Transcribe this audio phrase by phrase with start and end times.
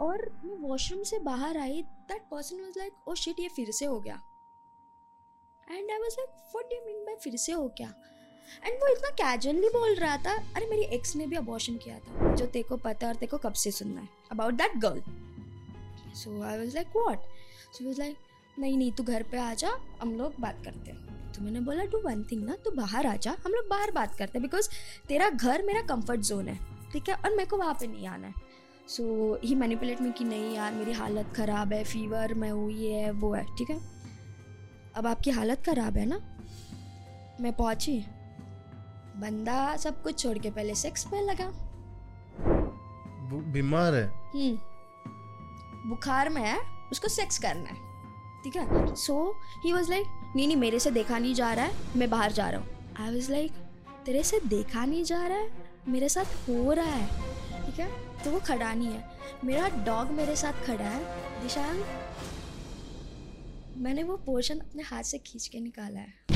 [0.00, 3.84] और मैं वॉशरूम से बाहर आई that person was like oh shit ये फिर से
[3.84, 4.20] हो गया.
[5.68, 7.92] And I was like what you mean by फिर से हो गया?
[8.64, 12.34] एंड वो इतना कैजुअली बोल रहा था, अरे मेरी एक्स ने भी अबॉर्शन किया था,
[12.34, 15.02] जो तेको पता है और तेको कब से सुनना है about that girl
[16.14, 17.18] so I was like what
[17.74, 18.16] so was like
[18.58, 19.70] नहीं नहीं, तू घर पे आ जा,
[20.00, 21.32] हम लोग बात करते हैं.
[21.32, 24.14] तो मैंने बोला डू वन थिंग ना, तू बाहर आ जा, हम लोग बाहर बात
[24.18, 24.68] करते हैं बिकॉज़
[25.08, 26.58] तेरा घर मेरा कंफर्ट जोन है,
[26.92, 27.14] ठीक है?
[27.14, 28.34] और मेरे को वहाँ पे नहीं आना है.
[28.88, 29.04] सो
[29.44, 33.10] ही मैनिपुलेट में कि नहीं यार मेरी हालत ख़राब है फीवर मैं हूँ ये है
[33.12, 33.76] वो है ठीक है?
[34.96, 36.18] अब आपकी हालत ख़राब है ना?
[37.40, 37.98] मैं पहुँची।
[39.20, 41.50] बंदा सब कुछ छोड़ के पहले सेक्स पे लगा।
[43.52, 46.58] बीमार है। हम्म। बुखार में है
[46.92, 47.76] उसको सेक्स करना है
[48.44, 48.94] ठीक है?
[48.96, 49.34] सो
[49.64, 52.48] ही वॉज़ लाइक नहीं नहीं मेरे से देखा नहीं जा रहा है मैं बाहर जा
[52.50, 52.68] रहा हूँ।
[53.00, 53.52] आई वॉज़ लाइक
[54.06, 55.50] तेरे से देखा नहीं जा रहा है?
[55.88, 57.36] मेरे साथ हो रहा है?
[57.78, 57.88] है?
[58.24, 59.04] तो वो खड़ा नहीं है।
[59.44, 61.04] मेरा डॉग मेरे साथ खड़ा है।
[61.42, 61.82] दिशांग
[63.76, 66.28] मैंने वो पोर्शन अपने हाथ से खींच के निकाला है।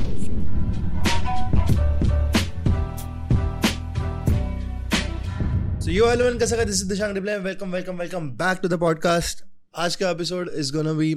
[5.83, 9.45] So yo everyone कैसा this is Dishang reply welcome welcome welcome back to the podcast
[9.77, 11.15] आज का episode is gonna be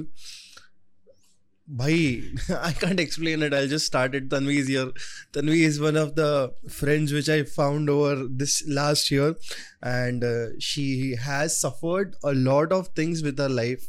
[1.68, 2.22] Bhai,
[2.60, 3.52] I can't explain it.
[3.52, 4.28] I'll just start it.
[4.28, 4.92] Tanvi is here.
[5.32, 9.34] Tanvi is one of the friends which I found over this last year,
[9.82, 13.84] and uh, she has suffered a lot of things with her life.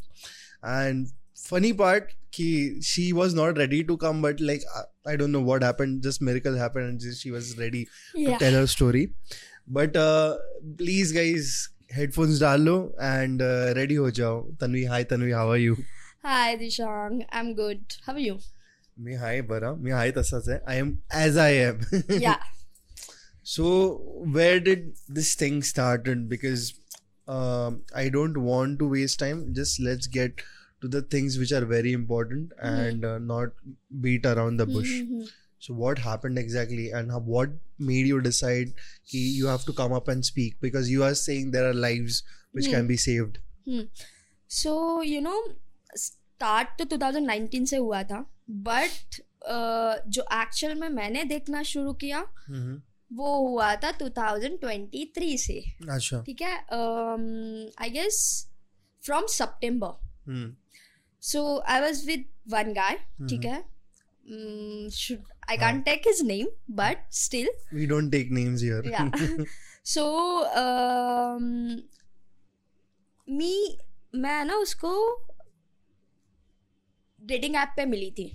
[0.64, 4.64] And funny part, she was not ready to come, but like
[5.06, 6.02] I, don't know what happened.
[6.02, 9.14] Just miracle happened, and she was ready to tell her story.
[9.68, 10.38] But uh,
[10.78, 14.46] please, guys, headphones dalo and uh, ready ho jao.
[14.58, 15.78] Tanvi, hi Tanvi, how are you?
[16.27, 18.39] Hi Dishang I'm good how are you
[19.05, 21.79] मी हाय बरा मी हाय तसाच आहे I am as I am
[22.25, 22.37] yeah
[23.53, 23.69] so
[24.35, 26.71] where did this thing started because
[27.29, 30.43] I don't want to waste time just let's get
[30.85, 33.51] to the things which are very important and uh, not
[34.05, 35.27] beat around the bush Mhm.
[35.67, 37.53] so what happened exactly and how, what
[37.91, 38.73] made you decide
[39.13, 42.19] ki you have to come up and speak because you are saying there are lives
[42.59, 43.39] which can be saved
[44.63, 44.73] so
[45.11, 45.37] you know
[46.38, 49.16] start तो 2019 से हुआ था but
[49.52, 52.82] uh, जो actual में मैंने देखना शुरू किया mm-hmm.
[53.14, 56.58] वो हुआ था 2023 से। अच्छा। ठीक है?
[57.82, 58.48] I guess
[59.06, 60.08] from September.
[61.22, 62.94] So I was with one guy
[63.30, 63.64] ठीक है?
[65.50, 69.12] I can't take his name but still we don't take names here yeah
[69.96, 70.06] so
[70.64, 71.46] um,
[73.30, 73.78] मी
[74.16, 75.24] मैं ना उसको
[77.28, 78.32] डेटिंग ऐप पे मिली थी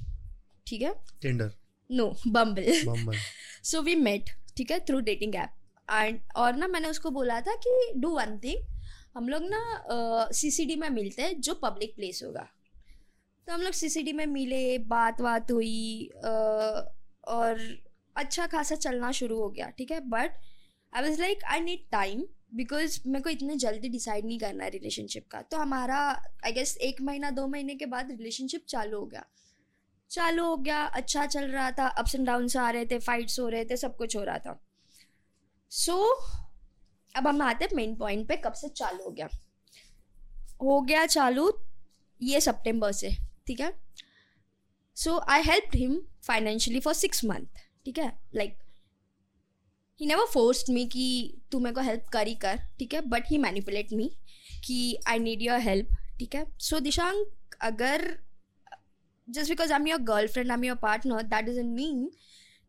[0.67, 0.95] ठीक है?
[1.25, 1.49] Tinder.
[1.91, 3.17] No Bumble
[3.65, 5.51] so we met ठीक है थ्रू डेटिंग ऐप
[5.93, 8.67] एंड और ना मैंने उसको बोला था कि डू वन थिंग
[9.17, 9.63] हम लोग ना
[10.33, 12.49] सीसीडी में मिलते हैं जो पब्लिक प्लेस होगा।
[13.47, 16.83] तो हम लोग सीसीडी में मिले बात बात हुई uh,
[17.29, 17.83] और
[18.17, 20.01] अच्छा खासा चलना शुरू हो गया ठीक है?
[20.01, 20.39] But
[20.93, 24.71] I was like I need time because मेरे को इतने जल्दी डिसाइड नहीं करना है
[24.71, 25.99] रिलेशनशिप का। तो हमारा
[26.45, 29.25] आई गेस एक महीना दो महीने के बाद रिलेशनशिप चालू हो गया।
[30.11, 33.49] चालू हो गया अच्छा चल रहा था अप्स एंड डाउन्स आ रहे थे फाइट्स हो
[33.49, 34.65] रहे थे सब कुछ हो रहा था।
[35.71, 36.41] सो so,
[37.17, 39.29] अब हम आते हैं मेन पॉइंट पे कब से चालू हो गया।
[40.63, 41.53] हो गया चालू
[42.23, 43.11] ये सितंबर से
[43.47, 43.73] ठीक है?
[44.95, 47.47] So I help him financially for six month
[47.85, 48.19] ठीक है?
[48.35, 48.62] Like
[50.03, 51.07] he never forced me कि
[51.53, 53.01] तू मेरे को हेल्प कर ही कर ठीक है?
[53.01, 54.11] बट ही मैनिपुलेट मी
[54.65, 56.45] कि आई नीड योर हेल्प ठीक है?
[56.59, 58.19] सो दिशांक अगर
[59.31, 62.11] just because I am your girlfriend I am your partner that is mean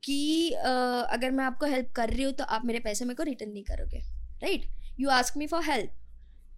[0.04, 3.24] कि uh, अगर मैं आपको हेल्प कर रही हूँ तो आप मेरे पैसे मेरे को
[3.24, 4.00] रिटर्न नहीं करोगे
[4.42, 4.66] right
[5.00, 5.92] you ask me for help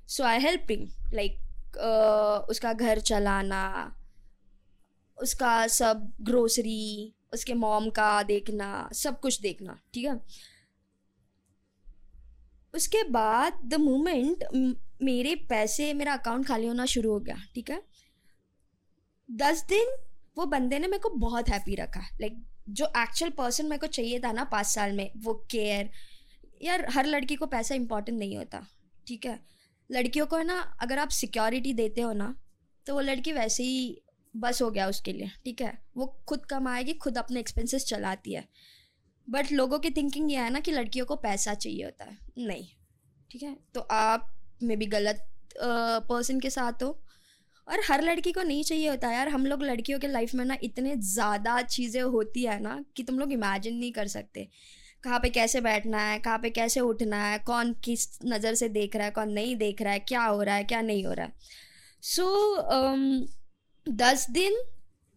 [0.07, 1.37] so I helping like
[2.49, 3.63] उसका घर चलाना
[5.21, 10.19] उसका सब ग्रोसरी उसके मॉम का देखना सब कुछ देखना ठीक है?
[12.75, 14.43] उसके बाद द मोमेंट
[15.03, 17.81] मेरे पैसे, मेरा अकाउंट खाली होना शुरू हो गया, ठीक है?
[19.29, 19.95] दस दिन
[20.37, 24.19] वो बंदे ने मेरे को बहुत हैप्पी रखा। लाइक जो एक्चुअल पर्सन मेरे को चाहिए
[24.19, 25.89] था ना पाँच साल में, वो केयर
[26.61, 28.65] यार, हर लड़की को पैसा इंपॉर्टेंट नहीं होता,
[29.07, 29.39] ठीक है?
[29.89, 32.35] लड़कियों को है ना, अगर आप सिक्योरिटी देते हो ना
[32.85, 34.01] तो वो लड़की वैसे ही
[34.33, 35.77] बस हो गया उसके लिए, ठीक है?
[35.97, 38.47] वो खुद कमाएगी, खुद अपने एक्सपेंसेस चलाती है।
[39.27, 42.65] बट लोगों की थिंकिंग ये है ना कि लड़कियों को पैसा चाहिए होता है। नहीं
[43.31, 43.55] ठीक है?
[43.75, 44.31] तो आप
[44.63, 45.25] मे भी गलत
[45.57, 46.97] पर्सन के साथ हो।
[47.67, 50.57] और हर लड़की को नहीं चाहिए होता यार। हम लोग लड़कियों के लाइफ में ना
[50.63, 54.47] इतने ज़्यादा चीज़ें होती है ना कि तुम लोग इमेजिन नहीं कर सकते।
[55.03, 58.95] कहाँ पे कैसे बैठना है कहाँ पे कैसे उठना है कौन किस नज़र से देख
[58.95, 61.25] रहा है कौन नहीं देख रहा है क्या हो रहा है क्या नहीं हो रहा
[61.25, 61.33] है।
[62.03, 63.27] सो so, um,
[63.87, 64.57] दस दिन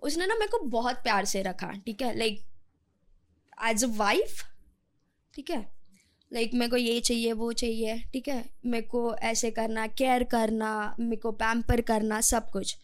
[0.02, 2.16] उसने ना मेरे को बहुत प्यार से रखा ठीक है?
[2.18, 2.42] लाइक
[3.64, 4.42] एज अ वाइफ
[5.34, 5.72] ठीक है?
[6.32, 8.50] लाइक मेरे को ये चाहिए वो चाहिए ठीक है?
[8.66, 12.76] मेरे को ऐसे करना केयर करना मेरे को पैम्पर करना सब कुछ।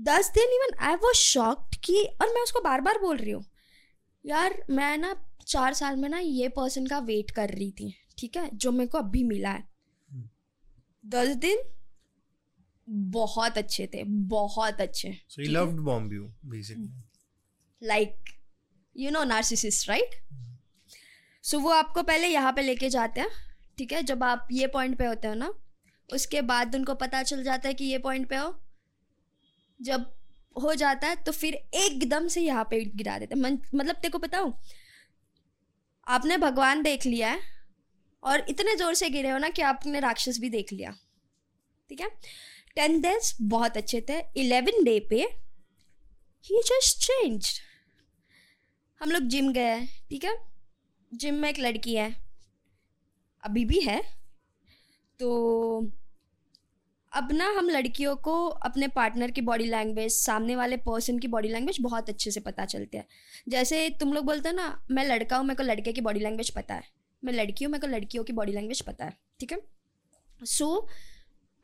[0.00, 3.44] दस दिन इवन आई वॉज़ शॉक्ड कि और मैं उसको बार बार बोल रही हूँ
[4.26, 5.14] यार मैं ना
[5.46, 8.50] चार साल में ना ये पर्सन का वेट कर रही थी ठीक है?
[8.54, 9.68] जो मेरे को अभी मिला है।
[11.06, 11.58] दस दिन
[12.88, 16.26] बहुत अच्छे थे बहुत अच्छे So he loved bomb you,
[17.82, 18.29] like
[18.96, 20.14] you know narcissist right
[21.44, 23.28] so वो आपको पहले यहाँ पे लेके जाते हैं,
[23.78, 24.02] ठीक है?
[24.02, 25.52] जब आप ये पॉइंट पे होते हो ना,
[26.08, 28.54] उसके बाद उनको पता चल जाता है कि ये पॉइंट पे हो।
[29.80, 30.04] जब
[30.56, 33.42] हो जाता है तो फिर एकदम से यहाँ पे गिरा देते हैं।
[33.74, 34.52] मतलब तेरे को बताऊँ
[36.06, 37.40] आपने भगवान देख लिया है,
[38.22, 40.90] और इतने ज़ोर से गिरे हो ना कि आपने राक्षस भी देख लिया,
[41.90, 42.08] ठीक है?
[42.76, 45.20] टेन डेज़ बहुत अच्छे थे। इलेवन डे पे
[46.46, 47.52] ही जस्ट चेंज
[49.00, 50.36] हम लोग जिम गए हैं, ठीक है?
[51.12, 52.14] जिम में एक लड़की है।
[53.42, 54.02] अभी भी है।
[55.20, 55.90] तो
[57.12, 61.48] अब ना हम लड़कियों को अपने पार्टनर की बॉडी लैंग्वेज सामने वाले पर्सन की बॉडी
[61.48, 63.06] लैंग्वेज बहुत अच्छे से पता चलते हैं।
[63.48, 66.50] जैसे तुम लोग बोलते हो ना, मैं लड़का हूँ, मेरे को लड़के की बॉडी लैंग्वेज
[66.50, 66.82] पता है।
[67.22, 69.58] मैं लड़की हूँ, मेरे को लड़कियों की बॉडी लैंग्वेज पता है, ठीक है?
[70.40, 70.88] सो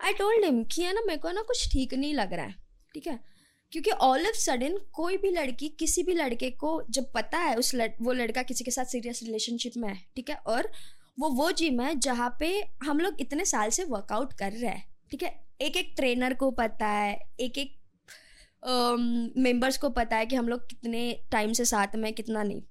[0.00, 2.55] आई टोल्ड हिम कि है ना, मेरे को ना कुछ ठीक नहीं लग रहा है,
[2.94, 3.36] ठीक है?
[3.76, 7.75] क्योंकि ऑल ऑफ़ सडन कोई भी लड़की किसी भी लड़के को जब पता है उस
[7.75, 10.37] लड़, वो लड़का किसी के साथ सीरियस रिलेशनशिप में है ठीक है?
[10.37, 10.69] और
[11.19, 12.49] वो वो जिम है जहाँ पे
[12.84, 15.34] हम लोग इतने साल से वर्कआउट कर रहे हैं ठीक है?
[15.61, 17.76] एक एक ट्रेनर को पता है एक एक
[19.38, 21.00] मेंबर्स को पता है कि हम लोग कितने
[21.32, 22.62] टाइम से साथ में कितना नहीं।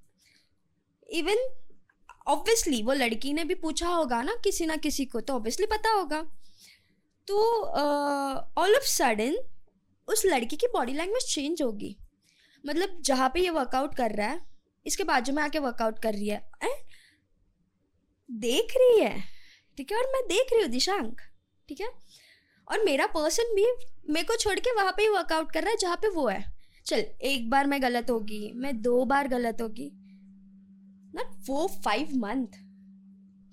[1.10, 1.48] इवन
[2.28, 5.92] ऑब्वियसली वो लड़की ने भी पूछा होगा ना किसी ना किसी को तो ऑब्वियसली पता
[5.92, 6.22] होगा।
[7.28, 7.38] तो
[8.58, 9.36] ऑल ऑफ़ सडन
[10.08, 11.96] उस लड़की की बॉडी लैंग्वेज चेंज होगी।
[12.64, 14.40] मतलब जहाँ पे ये वर्कआउट कर रहा है,
[14.86, 16.84] इसके बाजू में आके वर्कआउट कर रही है एंड
[18.28, 19.22] देख रही है,
[19.78, 19.98] ठीक है?
[19.98, 21.20] और मैं देख रही हूँ, दिशांक,
[21.68, 21.88] ठीक है?
[22.68, 23.66] और मेरा पर्सन भी
[24.12, 26.44] मेरे को छोड़ के वहाँ पे ही वर्कआउट कर रहा है, जहाँ पे वो है।
[26.86, 29.90] चल, एक बार मैं गलत होगी, मैं दो बार गलत होगी।
[31.14, 32.64] नॉट फोर फाइव मंथ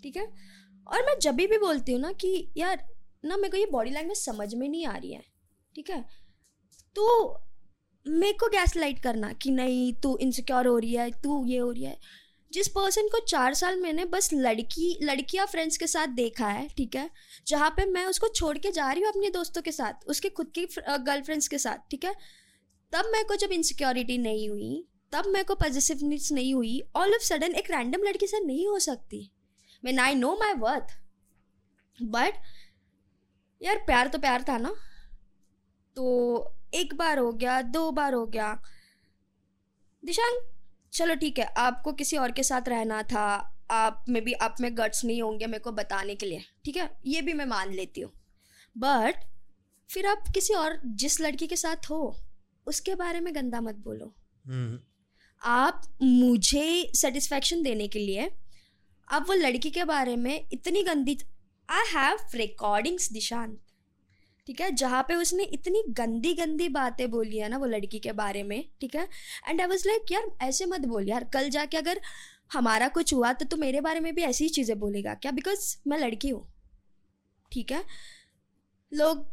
[0.03, 0.25] ठीक है?
[0.87, 2.83] और मैं जब भी बोलती हूँ ना कि यार,
[3.25, 5.21] ना मेरे को ये बॉडी लैंग्वेज समझ में नहीं आ रही है,
[5.75, 6.03] ठीक है?
[6.95, 7.39] तो
[8.05, 11.71] मेरे को गैस लाइट करना कि नहीं, तू इनसिक्योर हो रही है, तू ये हो
[11.71, 11.97] रही है।
[12.51, 16.95] जिस पर्सन को चार साल मैंने बस लड़की, लड़कियाँ फ्रेंड्स के साथ देखा है, ठीक
[16.95, 17.09] है,
[17.47, 20.51] जहाँ पे मैं उसको छोड़ के जा रही हूँ अपने दोस्तों के साथ, उसके खुद
[20.55, 22.13] की गर्लफ्रेंड्स के साथ, ठीक है,
[22.93, 27.23] तब मेरे को जब इनसिक्योरिटी नहीं हुई, तब मेरे को पॉजिटिवनेस नहीं हुई ऑल ऑफ़
[27.23, 29.29] सडन एक रैंडम लड़की से नहीं हो सकती।
[29.83, 30.97] When I know my worth
[31.99, 32.33] but
[33.61, 34.73] यार प्यार तो प्यार था ना
[35.97, 36.05] तो
[36.73, 38.61] एक बार हो गया दो बार हो गया।
[40.05, 40.43] दिशांक
[40.93, 44.77] चलो ठीक है आपको किसी और के साथ रहना था। आप में भी आप में
[44.77, 46.89] गट्स नहीं होंगे मेरे को बताने के लिए ठीक है?
[47.05, 48.11] ये भी मैं मान लेती हूँ।
[48.77, 49.15] बट
[49.89, 52.17] फिर आप किसी और जिस लड़की के साथ हो
[52.67, 54.15] उसके बारे में गंदा मत बोलो।
[54.47, 54.77] Hmm.
[55.41, 58.31] आप मुझे सेटिस्फेक्शन देने के लिए
[59.11, 61.17] आप वो लड़की के बारे में इतनी गंदी
[61.69, 63.62] आई हैव रिकॉर्डिंग्स दिशांत
[64.47, 68.11] ठीक है, जहाँ पे उसने इतनी गंदी गंदी बातें बोली है ना वो लड़की के
[68.11, 69.07] बारे में, ठीक है?
[69.49, 72.01] एंड आई वॉज़ लाइक यार, ऐसे मत बोल यार, कल जाके अगर
[72.53, 75.31] हमारा कुछ हुआ तो तू मेरे बारे में भी ऐसी ही चीज़ें बोलेगा क्या?
[75.31, 76.45] बिकॉज़ मैं लड़की हूँ,
[77.51, 77.83] ठीक है?
[78.91, 79.25] लोग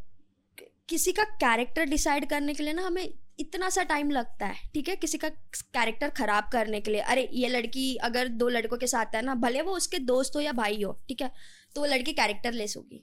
[0.88, 3.08] किसी का कैरेक्टर डिसाइड करने के लिए ना हमें
[3.40, 4.96] इतना सा टाइम लगता है, ठीक है?
[4.96, 9.14] किसी का कैरेक्टर खराब करने के लिए, अरे, ये लड़की अगर दो लड़कों के साथ
[9.14, 11.30] है ना, भले वो उसके दोस्त हो या भाई हो, ठीक है?
[11.74, 13.02] तो वो लड़की कैरेक्टर लेस होगी।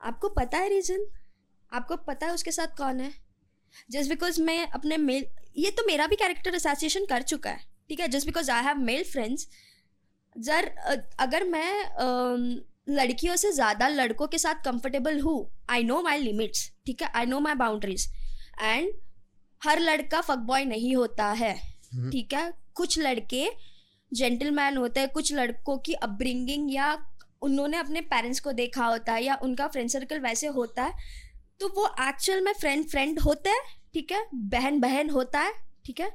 [0.00, 1.06] आपको पता है रीज़न
[1.72, 3.12] आपको पता है उसके साथ कौन है?
[3.90, 8.00] जस्ट बिकॉज़ मैं अपने मेल ये तो मेरा भी कैरेक्टर एसोसिएशन कर चुका है ठीक
[8.00, 8.08] है?
[8.08, 9.48] Just because I have male friends
[10.36, 10.66] जर
[11.18, 11.70] अगर मैं
[12.88, 15.38] लड़कियों से ज़्यादा लड़कों के साथ कंफर्टेबल हूँ
[15.70, 17.10] आई नो माई लिमिट्स ठीक है?
[17.14, 18.08] I know my boundaries
[18.60, 18.92] and
[19.62, 21.54] हर लड़का फक बॉय नहीं होता है
[21.94, 22.52] हम्म। ठीक है?
[22.74, 23.48] कुछ लड़के
[24.12, 26.96] जेंटलमैन होते हैं कुछ लड़कों की अपब्रिंगिंग या
[27.42, 31.28] उन्होंने अपने पेरेंट्स को देखा होता है या उनका फ्रेंड सर्कल वैसे होता है
[31.60, 33.62] तो वो एक्चुअल में फ्रेंड फ्रेंड होते हैं
[33.94, 34.26] ठीक है?
[34.34, 35.52] बहन बहन होता है
[35.84, 36.10] ठीक है?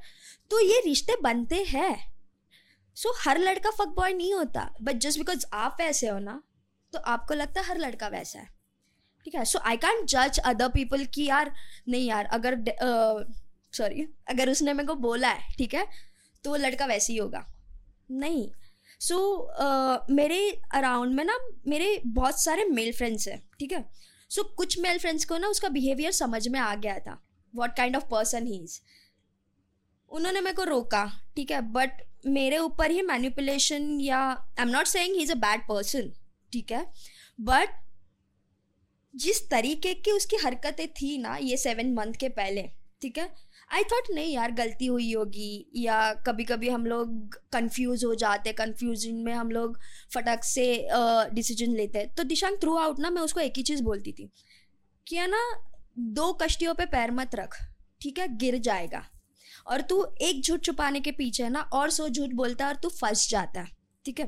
[0.51, 1.95] तो ये रिश्ते बनते हैं।
[2.97, 6.41] सो so, हर लड़का फक बॉय नहीं होता बट जस्ट बिकॉज़ आप वैसे हो ना
[6.93, 8.47] तो आपको लगता है हर लड़का वैसा है
[9.25, 9.45] ठीक है?
[9.45, 11.53] सो आई कैंट जज अदर पीपल कि यार
[11.89, 12.63] नहीं यार अगर
[13.73, 15.87] सॉरी uh, अगर उसने मेरे को बोला है ठीक है?
[16.43, 17.45] तो वो लड़का वैसे ही होगा।
[18.11, 18.49] नहीं।
[18.99, 20.39] सो so, uh, मेरे
[20.73, 21.37] अराउंड में ना
[21.67, 23.83] मेरे बहुत सारे मेल फ्रेंड्स हैं ठीक है?
[24.29, 27.21] सो so, कुछ मेल फ्रेंड्स को ना उसका बिहेवियर समझ में आ गया था
[27.55, 28.79] what kind of person he is
[30.11, 31.05] उन्होंने मेरे को रोका
[31.35, 31.61] ठीक है?
[31.61, 36.11] बट मेरे ऊपर ही मैनिपुलेशन या I am not saying he is a bad person
[36.51, 36.85] ठीक है?
[37.41, 37.83] बट
[39.13, 42.69] जिस तरीके की उसकी हरकतें थी ना ये सेवन मंथ के पहले
[43.01, 43.33] ठीक है?
[43.71, 48.49] आई थॉट नहीं यार गलती हुई होगी या कभी कभी हम लोग कंफ्यूज हो जाते
[48.49, 49.77] हैं कंफ्यूजन में हम लोग
[50.13, 50.65] फटक से
[51.33, 54.11] डिसीज़न uh, लेते हैं। तो दिशांग थ्रू आउट ना मैं उसको एक ही चीज़ बोलती
[54.11, 54.29] थी
[55.07, 55.41] कि है ना
[55.99, 57.57] दो कश्तियों पे पैर मत रख
[58.01, 58.27] ठीक है?
[58.37, 59.05] गिर जाएगा।
[59.67, 62.79] और तू एक झूठ छुपाने के पीछे है ना और सो झूठ बोलता है और
[62.79, 64.25] तू फंस जाता है ठीक है?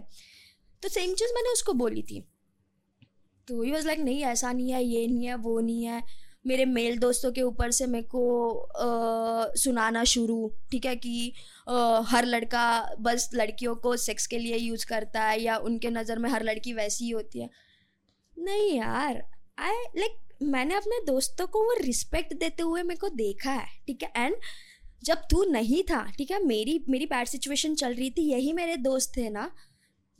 [0.83, 2.21] तो सेम चीज़ मैंने उसको बोली थी।
[3.47, 6.01] तो ही वॉज़ लाइक नहीं ऐसा नहीं है ये नहीं है वो नहीं है।
[6.45, 11.33] मेरे मेल दोस्तों के ऊपर से मेरे को आ, सुनाना शुरू। ठीक है कि
[11.69, 16.19] आ, हर लड़का बस लड़कियों को सेक्स के लिए यूज़ करता है या उनके नज़र
[16.19, 17.49] में हर लड़की वैसी ही होती है।
[18.37, 19.21] नहीं यार
[19.59, 23.65] आई लाइक like, मैंने अपने दोस्तों को वो रिस्पेक्ट देते हुए मेरे को देखा है।
[23.87, 24.35] ठीक है एंड
[25.03, 28.75] जब तू नहीं था ठीक है मेरी मेरी बैड सिचुएशन चल रही थी यही मेरे
[28.79, 29.49] दोस्त थे ना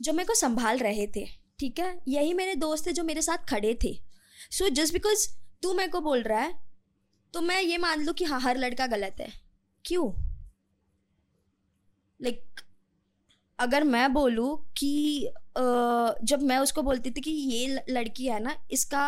[0.00, 1.24] जो मेरे को संभाल रहे थे।
[1.60, 3.92] ठीक है यही मेरे दोस्त थे जो मेरे साथ खड़े थे।
[4.50, 5.26] सो जस्ट बिकॉज़
[5.62, 6.54] तू मेरे को बोल रहा है
[7.34, 9.32] तो मैं ये मान लू कि हाँ हर लड़का गलत है।
[9.84, 10.10] क्यों?
[12.20, 12.64] लाइक like,
[13.58, 15.28] अगर मैं बोलूँ कि
[16.22, 19.04] जब मैं उसको बोलती थी कि ये लड़की है ना इसका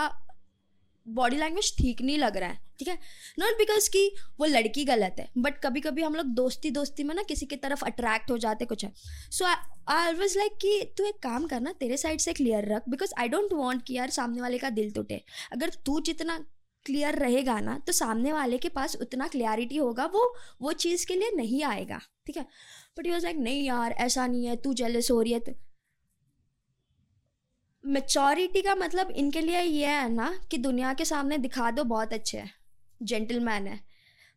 [1.10, 2.98] बॉडी लैंग्वेज ठीक नहीं लग रहा है, ठीक है?
[3.38, 7.14] नॉट बिकॉज़ कि वो लड़की गलत है बट कभी कभी हम लोग दोस्ती दोस्ती में
[7.14, 8.92] ना किसी की तरफ़ अट्रैक्ट हो जाते कुछ है।
[9.30, 13.14] सो आई वॉज़ लाइक कि तू एक काम करना तेरे साइड से क्लियर रख बिकॉज़
[13.18, 16.38] आई डोंट वॉन्ट कि यार सामने वाले का दिल टूटे। अगर तू जितना
[16.86, 21.14] क्लियर रहेगा ना तो सामने वाले के पास उतना क्लियरिटी होगा, वो वो चीज़ के
[21.14, 22.46] लिए नहीं आएगा, ठीक है?
[22.98, 25.52] बट यू वॉज़ लाइक नहीं यार, ऐसा नहीं है, तू जेलस हो रही है तो
[27.84, 32.12] मेचोरिटी का मतलब इनके लिए ये है ना कि दुनिया के सामने दिखा दो बहुत
[32.12, 32.50] अच्छे है
[33.02, 33.78] जेंटलमैन है।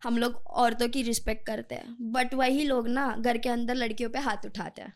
[0.02, 4.10] हम लोग औरतों की रिस्पेक्ट करते हैं बट वही लोग ना घर के अंदर लड़कियों
[4.10, 4.94] पे हाथ उठाते हैं।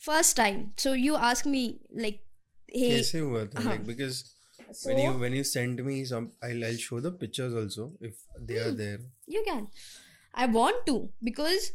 [0.00, 1.62] First time so you ask me
[1.96, 2.22] like
[2.70, 3.62] कैसे हुआ था?
[3.62, 4.22] Like because
[4.72, 8.14] so, when you when you send me some I'll I'll show the pictures also if
[8.48, 9.00] they are there.
[9.34, 9.66] You can.
[10.34, 10.94] I want to
[11.28, 11.68] because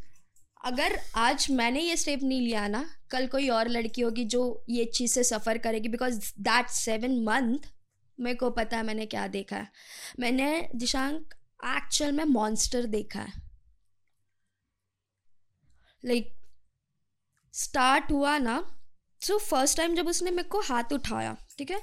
[0.65, 4.85] अगर आज मैंने ये step नहीं लिया ना कल कोई और लड़की होगी जो ये
[4.85, 7.59] चीज़ से सफ़र करेगी बिकॉज़ दैट सेवन मंथ
[8.19, 9.71] मेरे को पता है मैंने क्या देखा है।
[10.19, 11.33] मैंने दिशांक
[11.65, 13.33] एक्चुअल में मॉन्स्टर देखा है।
[16.05, 16.37] लाइक like,
[17.53, 18.77] स्टार्ट हुआ ना
[19.21, 21.81] सो फ़र्स्ट टाइम जब उसने मेरे को हाथ उठाया ठीक है?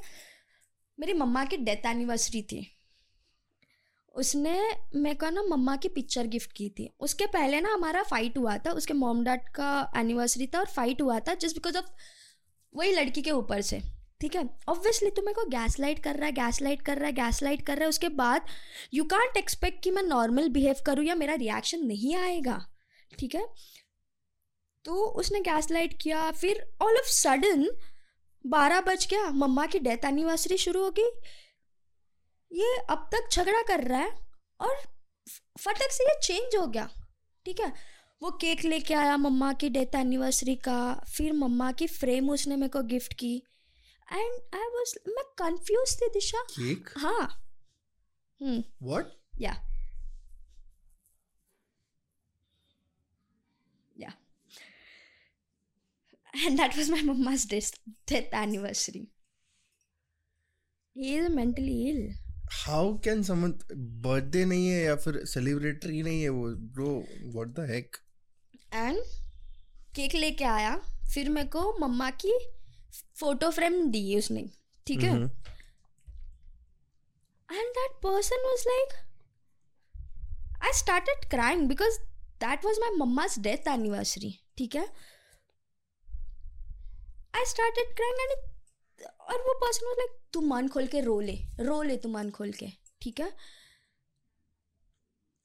[1.01, 2.78] मेरी मम्मा की डेथ एनिवर्सरी थी।
[4.19, 4.53] उसने,
[4.97, 8.57] मेरे को ना मम्मा की पिक्चर गिफ्ट की थी। उसके पहले ना हमारा फाइट हुआ
[8.59, 11.87] था, उसके मोम डैड का एनिवर्सरी था और फाइट हुआ था जस्ट बिकॉज़ ऑफ़
[12.73, 13.81] वही लड़की के ऊपर से,
[14.21, 14.49] ठीक है?
[14.69, 17.43] ऑब्वियसली तो मेरे को गैस लाइट कर रहा है गैस लाइट कर रहा है गैस
[17.43, 18.47] लाइट कर रहा है, उसके बाद
[18.95, 22.61] यू कॉन्ट एक्सपेक्ट कि मैं नॉर्मल बिहेव करूँ या मेरा रिएक्शन नहीं आएगा,
[23.19, 23.47] ठीक है?
[24.85, 27.69] तो उसने गैस लाइट किया, फिर ऑल ऑफ़ सडन
[28.45, 31.11] बारह बज गया, मम्मा की डेथ एनिवर्सरी शुरू हो गई
[32.53, 34.11] ये अब तक झगड़ा कर रहा है
[34.61, 34.77] और
[35.61, 36.89] फटक से ये चेंज हो गया
[37.45, 37.73] ठीक है?
[38.23, 40.79] वो केक लेके आया मम्मा की डेथ एनिवर्सरी का
[41.17, 43.35] फिर मम्मा की फ्रेम उसने मेरे को गिफ्ट की।
[44.13, 47.29] एंड आई वाज मैं कंफ्यूज थी दिशा। केक हाँ।
[48.43, 49.53] व्हाट या
[54.01, 54.13] या
[56.57, 57.71] that was my mama's death,
[58.07, 59.07] death anniversary.
[60.97, 62.03] He is mentally ill.
[62.53, 63.53] How can someone
[64.03, 66.49] birthday नहीं है या फिर सेलिब्रेटरी नहीं है वो?
[66.75, 66.93] Bro
[67.35, 67.97] what the heck
[68.75, 68.99] and
[69.97, 70.77] cake लेके आया
[71.15, 72.39] फिर मेरे को मम्मा की
[73.21, 74.45] फ़ोटो फ्रेम दी उसने
[74.87, 75.13] ठीक है?
[77.49, 78.93] And that person was like
[80.65, 81.99] I started crying because
[82.45, 84.87] that was my mamma's death anniversary ठीक है?
[87.35, 88.37] आई स्टार्टेड क्राइंग एंड
[89.01, 92.31] और वो पर्सन वाज लाइक तू मन खोल के रो ले रो ले तू मन
[92.31, 92.69] खोल के,
[93.03, 93.33] ठीक है?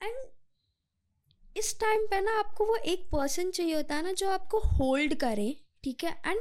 [0.01, 4.59] एंड इस टाइम पे ना आपको वो एक पर्सन चाहिए होता है ना जो आपको
[4.59, 6.11] होल्ड करे, ठीक है?
[6.25, 6.39] एंड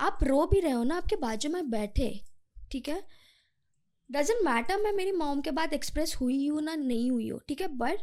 [0.00, 2.20] आप रो भी रहे हो ना, आपके बाजू में बैठे,
[2.72, 3.02] ठीक है?
[4.10, 7.60] डजेंट मैटर मैं मेरी मॉम के बाद एक्सप्रेस हुई हूँ ना, नहीं हुई हो, ठीक
[7.60, 7.68] है?
[7.68, 7.98] बट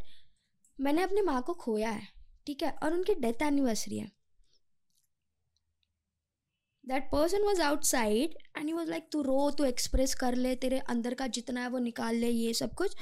[0.80, 2.08] मैंने अपनी माँ को खोया है,
[2.48, 2.72] ठीक है?
[2.84, 4.19] और उनकी डेथ एनिवर्सरी है।
[6.90, 10.80] That person was outside and he was like तू रो तू एक्सप्रेस कर ले तेरे
[10.90, 12.96] अंदर का जितना है वो निकाल ले ये सब कुछ.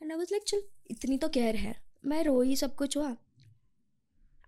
[0.00, 1.74] एंड आई वॉज़ लाइक चल इतनी तो केयर है।
[2.06, 3.10] मैं रो ही सब कुछ हुआ.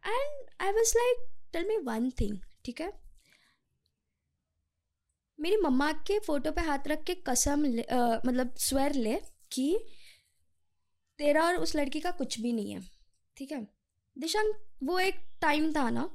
[0.05, 2.93] And I was like tell me one thing ठीक है?
[5.39, 9.21] मेरी मम्मा के फ़ोटो पे हाथ रख के कसम ले अ, मतलब स्वर ले
[9.53, 9.67] कि
[11.19, 12.81] तेरा और उस लड़की का कुछ भी नहीं है
[13.37, 13.67] ठीक है?
[14.17, 16.09] दिशांक वो एक टाइम था ना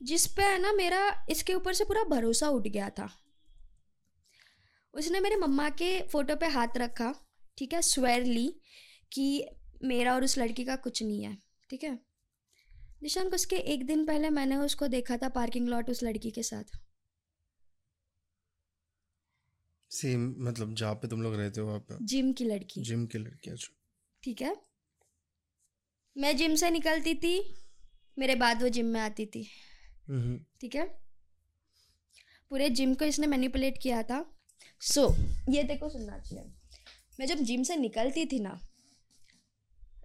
[0.00, 3.08] जिस पे है ना मेरा इसके ऊपर से पूरा भरोसा उठ गया था।
[4.94, 7.14] उसने मेरे मम्मा के फ़ोटो पे हाथ रखा
[7.58, 8.60] ठीक है स्वेर ली
[9.12, 9.46] कि
[9.84, 11.36] मेरा और उस लड़की का कुछ नहीं है
[11.70, 11.98] ठीक है।
[13.02, 16.78] निशांक उसके एक दिन पहले मैंने उसको देखा था पार्किंग लॉट उस लड़की के साथ।
[19.90, 22.04] सेम मतलब जहाँ पे तुम लोग रहते हो वहाँ पे?
[22.04, 23.74] जिम की लड़की। जिम की लड़की अच्छा।
[24.22, 24.56] ठीक है।
[26.16, 27.54] मैं जिम से निकलती थी
[28.18, 29.46] मेरे बाद वो जिम में आती थी।
[30.60, 30.84] ठीक है?
[32.50, 34.24] पूरे जिम को इसने मैनिपुलेट किया था।
[34.80, 35.08] सो
[35.48, 36.44] ये देखो सुनना चाहिए।
[37.20, 38.58] मैं जब जिम से निकलती थी ना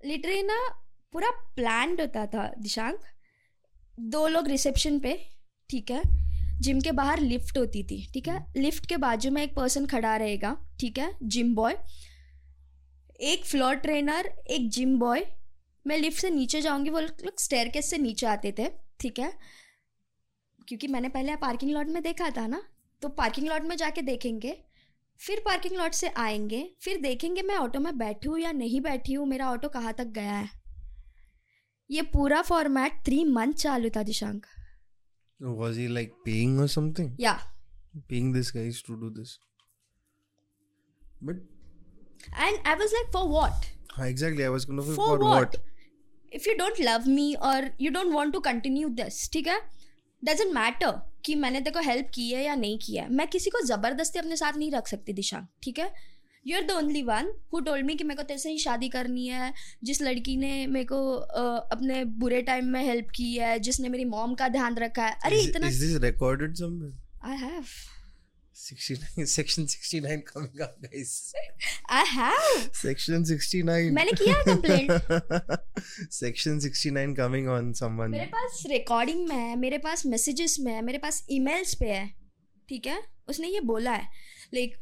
[0.06, 0.58] लिटरली ना
[1.14, 3.00] पूरा प्लान्ड होता था, दिशांक।
[4.00, 5.14] दो लोग रिसेप्शन पे,
[5.70, 6.02] ठीक है?
[6.62, 8.46] जिम के बाहर लिफ्ट होती थी, ठीक है?
[8.58, 11.12] लिफ्ट के बाजू में एक पर्सन खड़ा रहेगा, ठीक है?
[11.24, 11.78] जिम बॉय
[13.22, 15.26] एक फ्लोर ट्रेनर एक जिम बॉय
[15.88, 19.32] मैं लिफ्ट से नीचे जाऊँगी, वो लोग स्टेयरकेस से नीचे आते थे, ठीक है?
[20.68, 22.62] क्योंकि मैंने पहले पार्किंग लॉट में देखा था ना
[23.02, 24.58] तो पार्किंग लॉट में जाके देखेंगे
[25.20, 29.14] फिर पार्किंग लॉट से आएँगे फिर देखेंगे मैं ऑटो में बैठी हूँ या नहीं बैठी
[29.14, 30.50] हूँ मेरा ऑटो कहाँ तक गया है
[31.90, 34.46] ये पूरा फॉर्मेट थ्री मंथ चालू था Dishank
[35.40, 37.32] was he like paying or something या
[38.12, 39.34] paying this guys to do this
[41.22, 41.42] but
[42.34, 45.34] and I was like for what हाँ, exactly i was gonna say for for what?
[45.36, 45.58] what
[46.32, 49.60] if you don't love me or you don't want to continue this ठीक है
[50.24, 53.50] doesn't matter कि मैंने तेरे को help की है या नहीं किया है। मैं किसी
[53.50, 55.92] को ज़बरदस्ती अपने साथ नहीं रख सकती दिशा ठीक है?
[56.48, 58.90] You are the only one who told me कि मेरे को तेरे से ही शादी
[58.90, 59.54] करनी है।
[59.84, 64.06] जिस लड़की ने मेरे को uh, अपने बुरे टाइम में हेल्प की है जिसने मेरी
[64.06, 66.94] मॉम का ध्यान रखा है। अरे is, इतना is this recorded somewhere?
[67.26, 67.64] I have
[68.56, 71.10] 69 section 69 coming up guys.
[71.90, 74.92] I have section 69 मैंने किया complaint
[76.14, 78.10] section 69 coming on someone.
[78.10, 82.08] मेरे पास रिकॉर्डिंग में है मेरे पास मैसेजेस में है मेरे पास ईमेल्स पे है
[82.70, 83.02] ठीक है?
[83.30, 84.08] उसने ये बोला है
[84.54, 84.76] लाइक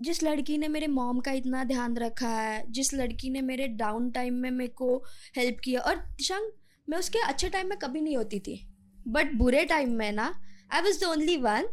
[0.00, 4.10] जिस लड़की ने मेरे मॉम का इतना ध्यान रखा है जिस लड़की ने मेरे डाउन
[4.10, 4.96] टाइम में मेरे को
[5.36, 6.50] हेल्प किया और दिशांग
[6.88, 8.64] मैं उसके अच्छे टाइम में कभी नहीं होती थी
[9.08, 10.34] बट बुरे टाइम में ना
[10.72, 11.68] I was the only one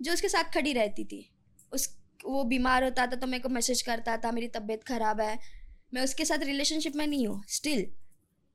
[0.00, 1.28] जो उसके साथ खड़ी रहती थी।
[1.72, 1.88] उस,
[2.24, 5.38] वो बीमार होता था तो मेरे को मैसेज करता था, मेरी तबीयत ख़राब है।
[5.94, 7.86] मैं उसके साथ रिलेशनशिप में नहीं हूँ स्टिल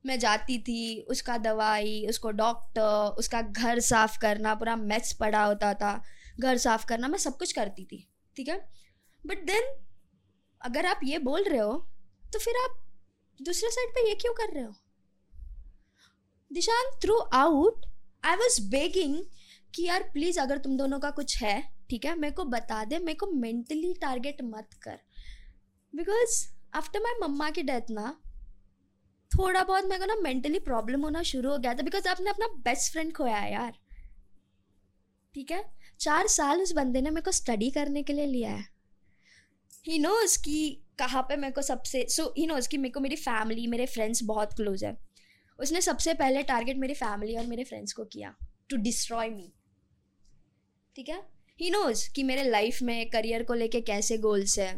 [0.04, 5.72] मैं जाती थी, उसका दवाई, उसको डॉक्टर उसका घर साफ़ करना, पूरा मैथ्स पड़ा होता
[5.74, 6.02] था।
[6.40, 8.56] घर साफ़ करना, मैं सब कुछ करती थी, ठीक है?
[9.24, 9.72] बट देन
[10.60, 11.72] अगर आप ये बोल रहे हो
[12.24, 12.78] तो फिर आप
[13.40, 14.72] दूसरे साइड पे ये क्यों कर रहे हो?
[16.50, 16.90] Dishan
[17.34, 17.86] throughout
[18.24, 19.16] I was begging
[19.74, 22.98] कि यार प्लीज़ अगर तुम दोनों का कुछ है, ठीक है, मेरे को बता दे,
[22.98, 24.98] मेरे को मेंटली टारगेट मत कर।
[25.94, 28.20] बिकॉज़ आफ्टर माई मम्मा की डेथ ना,
[29.30, 32.46] थोड़ा बहुत मेरे को ना मेंटली प्रॉब्लम होना शुरू हो गया था बिकॉज़ आपने अपना
[32.46, 33.72] बेस्ट फ्रेंड खोया है यार।
[35.34, 35.64] ठीक है?
[36.00, 38.64] चार साल उस बंदे ने मेरे को स्टडी करने के लिए लिया है।
[39.86, 43.16] ही नोज़ कि कहाँ पे मेरे को सबसे सो ही नोज़ कि मेरे को मेरी
[43.16, 44.96] फैमिली मेरे फ्रेंड्स बहुत क्लोज है।
[45.58, 48.34] उसने सबसे पहले टारगेट मेरी फैमिली और मेरे फ्रेंड्स को किया
[48.70, 49.52] टू डिस्ट्रॉय मी
[50.96, 51.22] ठीक है?
[51.60, 54.74] ही नोज़ कि मेरे लाइफ में करियर को लेके कैसे गोल्स है।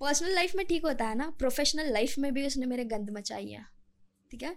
[0.00, 1.30] पर्सनल लाइफ में ठीक होता है ना?
[1.30, 3.64] प्रोफेशनल लाइफ में भी उसने मेरे गंद मचाई है।
[4.30, 4.56] ठीक है?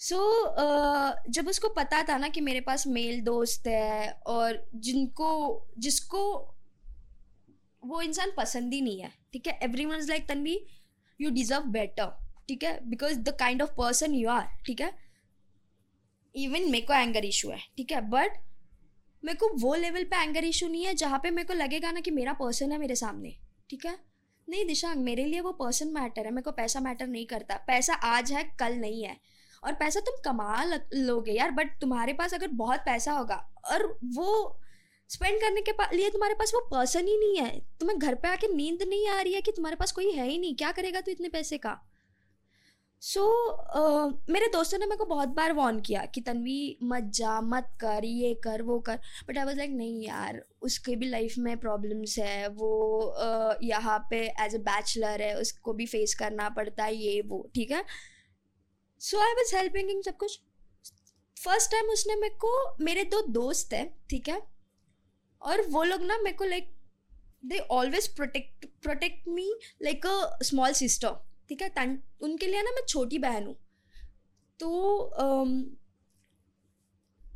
[0.00, 4.70] सो so, uh, जब उसको पता था ना कि मेरे पास मेल दोस्त है और
[4.74, 5.30] जिनको
[5.78, 6.20] जिसको
[7.84, 9.58] वो इंसान पसंद ही नहीं है ठीक है?
[9.84, 10.58] Everyone is like Tanvi
[11.20, 12.12] you deserve better
[12.48, 12.78] ठीक है?
[12.88, 14.92] Because the kind of person you are ठीक है?
[16.34, 18.00] इवन मेरे को एंगर इशू है ठीक है?
[18.00, 18.40] बट
[19.24, 22.00] मेरे को वो लेवल पे एंगर इशू नहीं है जहाँ पे मेरे को लगेगा ना
[22.00, 23.36] कि मेरा पर्सन है मेरे सामने,
[23.70, 23.98] ठीक है?
[24.48, 27.94] नहीं दिशांग मेरे लिए वो पर्सन मैटर है, मेरे को पैसा मैटर नहीं करता। पैसा
[27.94, 29.16] आज है, कल नहीं है।
[29.64, 33.36] और पैसा तुम कमा लोगे यार बट तुम्हारे पास अगर बहुत पैसा होगा
[33.72, 34.60] और वो
[35.10, 38.48] स्पेंड करने के लिए तुम्हारे पास वो पर्सन ही नहीं है। तुम्हें घर पे आके
[38.54, 41.10] नींद नहीं आ रही है कि तुम्हारे पास कोई है ही नहीं। क्या करेगा तू
[41.10, 41.89] इतने पैसे का?
[43.02, 43.26] सो so,
[43.80, 47.68] uh, मेरे दोस्तों ने मेरे को बहुत बार वॉर्न किया कि तन्वी मत जा मत
[47.80, 51.56] कर ये कर वो कर। बट आई वाज लाइक नहीं यार उसके भी लाइफ में
[51.60, 52.72] प्रॉब्लम्स है वो
[53.22, 57.50] uh, यहाँ पे एज अ बैचलर है उसको भी फेस करना पड़ता है ये वो
[57.54, 57.84] ठीक है?
[59.00, 60.38] So I was helping in सब कुछ।
[61.36, 64.40] फ़र्स्ट टाइम उसने मेरे को मेरे दो दोस्त हैं ठीक है?
[65.42, 66.70] और वो लोग ना मेरे को like
[67.44, 69.50] they always protect protect me
[69.82, 71.18] like a small sister
[71.50, 73.56] ठीक है तन उनके लिए ना मैं छोटी बहन हूँ।
[74.60, 74.68] तो
[75.20, 75.52] um,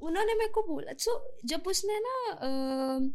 [0.03, 3.13] उन्होंने मेरे को बोला सो so, जब उसने ना uh,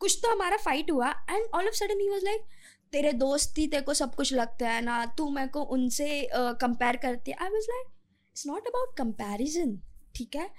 [0.00, 2.44] कुछ तो हमारा फाइट हुआ and all of sudden he was like
[2.92, 6.96] तेरे दोस्त ही तेरे को सब कुछ लगता है ना तू मेरे को उनसे कंपेयर
[6.96, 9.78] uh, करती I was like it's not about comparison
[10.16, 10.50] ठीक है?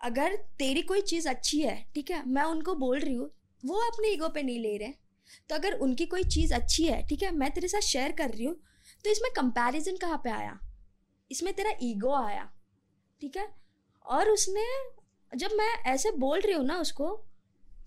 [0.00, 3.30] अगर तेरी कोई चीज़ अच्छी है ठीक है मैं उनको बोल रही हूँ
[3.64, 4.92] वो अपने ईगो पे नहीं ले रहे।
[5.50, 8.44] तो अगर उनकी कोई चीज़ अच्छी है ठीक है मैं तेरे साथ शेयर कर रही
[8.44, 8.56] हूँ
[9.06, 10.58] तो इसमें कंपैरिजन कहाँ पे आया?
[11.30, 12.44] इसमें तेरा ईगो आया
[13.20, 13.46] ठीक है?
[14.06, 14.64] और उसने
[15.32, 17.08] जब मैं ऐसे बोल रही हूँ ना उसको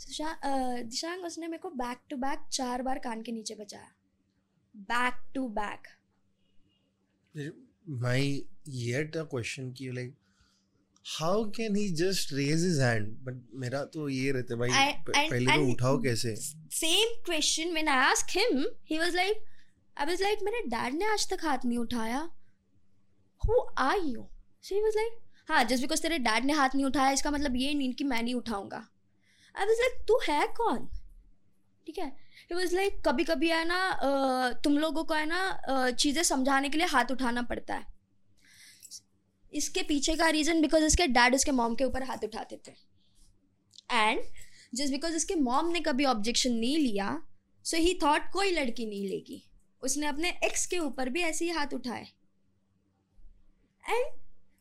[0.01, 3.91] दिशांग उसने मेरे को बैक टू बैक चार बार कान के नीचे बचाया।
[4.75, 5.88] Back to back
[8.01, 8.45] my
[8.77, 10.15] yet a question कि like
[11.05, 13.13] how can he just raise his hand?
[13.27, 16.36] But मेरा तो ये रहता है भाई I- and- पहले तो उठाओ कैसे?
[16.79, 19.45] Same question when I ask him he was like
[19.99, 22.19] I was like मेरे डैड ने आज तक हाथ नहीं उठाया.
[23.41, 24.21] Who are you
[24.63, 25.17] he was like
[25.49, 28.21] हाँ जस्ट बिकॉज़ तेरे डैड ने हाथ नहीं उठाया, इसका मतलब ये नहीं कि मैं
[28.23, 28.77] नहीं उठाऊँगा.
[29.55, 30.88] आई वॉज़ लाइक तू है कौन?
[31.88, 32.07] ठीक है?
[32.51, 36.77] ही वाज लाइक कभी कभी है ना तुम लोगों को है ना चीज़ें समझाने के
[36.77, 37.85] लिए हाथ उठाना पड़ता है।
[39.53, 42.71] इसके पीछे का रीज़न बिकॉज़ इसके डैड उसके मॉम के ऊपर हाथ उठाते थे।
[43.91, 44.21] एंड
[44.75, 47.21] जस्ट बिकॉज़ इसके मॉम ने कभी ऑब्जेक्शन नहीं लिया
[47.65, 49.43] सो ही थॉट कोई लड़की नहीं लेगी।
[49.84, 52.08] उसने अपने एक्स के ऊपर भी ऐसे ही हाथ उठाए।
[53.84, 54.06] एंड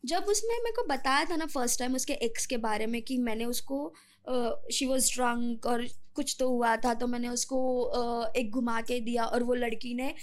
[0.04, 3.16] जब उसने मेरे को बताया था ना फ़र्स्ट टाइम उसके एक्स के बारे में कि
[3.18, 3.92] मैंने उसको
[4.72, 7.58] शी वॉज़ ड्रंक और कुछ तो हुआ था तो मैंने उसको
[7.96, 10.14] uh, एक घुमा के दिया और वो लड़की ने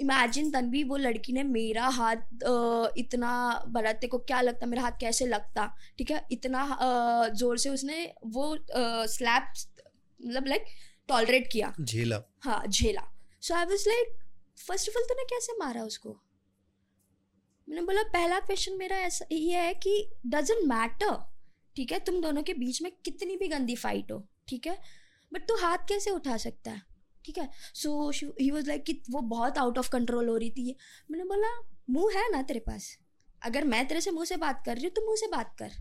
[0.00, 3.32] इमेजिन तनवी वो लड़की ने मेरा हाथ uh, इतना
[3.68, 5.66] बड़ा तेरे को क्या लगता मेरा हाथ कैसे लगता
[5.98, 6.26] ठीक है?
[6.32, 8.56] इतना uh, ज़ोर से उसने वो
[9.06, 9.52] स्लैप
[10.20, 10.64] मतलब लाइक
[11.08, 13.10] टॉलरेट किया। झेला। हाँ झेला।
[13.42, 14.16] So I was like
[14.58, 16.16] first of all तूने कैसे मारा उसको?
[17.68, 21.16] मैंने बोला, पहला क्वेश्चन मेरा ऐसा, ये है कि डजेंट मैटर
[21.76, 21.98] ठीक है?
[21.98, 24.78] तुम दोनों के बीच में कितनी भी गंदी फाइट हो, ठीक है?
[25.32, 26.82] बट तू हाथ कैसे उठा सकता है,
[27.24, 27.48] ठीक है?
[27.74, 30.76] सो ही वॉज़ लाइक कि वो बहुत आउट ऑफ़ कंट्रोल हो रही थी।
[31.10, 31.50] मैंने बोला,
[31.90, 32.96] मुँह है ना तेरे पास?
[33.42, 35.72] अगर मैं तेरे से मुँह से बात कर रही हूँ तो मुँह से बात कर,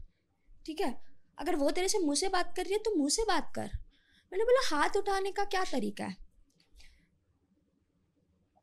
[0.66, 0.94] ठीक है?
[1.38, 3.70] अगर वो तेरे से मुँह से बात कर रही है तो मुँह से बात कर।
[4.32, 6.25] मैंने बोला, हाथ उठाने का क्या तरीका है?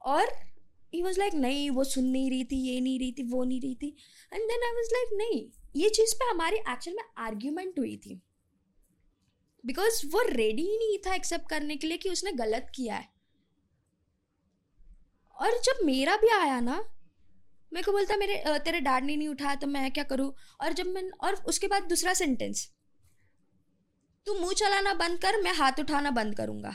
[0.04, 0.32] और
[0.94, 3.60] ही वॉज़ लाइक नहीं, वो सुन नहीं रही थी, ये नहीं रही थी, वो नहीं
[3.60, 3.96] रही थी.
[4.32, 8.20] And then I was like नहीं, ये चीज़ पे हमारी एक्चुअल में आर्ग्यूमेंट हुई थी।
[9.64, 13.08] बिकॉज़ वो रेडी ही नहीं था एक्सेप्ट करने के लिए कि उसने गलत किया है।
[15.36, 16.76] और जब मेरा भी आया ना,
[17.72, 20.32] मेरे को बोलता, मेरे तेरे डैड ने नहीं उठाया तो मैं क्या करूँ?
[20.60, 22.70] और जब मैं, और उसके बाद दूसरा सेंटेंस
[24.26, 26.74] तू मुँह चलाना बंद कर, मैं हाथ उठाना बंद करूँगा।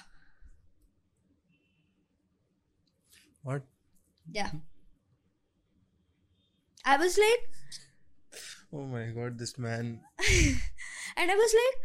[3.48, 3.64] What?
[4.26, 4.50] Yeah.
[6.86, 7.46] I was like,
[8.74, 10.02] oh my god this man.
[11.18, 11.78] And I was like,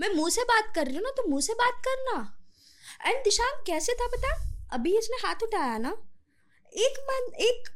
[0.00, 2.16] मैं मुँह से बात कर रही हूँ ना तो मुँह से बात करना।
[3.06, 4.32] एंड दिशांक कैसे था पता?
[4.72, 5.90] अभी इसने हाथ उठाया ना।
[6.84, 7.68] एक मन एक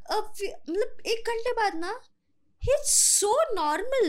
[0.70, 2.00] मतलब एक घंटे बाद ना
[2.62, 4.08] he so normal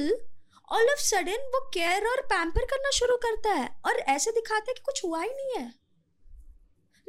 [0.71, 4.73] all of sudden वो केयर और पैम्पर करना शुरू करता है। और ऐसे दिखाता है
[4.73, 5.67] कि कुछ हुआ ही नहीं है।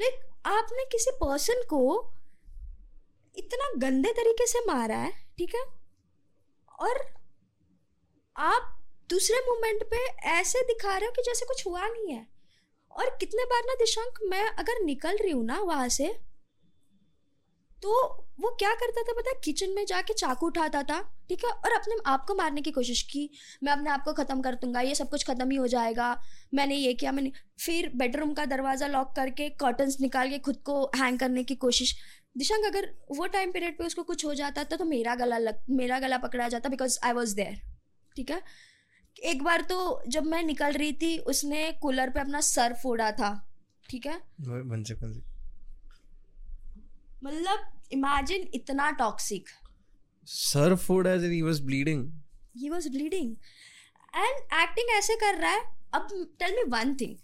[0.01, 2.11] लाइक आपने किसी पर्सन को
[3.37, 5.65] इतना गंदे तरीके से मारा है, ठीक है?
[6.81, 7.15] और
[8.37, 8.79] आप
[9.11, 9.97] दूसरे मोमेंट पे
[10.29, 12.27] ऐसे दिखा रहे हो कि जैसे कुछ हुआ नहीं है।
[12.91, 16.21] और कितने बार ना दिशांक, मैं अगर निकल रही हूँ ना वहाँ से
[17.83, 17.91] तो
[18.41, 21.51] वो क्या करता था पता किचन में जाके चाकू उठाता था, ठीक है?
[21.51, 23.29] और अपने आप को मारने की कोशिश की।
[23.63, 26.17] मैं अपने आप को ख़त्म कर दूँगा, ये सब कुछ ख़त्म ही हो जाएगा।
[26.55, 30.85] मैंने ये किया, मैंने फिर बेडरूम का दरवाज़ा लॉक करके कर्टन्स निकाल के खुद को
[30.97, 31.95] हैंग करने की कोशिश।
[32.37, 35.59] दिशांक अगर वो टाइम पीरियड पे उसको कुछ हो जाता था तो मेरा गला लग,
[35.71, 37.61] मेरा गला पकड़ा जाता बिकॉज़ आई वॉज़ देयर
[38.17, 38.43] ठीक है?
[39.25, 43.35] एक बार तो जब मैं निकल रही थी, उसने कूलर पे अपना सर फोड़ा था,
[43.91, 44.21] ठीक है?
[47.23, 49.49] मतलब इमेजिन इतना toxic
[50.79, 52.03] food as in he was bleeding.
[52.57, 53.31] He was bleeding
[54.17, 55.63] and acting ऐसे कर रहा है।
[55.95, 56.09] अब
[56.39, 57.17] टेल मी वन थिंग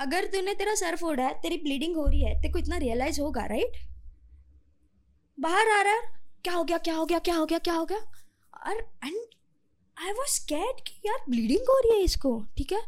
[0.00, 3.20] अगर तूने तेरा सर फोड़ा है तेरी ब्लीडिंग हो रही है तेरे को इतना रियलाइज़
[3.20, 3.78] होगा राइट
[5.38, 6.02] बाहर आ रहा है।
[6.44, 7.98] क्या हो गया क्या हो गया क्या हो गया क्या हो गया?
[8.66, 9.16] और एंड
[9.96, 12.78] आई वॉज़ स्कैड कि यार ब्लीडिंग हो रही है इसको ठीक है?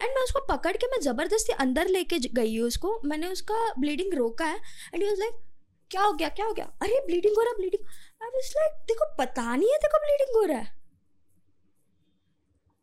[0.00, 4.14] एंड मैं उसको पकड़ के मैं ज़बरदस्ती अंदर लेके गई हूँ उसको। मैंने उसका ब्लीडिंग
[4.14, 4.56] रोका है।
[4.94, 5.42] एंड ही वाज लाइक
[5.90, 6.64] क्या हो गया, क्या हो गया?
[6.82, 7.86] अरे ब्लीडिंग हो रहा ब्लीडिंग
[8.22, 10.74] आई वाज लाइक देखो, पता नहीं है देखो ब्लीडिंग हो रहा है।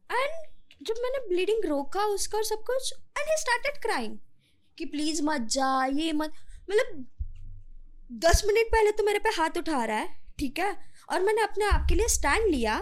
[0.10, 4.18] एंड जब मैंने ब्लीडिंग रोका उसका और सब कुछ एंड ही स्टार्टेड क्राइंग
[4.78, 6.34] कि प्लीज़ मत जा, ये मत।
[6.70, 7.06] मतलब
[8.26, 10.08] दस मिनट पहले तो मेरे पे हाथ उठा रहा है,
[10.40, 10.76] ठीक है?
[11.10, 12.80] और मैंने अपने आप के लिए स्टैंड लिया।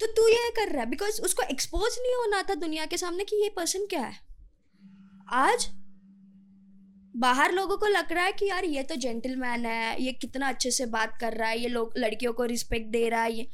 [0.00, 3.24] तो तू ये कर रहा है बिकॉज़ उसको एक्सपोज नहीं होना था दुनिया के सामने
[3.24, 4.18] कि ये पर्सन क्या है।
[5.28, 5.68] आज
[7.18, 10.70] बाहर लोगों को लग रहा है कि यार ये तो जेंटलमैन है, ये कितना अच्छे
[10.70, 13.48] से बात कर रहा है, ये लोग, लड़कियों को रिस्पेक्ट दे रहा है, ये।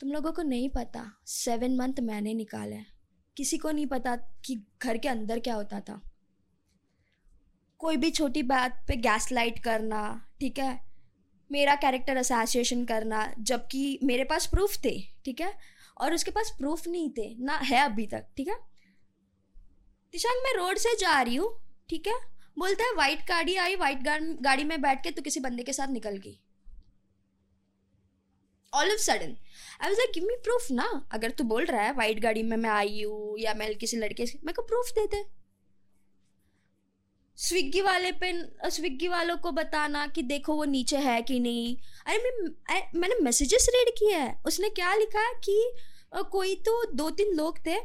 [0.00, 2.86] तुम लोगों को नहीं पता सेवन मंथ मैंने निकाला है।
[3.36, 6.02] किसी को नहीं पता कि घर के अंदर क्या होता था।
[7.78, 10.80] कोई भी छोटी बात पे गैस लाइट करना, ठीक है?
[11.52, 15.58] मेरा कैरेक्टर एसोसिएशन करना, जबकि मेरे पास प्रूफ थे, ठीक है?
[16.00, 18.56] और उसके पास प्रूफ नहीं थे, ना है अभी तक, ठीक है?
[20.12, 22.31] दिशांग मैं रोड से जा रही हूँ, ठीक है?
[22.56, 24.02] बोलता है वाइट गाड़ी आई वाइट
[24.42, 26.38] गाड़ी में बैठ के तो किसी बंदे के साथ निकल गई.
[28.72, 29.36] All of sudden
[29.80, 32.56] I was like give me proof ना, अगर तू बोल रहा है वाइट गाड़ी में
[32.56, 35.24] मैं आई हूँ या मैं किसी लड़के से, मेरे को प्रूफ दे दे.
[37.38, 38.32] स्विगी वाले पे
[38.70, 43.66] स्विगी वालों को बताना कि देखो वो नीचे है कि नहीं। अरे, मैं मैंने मैसेजेस
[43.70, 45.56] रीड किया है। उसने क्या लिखा कि
[46.32, 47.78] कोई तो दो तीन लोग थे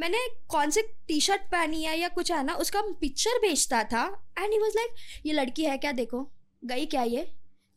[0.00, 4.04] मैंने कौन से टी शर्ट पहनी है या कुछ है ना उसका पिक्चर भेजता था
[4.38, 5.92] एंड ही वॉज़ लाइक ये लड़की है क्या?
[5.92, 6.22] देखो
[6.62, 7.26] गई क्या ये?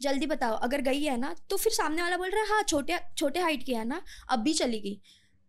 [0.01, 2.99] जल्दी बताओ अगर गई है ना तो फिर सामने वाला बोल रहा है हाँ छोटे
[3.17, 4.99] छोटे हाइट की है ना अब भी चली गई।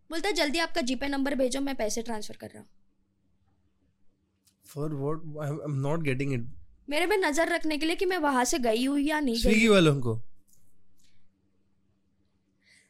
[0.09, 2.67] बोलता है जल्दी आपका जीपे नंबर भेजो मैं पैसे ट्रांसफ़र कर रहा हूँ.
[4.65, 6.47] For what I am not getting it
[6.89, 9.67] मेरे पे नज़र रखने के लिए कि मैं वहाँ से गई हूँ या नहीं स्विगी
[9.67, 10.19] वालों को?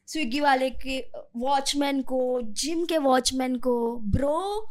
[0.07, 0.99] स्विगी वाले के
[1.35, 4.69] वॉचमैन को, जिम के वॉचमैन को, ब्रो,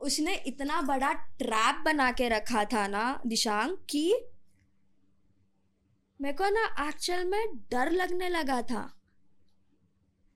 [0.00, 4.04] उसने इतना बड़ा ट्रैप बना के रखा था ना दिशांग कि
[6.20, 8.82] मेरे को ना एक्चुअल में डर लगने लगा था,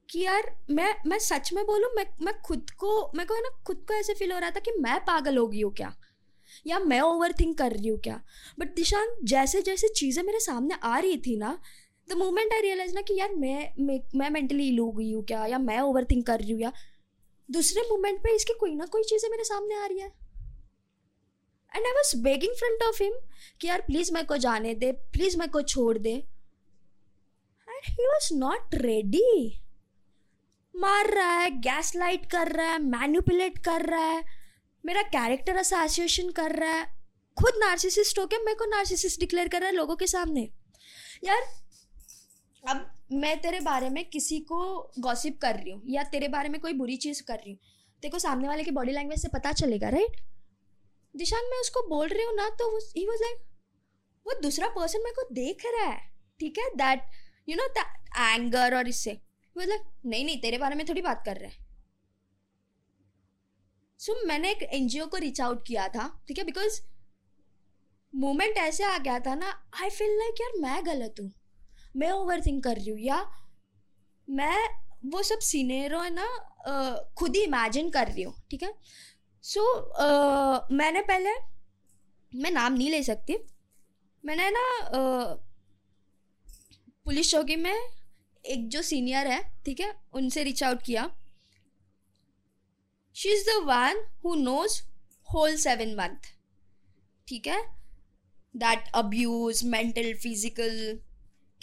[0.09, 3.85] कि यार, मैं मैं सच में बोलूँ, मैं मैं खुद को, मेरे को ना खुद
[3.89, 5.95] को ऐसे फील हो रहा था कि मैं पागल हो गई हूँ क्या?
[6.67, 8.21] या मैं ओवर थिंक कर रही हूँ क्या?
[8.59, 11.59] बट दिशांग जैसे जैसे चीज़ें मेरे सामने आ रही थी ना
[12.09, 15.45] द मोमेंट आई रियलाइज़ ना कि यार मैं मैं, मेंटली लो गई हूँ क्या?
[15.47, 16.73] या मैं ओवर थिंक कर रही हूँ या?
[17.49, 20.07] दूसरे मोमेंट पे इसकी कोई ना कोई चीज़ें मेरे सामने आ रही है।
[21.73, 23.13] And I was begging front of him
[23.61, 26.13] कि यार प्लीज़ मेरे को जाने दे प्लीज़ मेरे को छोड़ दे।
[27.69, 29.61] And he was not ready
[30.75, 34.23] मार रहा है गैस लाइट कर रहा है मैन्युपुलेट कर रहा है
[34.85, 36.85] मेरा कैरेक्टर एसोसिएशन कर रहा है।
[37.37, 40.49] खुद नार्सिसिस्ट होके मेरे को नार्सिसिस्ट डिक्लेयर कर रहा है लोगों के सामने।
[41.25, 41.43] यार
[42.65, 44.59] अब मैं तेरे बारे में किसी को
[44.99, 47.59] गॉसिप कर रही हूँ या तेरे बारे में कोई बुरी चीज़ कर रही हूँ
[48.03, 50.17] तेरे सामने वाले की बॉडी लैंग्वेज से पता चलेगा राइट
[51.15, 53.43] दिशांग मैं उसको बोल रही हूँ ना तो ही वॉज़ लाइक
[54.27, 56.01] वो दूसरा पर्सन मेरे को देख रहा है
[56.41, 56.69] ठीक है?
[56.77, 57.03] दैट
[57.49, 57.67] यू नो
[58.35, 59.13] एंगर और इससे।
[59.57, 61.63] लाइक नहीं नहीं तेरे बारे में थोड़ी बात कर रहे हैं।
[64.01, 66.45] सो so, मैंने एक एनजीओ को रीच आउट किया था ठीक है?
[66.45, 66.81] बिकॉज़
[68.13, 69.51] मोमेंट ऐसे आ गया था ना
[69.83, 71.33] आई फील लाइक यार मैं गलत हूँ।
[71.95, 73.25] मैं ओवर थिंक कर रही हूँ या
[74.29, 74.57] मैं
[75.13, 76.27] वो सब सीनेरो है ना
[77.19, 78.73] खुद ही इमेजिन कर रही हूँ ठीक है?
[79.45, 81.31] सो so, मैंने पहले
[82.33, 83.37] मैं नाम नहीं ले सकती
[84.25, 84.65] मैंने ना
[87.05, 87.75] पुलिस चौकी में
[88.45, 91.11] एक जो सीनियर है ठीक है उनसे रीच आउट किया।
[93.17, 94.81] She is the one who knows
[95.29, 96.33] whole seven month
[97.29, 97.61] ठीक है?
[98.55, 100.99] That abuse mental physical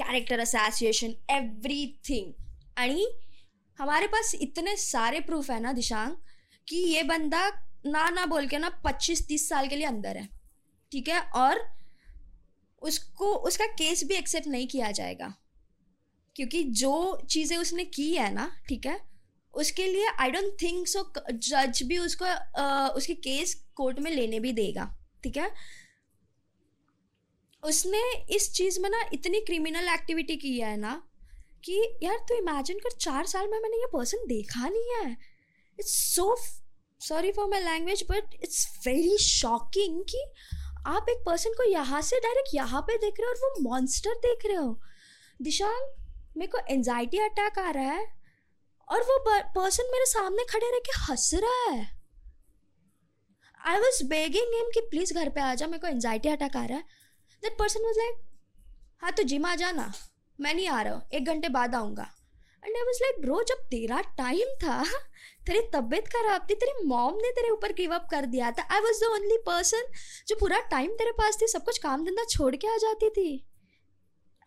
[0.02, 2.32] character association everything
[2.78, 3.06] आणि
[3.80, 6.16] हमारे पास इतने सारे प्रूफ है ना दिशांग
[6.68, 7.50] कि ये बंदा
[7.86, 10.28] ना ना बोल के ना पच्चीस तीस साल के लिए अंदर है।
[10.92, 11.20] ठीक है?
[11.20, 11.60] और
[12.82, 15.34] उसको उसका केस भी एक्सेप्ट नहीं किया जाएगा।
[16.36, 19.00] क्योंकि जो चीज़ें उसने की है ना ठीक है?
[19.54, 24.40] उसके लिए आई डोंट थिंक सो जज भी उसको आ, उसकी केस कोर्ट में लेने
[24.40, 25.52] भी देगा। ठीक है?
[27.63, 28.02] उसने
[28.36, 31.02] इस चीज़ में ना इतनी क्रिमिनल एक्टिविटी की है ना
[31.65, 35.12] कि यार, तू इमेजिन कर, चार साल में मैंने ये पर्सन देखा नहीं है।
[35.80, 36.36] It's so
[37.02, 40.24] sorry for my language but it's very shocking कि
[40.88, 44.15] आप एक पर्सन को यहाँ से डायरेक्ट यहाँ पे देख रहे हो और वो मॉन्स्टर
[44.19, 44.80] देख रहे हो।
[45.39, 45.89] दिशांग
[46.38, 48.06] मेरे को एनजाइटी अटैक आ रहा है
[48.88, 49.17] और वो
[49.56, 51.89] पर्सन मेरे सामने खड़े रह के हंस रहा है।
[53.60, 56.65] आई वॉज़ बेगिंग हिम कि प्लीज़ घर पे आ जा, मेरे को एनजाइटी अटैक आ
[56.65, 57.00] रहा है।
[57.43, 58.21] दैट पर्सन वॉज़ लाइक
[59.01, 59.91] हाँ तो जिम आ जाना
[60.39, 62.04] मैं नहीं आ रहा हूँ। एक घंटे बाद आऊँगा।
[62.63, 64.84] And I was like bro, जब तेरा टाइम था,
[65.47, 68.82] तेरी तबीयत खराब थी, तेरी मॉम ने तेरे ऊपर गिव अप कर दिया था। I
[68.82, 69.91] was the only person
[70.27, 73.30] जो पूरा टाइम तेरे पास थी, सब कुछ काम धंधा छोड़ के आ जाती थी।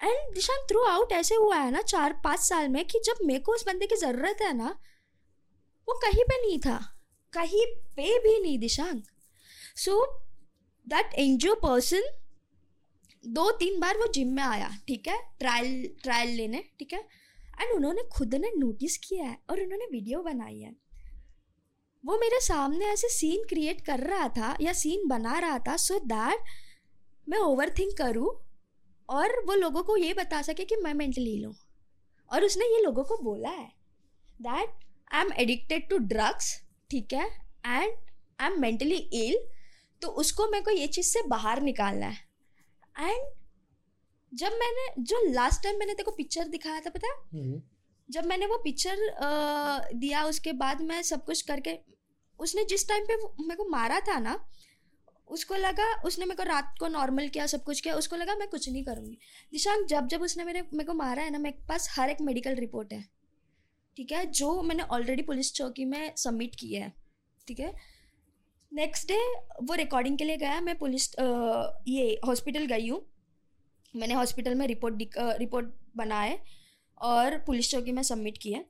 [0.00, 3.40] एंड दिशांग थ्रू आउट ऐसे हुआ है ना, चार, पाँच साल में कि जब मेरे
[3.40, 4.74] को उस बंदे की ज़रूरत है ना,
[5.88, 6.78] वो कहीं पे नहीं था।
[7.32, 7.64] कहीं
[7.96, 9.00] पे भी नहीं Dishang
[9.76, 10.04] so
[10.86, 12.02] that NGO person
[13.24, 15.18] दो तीन बार वो जिम में आया, ठीक है?
[15.38, 16.98] ट्रायल ट्रायल लेने, ठीक है?
[17.60, 20.74] एंड उन्होंने खुद ने नोटिस किया है और उन्होंने वीडियो बनाई है।
[22.04, 25.94] वो मेरे सामने ऐसे सीन क्रिएट कर रहा था या सीन बना रहा था सो
[25.94, 26.44] so दैट
[27.26, 28.28] मैं ओवर थिंक करूँ
[29.08, 31.54] और वो लोगों को ये बता सके कि मैं मेंटली लूँ
[32.30, 33.66] और उसने ये लोगों को बोला है
[34.40, 34.84] that
[35.14, 36.52] I am addicted to drugs
[36.90, 37.26] ठीक है?
[37.66, 37.92] And
[38.40, 39.38] I am mentally ill
[40.02, 42.18] तो उसको मेरे को ये चीज़ से बाहर निकालना है।
[42.96, 43.24] एंड
[44.32, 47.62] जब मैंने जो लास्ट टाइम मैंने तेरे को पिक्चर दिखाया था पता है?
[48.08, 48.96] जब मैंने वो पिक्चर
[49.94, 51.78] दिया उसके बाद मैं सब कुछ करके
[52.40, 54.38] उसने जिस टाइम पे मेरे को मारा था ना
[55.28, 58.48] उसको लगा उसने मेरे को रात को नॉर्मल किया सब कुछ किया उसको लगा मैं
[58.48, 59.18] कुछ नहीं करूँगी।
[59.52, 62.54] दिशांक जब जब उसने मेरे मेरे को मारा है ना मेरे पास हर एक मेडिकल
[62.54, 63.02] रिपोर्ट है।
[63.96, 64.26] ठीक है?
[64.26, 66.92] जो मैंने ऑलरेडी पुलिस चौकी में सबमिट किया है।
[67.48, 67.72] ठीक है?
[68.74, 69.16] नेक्स्ट डे
[69.62, 71.10] वो रिकॉर्डिंग के लिए गया, मैं पुलिस
[71.88, 73.00] ये हॉस्पिटल गई हूँ।
[73.94, 76.38] मैंने हॉस्पिटल में रिपोर्ट रिपोर्ट बनाए
[77.00, 78.64] और पुलिस चौकी में सबमिट किए।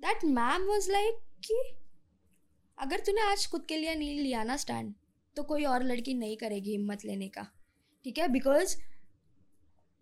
[0.00, 1.60] दैट मैम वॉज़ लाइक कि,
[2.78, 4.92] अगर तूने आज खुद के लिए नहीं लिया ना स्टैंड
[5.36, 7.46] तो कोई और लड़की नहीं करेगी हिम्मत लेने का।
[8.04, 8.28] ठीक है?
[8.28, 8.76] बिकॉज़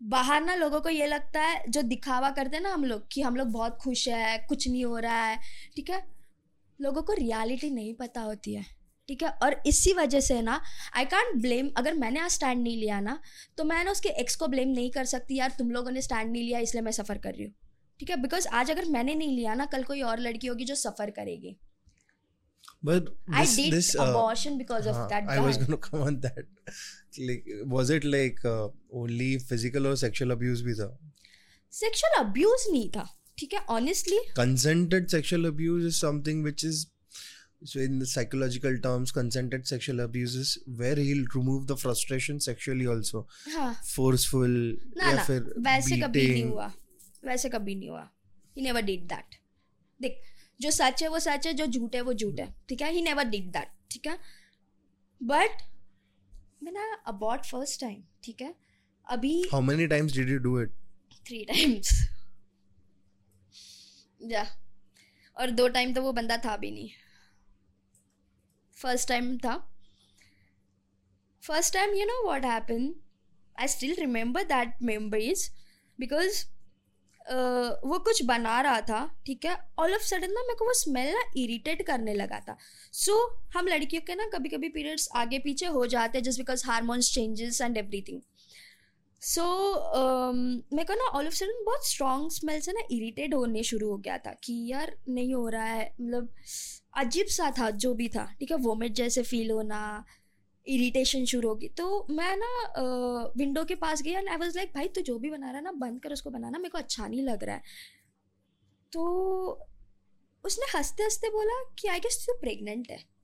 [0.01, 3.21] बाहर ना लोगों को ये लगता है, जो दिखावा करते हैं ना हम लोग, कि
[3.21, 5.39] हम लोग बहुत खुश है, कुछ नहीं हो रहा है।
[5.75, 6.14] ठीक है?
[6.79, 8.65] लोगों को रियलिटी नहीं पता होती है
[9.09, 10.61] ठीक है और इसी वजह से ना
[10.97, 13.19] आई कॉन्ट ब्लेम अगर मैंने आज स्टैंड नहीं लिया ना
[13.57, 16.31] तो मैं ना उसके एक्स को ब्लेम नहीं कर सकती यार तुम लोगों ने स्टैंड
[16.31, 17.53] नहीं लिया इसलिए मैं सफ़र कर रही हूँ
[17.99, 20.75] ठीक है बिकॉज़ आज अगर मैंने नहीं लिया ना कल कोई और लड़की होगी जो
[20.75, 21.55] सफ़र करेगी
[22.83, 25.65] But this, I did this, uh, abortion because of uh, that I was guy.
[25.65, 26.45] gonna come on that.
[27.19, 30.87] Like, was it like uh, only physical or sexual abuse भी था?
[31.73, 36.85] सेक्सुअल अब्यूज नहीं था ठीक है honestly consented sexual abuse is something which is
[37.65, 42.85] so in the psychological terms consented sexual abuse is where he remove the frustration sexually
[42.85, 46.71] also हाँ। Forceful या फिर वैसे कभी नहीं हुआ
[47.25, 48.09] वैसे कभी नहीं हुआ।
[48.57, 49.35] ही नेवर डिड दैट
[50.01, 50.21] देख
[50.61, 52.91] जो सच है वो सच है जो झूठ है वो झूठ है ठीक है?
[52.91, 54.17] ही नेवर डिड दैट ठीक है?
[55.23, 55.61] बट
[56.63, 58.55] मैं ना फ़र्स्ट टाइम ठीक है?
[59.07, 60.69] अभी how many times did you do it
[61.27, 62.14] three times
[64.29, 64.45] जा
[65.37, 66.89] और दो टाइम तो वो बंदा था भी नहीं।
[68.77, 69.55] फ़र्स्ट टाइम था।
[71.43, 72.93] First time you know what happen
[73.55, 75.49] I still remember that memories
[75.99, 76.43] because
[77.85, 79.55] वो कुछ बना रहा था ठीक है?
[79.79, 82.57] ऑल ऑफ़ सडन ना मेरे को वो स्मेल ना इरिटेट करने लगा था।
[82.93, 86.39] सो so, हम लड़कियों के ना कभी कभी पीरियड्स आगे पीछे हो जाते हैं just
[86.39, 88.21] because hormones changes and everything
[89.21, 89.43] so
[90.73, 93.97] मेरे को ना ऑल ऑफ़ सडन बहुत स्ट्रॉन्ग स्मेल से ना इरिटेट होने शुरू हो
[93.97, 96.29] गया था कि यार नहीं हो रहा है। मतलब
[96.97, 100.05] अजीब सा था, जो भी था। ठीक है वोमिट जैसे फील होना
[100.67, 102.51] इरिटेशन शुरू होगी। तो मैं ना
[103.37, 105.63] विंडो के पास गई एंड आई वाज लाइक भाई, तू जो भी बना रहा है
[105.63, 107.61] ना, बंद कर उसको बनाना, मेरे को अच्छा नहीं लग रहा है।
[108.93, 109.03] तो
[110.43, 113.14] उसने हँसते हँसते बोला कि आई गेस तू प्रेग्नेंट है।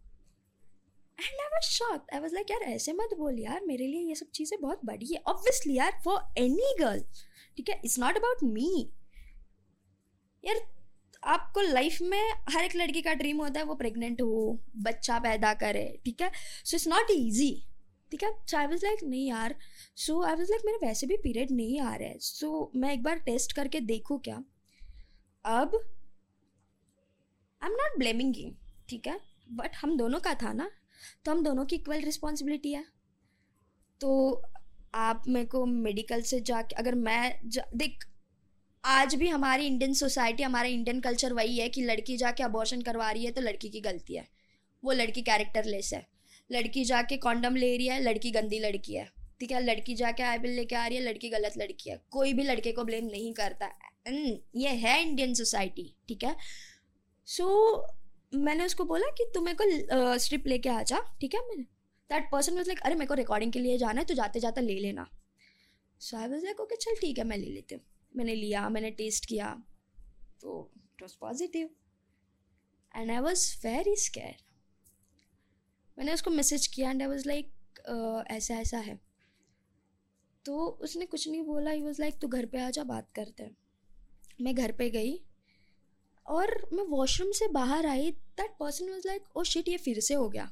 [1.22, 4.16] And I was shocked I was like यार, ऐसे मत बोल यार, मेरे लिए ये
[4.16, 5.22] सब चीज़ें बहुत बड़ी है.
[5.28, 7.04] ऑब्वियसली यार फॉर एनी गर्ल
[7.58, 7.80] ठीक है?
[7.86, 8.90] इट्स नॉट अबाउट मी
[10.44, 10.62] यार,
[11.24, 15.54] आपको लाइफ में हर एक लड़की का ड्रीम होता है, वो प्रेग्नेंट हो, बच्चा पैदा
[15.56, 16.32] करे, ठीक है?
[16.66, 17.52] सो इट्स नॉट ईजी
[18.12, 18.32] ठीक है?
[18.48, 19.56] सो आई वॉज़ लाइक नहीं यार.
[19.98, 22.18] सो आई वॉज़ लाइक मेरे वैसे भी पीरियड नहीं आ रहा है.
[22.20, 24.36] सो मैं एक बार टेस्ट करके देखूँ क्या?
[25.46, 25.76] अब
[27.62, 28.52] I am not blaming you
[28.90, 29.20] ठीक है?
[29.52, 30.70] बट हम दोनों का था ना
[31.26, 32.86] तो हम दोनों की इक्वल रिस्पॉन्सिबिलिटी है।
[34.02, 34.42] तो
[34.96, 38.06] आप मेरे को मेडिकल से जाके अगर मैं जा, देख
[38.84, 43.10] आज भी हमारी इंडियन सोसाइटी हमारा इंडियन कल्चर वही है कि लड़की जाके अबॉर्शन करवा
[43.12, 44.28] रही है तो लड़की की गलती है।
[44.84, 46.06] वो लड़की कैरेक्टरलेस है।
[46.50, 49.06] लड़की जाके कॉन्डम ले रही है लड़की गंदी लड़की है।
[49.40, 52.34] ठीक है लड़की जाके आई बिल लेके आ रही है लड़की गलत लड़की है। कोई
[52.34, 53.70] भी लड़के को ब्लेम नहीं करता।
[54.08, 56.36] ये है इंडियन सोसाइटी ठीक है?
[57.28, 57.96] सो so,
[58.34, 61.42] मैंने उसको बोला कि तू मेरे को स्ट्रिप लेके आ जा, ठीक है?
[61.48, 61.64] मैंने
[62.10, 64.62] दैट पर्सन वॉज़ लाइक अरे, मेरे को रिकॉर्डिंग के लिए जाना है तो जाते जाते
[64.62, 65.08] ले लेना.
[66.02, 67.84] So I was like okay चल, ठीक है, मैं ले लेती हूँ.
[68.14, 69.54] मैंने लिया, मैंने टेस्ट किया
[70.42, 71.70] तो it was positive
[72.94, 74.36] and I was very scare
[75.98, 79.00] मैंने उसको मैसेज किया एंड आई वॉज़ लाइक ऐसा ऐसा है.
[80.46, 83.44] तो उसने कुछ नहीं बोला ही वॉज़ लाइक तू घर पे आ जा, बात करते
[83.44, 83.56] हैं.
[84.42, 85.20] मैं घर पे गई
[86.32, 90.14] और मैं वॉशरूम से बाहर आई that person was like oh shit ये फिर से
[90.14, 90.52] हो गया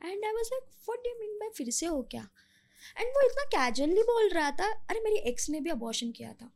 [0.00, 2.28] and I was like what do mean by फिर से हो गया
[2.96, 6.52] एंड वो इतना कैजुअली बोल रहा था अरे मेरी एक्स ने भी अबॉर्शन किया था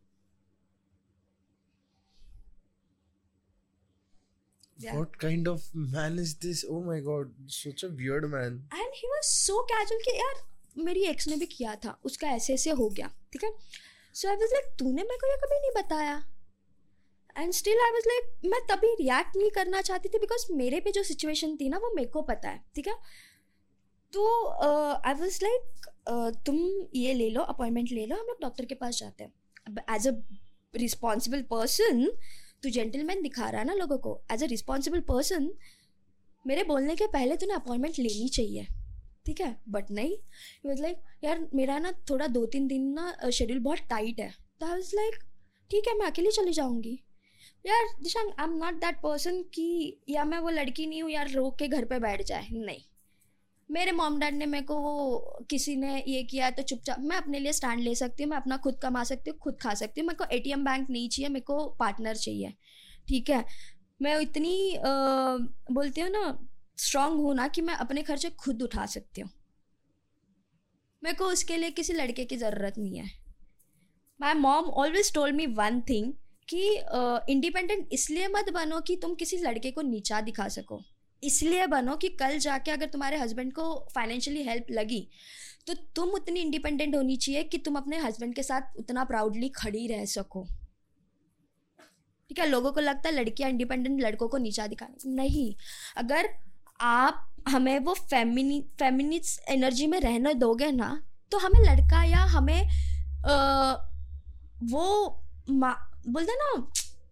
[4.78, 4.94] Yeah.
[4.96, 6.60] What kind of man is this?
[6.66, 8.54] Oh my god, such a weird man.
[8.74, 10.40] And he was so casual कि यार
[10.76, 13.50] मेरी एक्स ने भी किया था उसका ऐसे ऐसे हो गया ठीक है
[14.14, 16.14] सो आई वॉज़ लाइक तूने मेरे को ये कभी नहीं बताया
[17.36, 20.90] and still I was like मैं तभी रिएक्ट नहीं करना चाहती थी बिकॉज़ मेरे पे
[20.92, 22.94] जो सिचुएशन थी ना, वो मेरे को पता है, ठीक है?
[24.12, 24.46] तो
[25.06, 25.88] आई वॉज़ लाइक
[26.46, 26.56] तुम
[26.96, 29.32] ये ले लो अपॉइंटमेंट ले लो, हम लोग डॉक्टर के पास जाते हैं।
[29.94, 30.12] एज अ
[30.76, 32.06] रिस्पॉन्सिबल पर्सन
[32.62, 35.50] तू जेंटलमैन दिखा रहा है ना लोगों को एज अ रिस्पॉन्सिबल पर्सन
[36.44, 38.66] मेरे बोलने के पहले तूने अपॉइंटमेंट लेनी चाहिए,
[39.26, 39.56] ठीक है?
[39.68, 40.16] बट नहीं
[40.66, 44.66] वॉज़ लाइक यार, मेरा ना थोड़ा दो तीन दिन ना शेड्यूल बहुत टाइट है। तो
[44.66, 45.14] आई वॉज़ लाइक
[45.70, 46.98] ठीक है, मैं अकेली चली जाऊँगी।
[47.64, 51.30] यार Dishang I am not that person कि या मैं वो लड़की नहीं हूँ यार
[51.30, 52.80] रोक के घर पे बैठ जाए। नहीं।
[53.70, 57.16] मेरे मॉम डैड ने मेरे को वो किसी ने ये किया है तो चुपचाप मैं
[57.16, 60.00] अपने लिए स्टैंड ले सकती हूँ मैं अपना खुद कमा सकती हूँ खुद खा सकती
[60.00, 62.54] हूँ मेरे को एटीएम बैंक नहीं चाहिए मेरे को पार्टनर चाहिए।
[63.08, 63.44] ठीक है?
[64.02, 64.82] मैं इतनी आ,
[65.70, 66.38] बोलती हूँ ना
[66.78, 69.30] स्ट्रांग हूँ ना कि मैं अपने खर्चे खुद उठा सकती हूँ।
[71.02, 73.10] मेरे को उसके लिए किसी लड़के की ज़रूरत नहीं है।
[74.20, 76.12] My mom always told me one thing
[76.50, 76.62] कि
[77.32, 80.80] इंडिपेंडेंट इसलिए मत बनो कि तुम किसी लड़के को नीचा दिखा सको।
[81.22, 85.06] इसलिए बनो कि कल जाके अगर तुम्हारे हस्बैंड को फाइनेंशियली हेल्प लगी
[85.66, 89.86] तो तुम उतनी इंडिपेंडेंट होनी चाहिए कि तुम अपने हस्बैंड के साथ उतना प्राउडली खड़ी
[89.86, 90.46] रह सको।
[92.30, 92.46] ठीक है?
[92.48, 95.54] लोगों को लगता है लड़कियाँ इंडिपेंडेंट लड़कों को नीचा दिखाने नहीं।
[95.96, 96.28] अगर
[96.80, 100.90] आप हमें वो फेमिनी फेमिनिस्ट एनर्जी में रहने दोगे ना
[101.32, 102.68] तो हमें लड़का या हमें
[103.26, 103.72] आ,
[104.64, 104.84] वो
[106.12, 106.52] बोलते ना,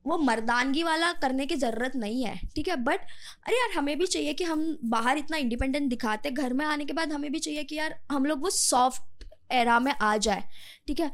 [0.07, 2.77] वो मर्दानगी वाला करने की ज़रूरत नहीं है, ठीक है?
[2.79, 3.01] बट
[3.47, 6.93] अरे यार, हमें भी चाहिए कि हम बाहर इतना इंडिपेंडेंट दिखाते, घर में आने के
[6.93, 10.45] बाद हमें भी चाहिए कि यार, हम लोग वो सॉफ्ट एरा में आ जाए,
[10.87, 11.11] ठीक है?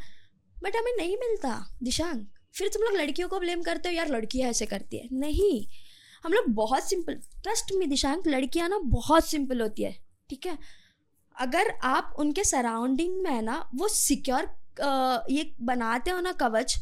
[0.57, 2.25] बट हमें नहीं मिलता दिशांग
[2.55, 5.67] फिर तुम लोग लड़कियों को ब्लेम करते हो, यार, लड़कियाँ ऐसे करती है। नहीं,
[6.25, 9.97] हम लोग बहुत सिंपल ट्रस्ट में दिशांक, लड़कियाँ ना बहुत सिंपल होती है,
[10.31, 10.59] ठीक है?
[11.37, 14.49] अगर आप उनके सराउंडिंग में है ना, वो सिक्योर
[15.31, 16.77] ये बनाते हो ना कवच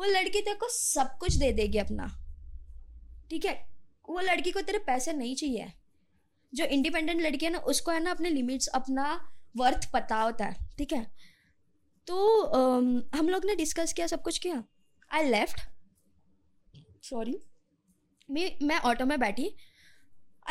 [0.00, 2.06] वो लड़की तेरे को सब कुछ दे देगी अपना।
[3.30, 3.54] ठीक है?
[4.08, 5.72] वो लड़की को तेरे पैसे नहीं चाहिए।
[6.52, 10.68] जो इंडिपेंडेंट लड़की है ना उसको है ना अपने लिमिट्स अपना वर्थ पता होता है।
[10.78, 11.04] ठीक है?
[12.06, 14.62] तो um, हम लोग ने डिस्कस किया सब कुछ किया।
[15.10, 15.60] आई लेफ़्ट
[17.04, 17.38] सॉरी
[18.30, 19.54] मैं मैं ऑटो में बैठी।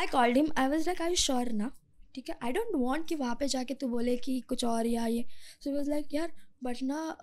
[0.00, 1.70] I called him I was like I sure ना?
[2.14, 2.38] ठीक है?
[2.44, 5.26] आई डोंट वॉन्ट कि वहाँ पे जाके तू बोले कि कुछ और या ये।
[5.64, 6.32] सो वॉज़ लाइक यार
[6.64, 7.16] बट ना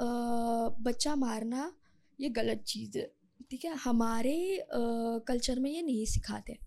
[0.82, 1.72] बच्चा मारना
[2.20, 3.06] ये गलत चीज़ है।
[3.52, 3.76] ठीक है?
[3.78, 4.66] हमारे
[5.28, 6.58] कल्चर में ये नहीं सिखाते।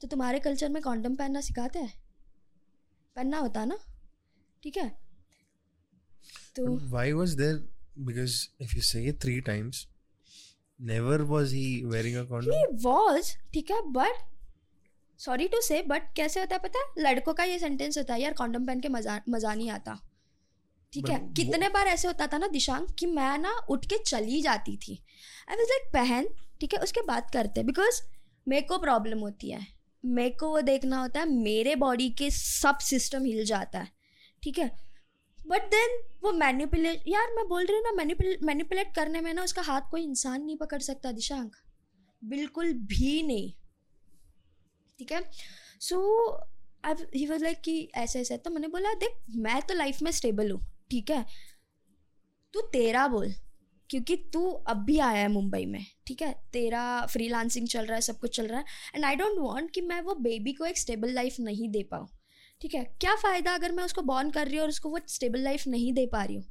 [0.00, 1.92] तो तुम्हारे कल्चर में कॉन्डम पहनना सिखाते हैं?
[3.16, 3.78] पहनना होता ना?
[4.62, 4.88] ठीक है?
[6.56, 7.56] तो why was there
[7.98, 9.86] because if you say three times
[10.78, 14.24] never was he wearing a condom he was ठीक है but
[15.20, 17.02] sorry to say but कैसे होता है पता है?
[17.02, 19.98] लड़कों का ये सेंटेंस होता है यार कॉन्डम पहन के मज़ा मज़ा नहीं आता।
[20.92, 21.18] ठीक है?
[21.36, 25.02] कितने बार ऐसे होता था ना दिशांग कि मैं ना उठ के चली जाती थी।
[25.50, 26.28] आई वॉज़ लाइक पहन
[26.60, 28.00] ठीक है उसके बाद करते। हैं बिकॉज़
[28.46, 29.66] मेरे को प्रॉब्लम होती है।
[30.04, 33.88] मेरे को वो देखना होता है मेरे बॉडी के सब सिस्टम हिल जाता है।
[34.42, 34.70] ठीक है?
[35.38, 37.92] बट देन वो मैनिपुलेट यार मैं बोल रही हूँ ना
[38.46, 41.56] मैनिपुलेट करने में ना उसका हाथ कोई इंसान नहीं पकड़ सकता दिशांक।
[42.22, 43.52] बिल्कुल भी नहीं।
[44.98, 45.22] ठीक है?
[45.80, 46.30] So
[46.84, 50.10] I he was like कि ऐसे ऐसे तो मैंने बोला देख मैं तो लाइफ में
[50.12, 50.60] स्टेबल हूँ।
[50.90, 51.24] ठीक है?
[52.54, 53.32] तू तेरा बोल,
[53.90, 56.32] क्योंकि तू अब भी आया है मुंबई में, ठीक है?
[56.52, 58.64] तेरा फ्रीलांसिंग चल रहा है, सब कुछ चल रहा है
[58.94, 62.08] एंड आई डोंट वांट कि मैं वो बेबी को एक स्टेबल लाइफ नहीं दे पाऊँ,
[62.60, 62.84] ठीक है?
[63.00, 65.92] क्या फ़ायदा अगर मैं उसको बॉर्न कर रही हूँ और उसको वो स्टेबल लाइफ नहीं
[65.92, 66.44] दे पा रही हूँ,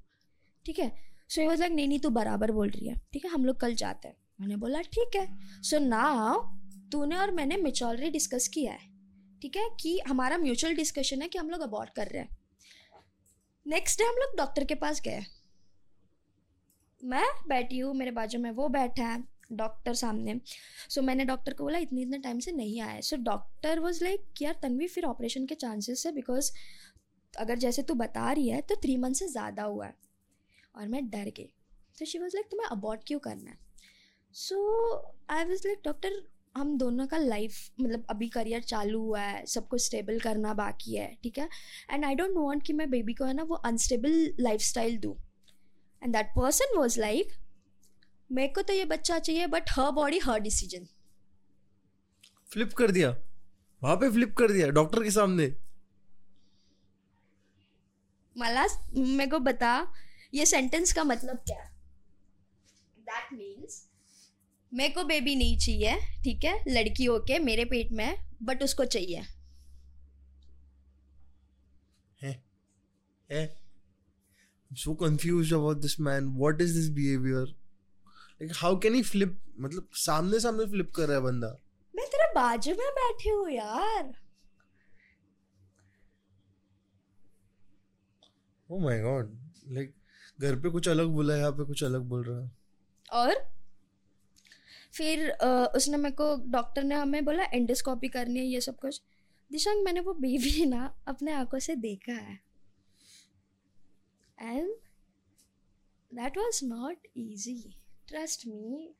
[0.65, 0.91] ठीक है?
[1.29, 3.31] सो ये लाइक नहीं नहीं, तू बराबर बोल रही है, ठीक है?
[3.31, 5.27] हम लोग कल जाते हैं। मैंने बोला, ठीक है।
[5.63, 6.41] सो नाउ
[6.91, 8.79] तूने और मैंने मेचोरी डिस्कस किया है,
[9.41, 9.67] ठीक है?
[9.81, 12.37] कि हमारा म्यूचुअल डिस्कशन है कि हम लोग अबॉर्ट कर रहे हैं।
[13.65, 15.21] नेक्स्ट डे हम लोग डॉक्टर के पास गए।
[17.01, 21.53] मैं बैठी हूँ मेरे बाजू में वो बैठा है डॉक्टर सामने। सो so, मैंने डॉक्टर
[21.53, 25.05] को बोला इतने इतने टाइम से नहीं आया सो डॉक्टर वॉज़ लाइक यार तनवी फिर
[25.05, 26.51] ऑपरेशन के चांसेस है बिकॉज़
[27.33, 29.95] अगर जैसे तू बता रही है तो थ्री मंथ से ज़्यादा हुआ है।
[30.75, 31.49] और मैं डर गई।
[31.99, 33.57] तो शी वॉज़ लाइक तुम्हें अबॉर्ट क्यों करना है?
[34.33, 34.57] So
[35.29, 36.21] I was like doctor
[36.55, 40.95] हम दोनों का लाइफ मतलब अभी करियर चालू हुआ है सब कुछ स्टेबल करना बाकी
[40.95, 41.47] है ठीक है?
[41.91, 45.15] एंड आई डोंट वांट कि मैं बेबी को है ना वो अनस्टेबल लाइफ स्टाइल दूँ।
[46.01, 47.33] And that person was like
[48.29, 50.87] मेरे को तो ये बच्चा चाहिए but her body her decision
[52.49, 53.09] flip कर दिया।
[53.81, 55.53] वहाँ पे फ्लिप कर दिया डॉक्टर के सामने।
[58.35, 59.73] मला मेरे को बता
[60.33, 61.63] ये सेंटेंस का मतलब क्या
[62.99, 63.83] दैट मीन्स
[64.75, 68.85] मेरे को बेबी नहीं चाहिए ठीक है लड़की होके मेरे पेट में है बट उसको
[68.85, 69.23] चाहिए?
[73.29, 76.25] I'm so confused about this man.
[76.39, 77.43] What is this behavior?
[78.41, 79.33] Like how can he flip?
[79.59, 81.47] मतलब सामने सामने flip कर रहा है बंदा.
[81.93, 84.13] मैं तेरे बाजू में बैठी हूँ यार
[88.69, 89.33] Oh my god.
[89.77, 89.91] Like
[90.41, 92.51] घर पे कुछ अलग बोला है यहाँ पे कुछ अलग बोल रहा है.
[93.13, 93.33] और
[94.95, 99.01] फिर उसने मेरे को डॉक्टर ने हमें बोला एंडोस्कोपी करनी है, ये सब कुछ।
[99.51, 102.39] दिशांग मैंने वो बेबी ना अपने आँखों से देखा है।
[104.37, 104.69] And
[106.11, 107.61] that was not easy
[108.07, 108.93] trust me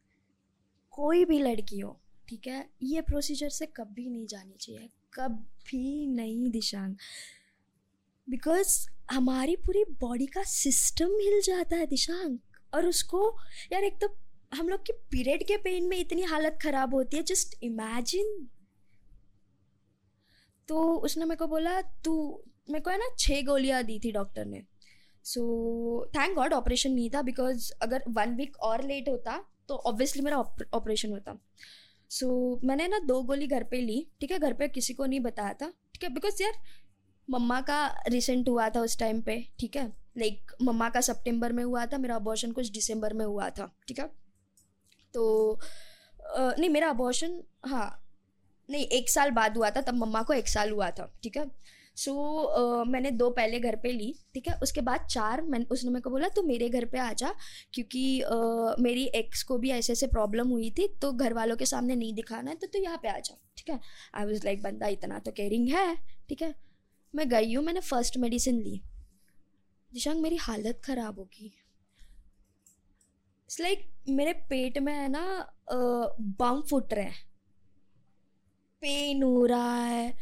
[0.94, 6.50] कोई भी लड़की हो, ठीक है, ये प्रोसीजर से कभी नहीं जानी चाहिए। कभी नहीं
[6.52, 6.96] दिशांग
[8.28, 12.38] बिकॉज़ हमारी पूरी बॉडी का सिस्टम हिल जाता है दिशांग
[12.74, 13.20] और उसको,
[13.74, 14.08] यार, एक तो
[14.56, 18.48] हम लोग की पीरियड के पेन में इतनी हालत खराब होती है जस्ट इमेजिन
[20.68, 24.46] तो उसने मेरे को बोला तू मेरे को है ना छः गोलियाँ दी थी डॉक्टर
[24.46, 24.62] ने।
[25.24, 25.42] सो
[26.16, 30.38] थैंक गॉड ऑपरेशन नहीं था बिकॉज़ अगर वन वीक और लेट होता तो ऑब्वियसली मेरा
[30.74, 31.38] ऑपरेशन होता।
[32.10, 34.40] सो so, मैंने ना दो गोली घर पे ली ठीक है?
[34.40, 36.10] घर पे किसी को नहीं बताया था ठीक है?
[36.10, 36.54] बिकॉज़ यार
[37.30, 39.88] मम्मा का रिसेंट हुआ था उस टाइम पे ठीक है?
[40.18, 43.76] लाइक like, मम्मा का सितंबर में हुआ था मेरा अबॉर्शन कुछ दिसंबर में हुआ था
[43.88, 44.25] ठीक है?
[45.16, 45.60] तो
[46.32, 47.88] नहीं मेरा अबॉर्शन हाँ
[48.70, 51.50] नहीं एक साल बाद हुआ था तब मम्मा को एक साल हुआ था ठीक है?
[51.98, 54.54] सो so, uh, मैंने दो पहले घर पे ली ठीक है?
[54.64, 57.34] उसके बाद चार मैंने उसने मेरे को बोला तू मेरे घर पे आ जा
[57.74, 58.36] क्योंकि अ,
[58.80, 62.14] मेरी एक्स को भी ऐसे ऐसे प्रॉब्लम हुई थी तो घर वालों के सामने नहीं
[62.14, 63.80] दिखाना है तो तू यहाँ पे आ जा ठीक है?
[64.16, 65.96] आई वॉज़ लाइक बंदा इतना तो केयरिंग है
[66.30, 66.54] ठीक है?
[67.14, 68.82] मैं गई हूँ मैंने फ़र्स्ट मेडिसिन ली।
[69.94, 71.52] दिशांग मेरी हालत ख़राब होगी
[73.46, 75.24] इट्स लाइक मेरे पेट में है ना
[75.72, 77.24] बम फुट रहे हैं।
[78.82, 80.14] पेन हो रहा है।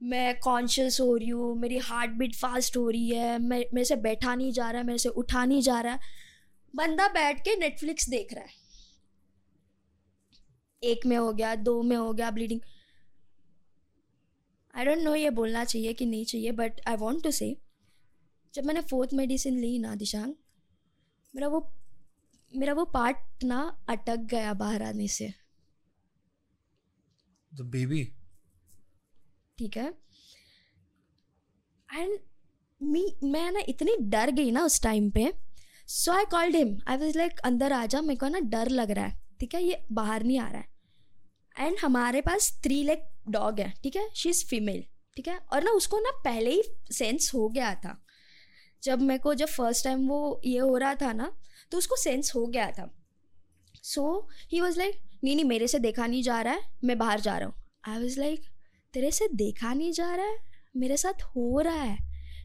[0.00, 3.96] मैं कॉन्शियस हो रही हूँ, मेरी हार्ट बीट फास्ट हो रही है। मैं, मेरे से
[3.96, 6.00] बैठा नहीं जा रहा है, मेरे से उठा नहीं जा रहा है।
[6.74, 8.60] बंदा बैठ के नेटफ्लिक्स देख रहा है।
[10.82, 12.60] एक में हो गया, दो में हो गया ब्लीडिंग
[14.74, 17.56] आई डोंट नो ये बोलना चाहिए कि नहीं चाहिए बट आई वॉन्ट टू से
[18.54, 20.34] जब मैंने फोर्थ मेडिसिन ली ना, दिशांग,
[21.34, 21.60] मेरा वो
[22.54, 25.32] मेरा वो पार्ट ना अटक गया बाहर आने से।
[27.52, 28.04] Baby.
[29.58, 29.86] ठीक है।
[31.88, 32.18] एंड
[32.80, 35.32] मी मैं ना इतनी डर गई ना उस टाइम पे।
[35.88, 38.90] So I called him I was like अंदर आ जा मेरे को ना डर लग
[38.90, 40.70] रहा है। ठीक है ये बाहर नहीं आ रहा है।
[41.56, 44.84] एंड हमारे पास थ्री लेग डॉग है। ठीक है शी इज़ फीमेल
[45.16, 47.98] ठीक है और ना उसको ना पहले ही सेंस हो गया था।
[48.82, 51.30] जब मेरे को जब फ़र्स्ट टाइम वो ये हो रहा था ना
[51.72, 52.88] तो उसको सेंस हो गया था।
[53.82, 57.20] सो ही वॉज़ लाइक नहीं नहीं मेरे से देखा नहीं जा रहा है मैं बाहर
[57.20, 57.54] जा रहा हूँ।
[57.88, 58.44] आई वॉज़ लाइक
[58.94, 60.38] तेरे से देखा नहीं जा रहा है?
[60.76, 61.96] मेरे साथ हो रहा है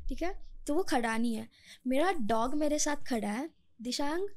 [0.09, 0.33] ठीक है?
[0.67, 1.47] तो वो खड़ा नहीं है।
[1.88, 3.49] मेरा डॉग मेरे साथ खड़ा है
[3.81, 4.27] दिशांग।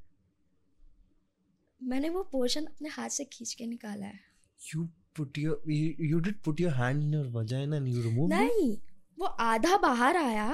[1.80, 4.18] मैंने वो पोर्शन अपने हाथ से खींच के निकाला है।
[4.60, 4.86] You
[5.18, 8.38] put your you, you did put your hand in your vagina and you removed it.
[8.38, 8.76] नहीं
[9.18, 10.48] वो आधा बाहर आया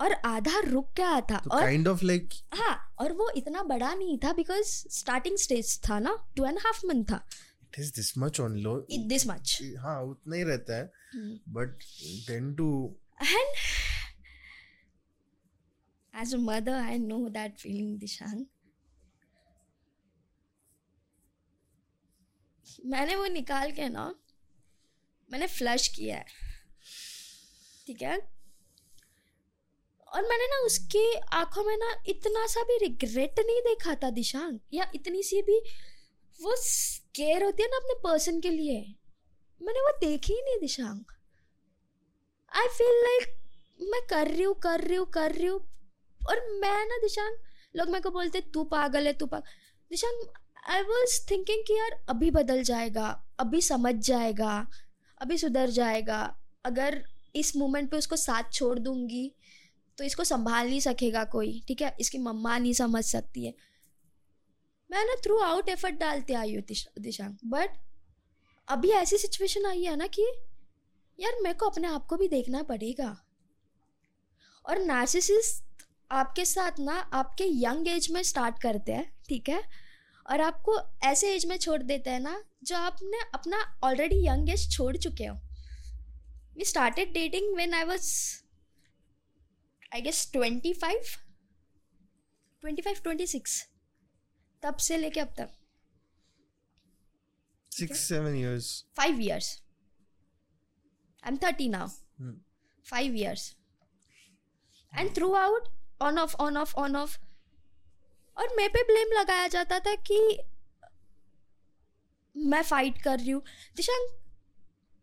[0.00, 3.94] और आधा रुक गया था So और kind of like हाँ और वो इतना बड़ा
[3.94, 4.66] नहीं था बिकॉज़
[4.98, 7.24] स्टार्टिंग स्टेज था ना टू एंड हाफ़ मंथ था।
[7.68, 8.76] It is this much on low.
[9.08, 10.90] This much हाँ उतना ही रहता है।
[11.56, 11.84] But
[12.28, 12.68] tend to
[13.20, 13.58] And
[16.14, 18.44] as a mother, I know that feeling, Dishang.
[22.86, 24.04] मैंने वो निकाल के ना
[25.32, 26.24] मैंने फ्लश किया है।
[27.86, 28.37] ठीक है?
[30.12, 34.58] और मैंने ना उसकी आँखों में ना इतना सा भी रिग्रेट नहीं देखा था दिशांग,
[34.74, 35.58] या इतनी सी भी
[36.40, 36.54] वो
[37.14, 38.80] केयर होती है ना अपने पर्सन के लिए।
[39.60, 41.12] मैंने वो देखी ही नहीं दिशांग।
[42.52, 43.34] आई फील लाइक
[43.82, 45.60] मैं कर रही हूँ, कर रही हूँ, कर रही हूँ।
[46.20, 47.36] और मैं ना दिशांग,
[47.76, 49.46] लोग मेरे को बोलते, तू पागल है, तू पागल
[49.90, 50.26] दिशांग
[50.70, 53.06] आई वॉज़ थिंकिंग कि यार अभी बदल जाएगा,
[53.40, 54.66] अभी समझ जाएगा,
[55.20, 56.20] अभी सुधर जाएगा।
[56.64, 57.02] अगर
[57.34, 59.32] इस मोमेंट पे उसको साथ छोड़ दूँगी
[59.98, 61.96] तो इसको संभाल नहीं सकेगा कोई, ठीक है?
[62.00, 63.54] इसकी मम्मा नहीं समझ सकती है।
[64.90, 66.62] मैं ना थ्रू आउट एफर्ट डालते आई हूँ
[67.00, 67.70] दिशा- बट
[68.68, 70.26] अभी ऐसी सिचुएशन आई है ना कि
[71.20, 73.24] यार मेरे को अपने आप को भी देखना पड़ेगा।
[74.66, 79.62] और नार्सिसिस्ट आपके साथ ना आपके यंग एज में स्टार्ट करते हैं, ठीक है?
[80.30, 84.72] और आपको ऐसे एज में छोड़ देते हैं ना, जो आपने अपना ऑलरेडी यंग एज
[84.72, 85.36] छोड़ चुके हो।
[86.56, 88.34] We started dating when I was
[89.92, 91.04] I guess twenty five
[92.62, 93.62] twenty five twenty six
[94.62, 95.54] तब से लेके अब तक।
[97.72, 98.68] Six seven years.
[99.00, 99.48] five years.
[101.24, 101.86] I'm 30 now.
[102.20, 102.32] Hmm.
[102.86, 103.44] five years.
[104.92, 105.68] And throughout
[106.02, 107.16] on off on off on off
[108.36, 110.18] और मैं पे blame लगाया जाता था कि
[112.36, 113.42] मैं फाइट कर रही हूँ।
[113.76, 114.10] दिशांक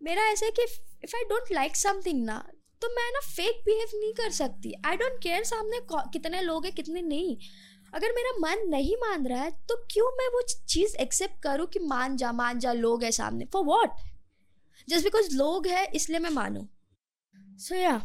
[0.02, 0.64] मेरा ऐसा है कि
[1.04, 2.38] if I don't like something ना
[2.86, 5.80] तो मैं ना फेक बिहेव नहीं कर सकती। आई डोंट केयर सामने
[6.14, 7.38] कितने लोग हैं, कितने नहीं।
[7.94, 11.80] अगर मेरा मन नहीं मान रहा है तो क्यों मैं वो चीज़ एक्सेप्ट करूँ कि
[11.82, 13.46] मान जा मान जा, लोग है सामने?
[13.46, 13.90] फॉर वॉट
[14.88, 16.68] जस्ट बिकॉज़ लोग है, इसलिए मैं मानूँ।
[17.60, 17.98] सो या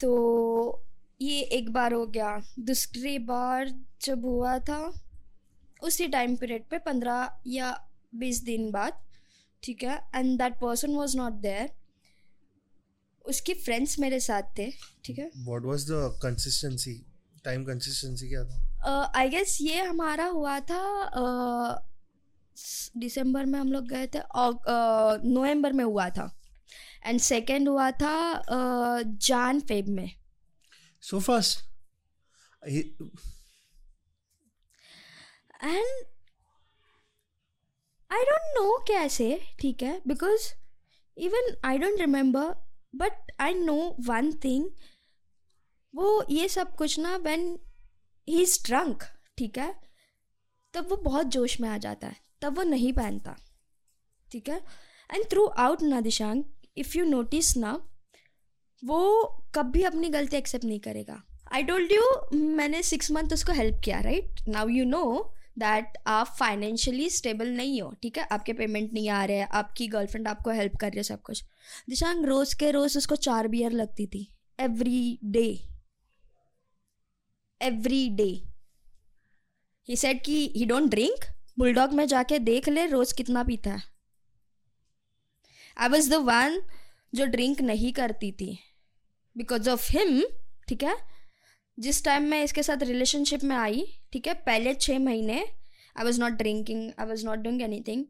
[0.00, 0.82] तो
[1.20, 3.70] ये एक बार हो गया। दूसरी बार
[4.02, 4.80] जब हुआ था,
[5.82, 7.72] उसी टाइम पीरियड पे पंद्रह या
[8.14, 9.02] बीस दिन बाद,
[9.62, 11.70] ठीक है and that person was not there
[13.28, 14.70] उसके फ्रेंड्स मेरे साथ थे
[15.04, 15.30] ठीक है?
[15.36, 16.94] What was the consistency
[17.44, 19.12] time consistency क्या था?
[19.16, 20.82] आई uh, गेस ये हमारा हुआ था
[22.96, 26.34] दिसंबर uh, में हम लोग गए थे और नवंबर में हुआ था।
[27.06, 28.14] एंड सेकेंड हुआ था
[29.26, 30.10] जान फेब में।
[31.02, 31.66] So first
[32.66, 32.86] and
[38.10, 39.28] I don't know कैसे
[39.60, 40.00] ठीक है?
[40.06, 40.48] Because
[41.16, 42.54] even I don't remember
[42.94, 43.76] but I know
[44.06, 44.68] one thing
[45.94, 47.58] वो ये सब कुछ ना व्हेन
[48.28, 49.02] ही इज़ ड्रंक
[49.38, 49.74] ठीक है?
[50.74, 53.36] तब वो बहुत जोश में आ जाता है, तब वो नहीं पहनता,
[54.28, 54.60] ठीक है?
[55.10, 56.44] एंड थ्रू आउट ना दिशांग
[56.76, 57.72] इफ़ यू नोटिस ना,
[58.82, 59.24] वो
[59.54, 61.22] कभी अपनी गलती एक्सेप्ट नहीं करेगा।
[61.52, 65.04] आई टोल्ड यू मैंने सिक्स मंथ उसको हेल्प किया right now you know
[65.58, 68.26] that आप फाइनेंशियली स्टेबल नहीं हो, ठीक है?
[68.32, 71.44] आपके पेमेंट नहीं आ रहे हैं आपकी गर्लफ्रेंड आपको हेल्प कर रही है सब कुछ।
[71.88, 74.28] दिशांग, रोज के रोज उसको चार बियर लगती थी।
[74.60, 75.48] Every day
[77.60, 78.30] every day
[79.88, 81.24] he said कि ही डोंट ड्रिंक
[81.58, 83.82] बुलडॉग में जाके देख ले, रोज कितना पीता है।
[85.78, 86.60] आई वॉज़ द वन
[87.14, 88.58] जो ड्रिंक नहीं करती थी।
[89.36, 90.22] बिकॉज़ ऑफ़ हिम
[90.68, 90.96] ठीक है?
[91.78, 95.40] जिस टाइम मैं इसके साथ रिलेशनशिप में आई, ठीक है, पहले छः महीने
[95.96, 98.04] I was not drinking I was not doing anything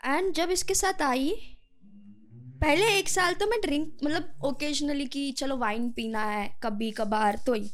[0.00, 1.32] and जब इसके साथ आई,
[2.62, 7.38] पहले एक साल तो मैं ड्रिंक मतलब ओकेजनली कि चलो वाइन पीना है, कभी कभार
[7.46, 7.70] तो ही।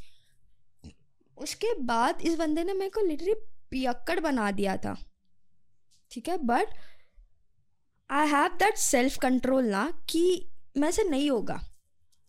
[1.38, 3.34] उसके बाद इस बंदे ने मेरे को लिटरली
[3.70, 4.96] पियक्कड़ बना दिया था,
[6.10, 6.74] ठीक है but
[8.10, 11.60] I have that self control ना कि मैं से नहीं होगा।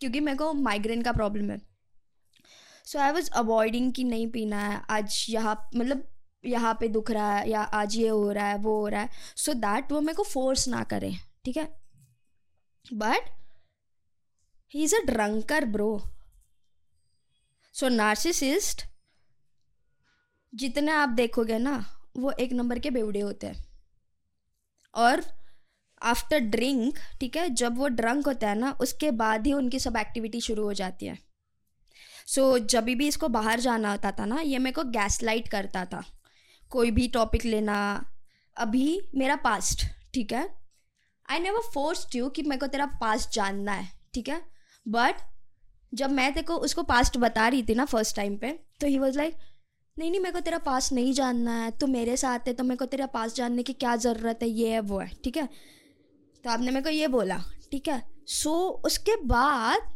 [0.01, 1.59] क्योंकि मेरे को माइग्रेन का प्रॉब्लम है।
[2.87, 6.07] सो आई वॉज़ अवॉइडिंग कि नहीं पीना है। आज यहाँ मतलब
[6.43, 9.09] यहाँ पे दुख रहा है या आज ये हो रहा है, वो हो रहा है।
[9.35, 11.65] सो so दैट वो मेरे को फोर्स ना करें, ठीक है?
[12.85, 13.29] But
[14.73, 16.01] he is a drunkard bro
[17.75, 18.83] so narcissist
[20.53, 21.85] जितने आप देखोगे ना,
[22.17, 23.63] वो एक नंबर के बेवड़े होते हैं।
[24.93, 25.23] और
[26.01, 29.97] आफ्टर ड्रिंक ठीक है जब वो ड्रंक होता है ना उसके बाद ही उनकी सब
[29.97, 31.17] एक्टिविटी शुरू हो जाती है।
[32.27, 35.47] सो so, जब भी इसको बाहर जाना होता था ना ये मेरे को गैस लाइट
[35.47, 36.03] करता था।
[36.69, 38.05] कोई भी टॉपिक लेना
[38.57, 40.49] अभी मेरा पास्ट ठीक है?
[41.29, 44.41] आई नेवर फोर्स्ड यू कि मेरे को तेरा पास्ट जानना है ठीक है?
[44.87, 45.15] बट
[45.93, 48.97] जब मैं तेरे को उसको पास्ट बता रही थी ना फ़र्स्ट टाइम पे तो ही
[48.99, 49.35] वॉज़ लाइक
[49.99, 52.75] नहीं नहीं मेरे को तेरा पास नहीं जानना है तो मेरे साथ है तो मेरे
[52.75, 55.49] को तेरा पास जानने की क्या ज़रूरत है ये है वो है ठीक है?
[56.43, 57.37] तो आपने मेरे को ये बोला
[57.71, 58.01] ठीक है?
[58.27, 59.95] सो so, उसके बाद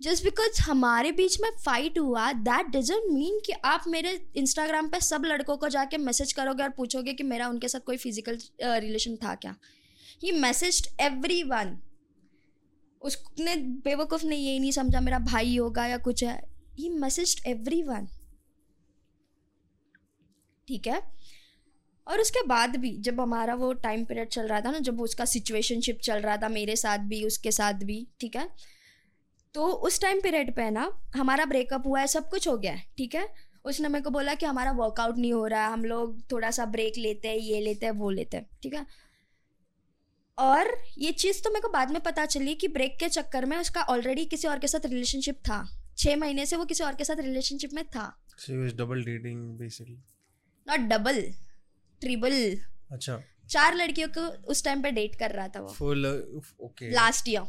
[0.00, 5.00] जस्ट बिकॉज़ हमारे बीच में फाइट हुआ दैट डजेंट मीन कि आप मेरे इंस्टाग्राम पे
[5.00, 9.16] सब लड़कों को जाके मैसेज करोगे और पूछोगे कि मेरा उनके साथ कोई फ़िज़िकल रिलेशन
[9.16, 9.56] uh, था क्या?
[10.22, 11.78] ही मैसेज एवरी वन
[13.02, 16.42] उसने बेवकूफ़ ने ये नहीं समझा मेरा भाई होगा या कुछ है।
[16.78, 18.08] ही मैसेज एवरी वन
[20.68, 21.02] ठीक है?
[22.06, 25.24] और उसके बाद भी जब हमारा वो टाइम पीरियड चल रहा था ना जब उसका
[25.24, 28.50] सिचुएशनशिप चल रहा था मेरे साथ भी उसके साथ भी ठीक है?
[29.54, 32.86] तो उस टाइम पीरियड पे ना हमारा ब्रेकअप हुआ है सब कुछ हो गया है
[32.98, 33.34] ठीक है?
[33.64, 36.64] उसने मेरे को बोला कि हमारा वर्कआउट नहीं हो रहा है हम लोग थोड़ा सा
[36.64, 38.86] ब्रेक लेते हैं ये लेते हैं वो लेते हैं ठीक है?
[40.38, 43.56] और ये चीज़ तो मेरे को बाद में पता चली कि ब्रेक के चक्कर में
[43.56, 47.04] उसका ऑलरेडी किसी और के साथ रिलेशनशिप था। छः महीने से वो किसी और के
[47.04, 49.98] साथ रिलेशनशिप में था। Double dating basically.
[50.68, 51.34] Not double
[52.00, 52.34] triple.
[52.92, 53.20] अच्छा।
[53.50, 56.92] चार लड़कियों को उस टाइम पे डेट कर रहा था वो। Uh, okay.
[56.92, 57.42] Last year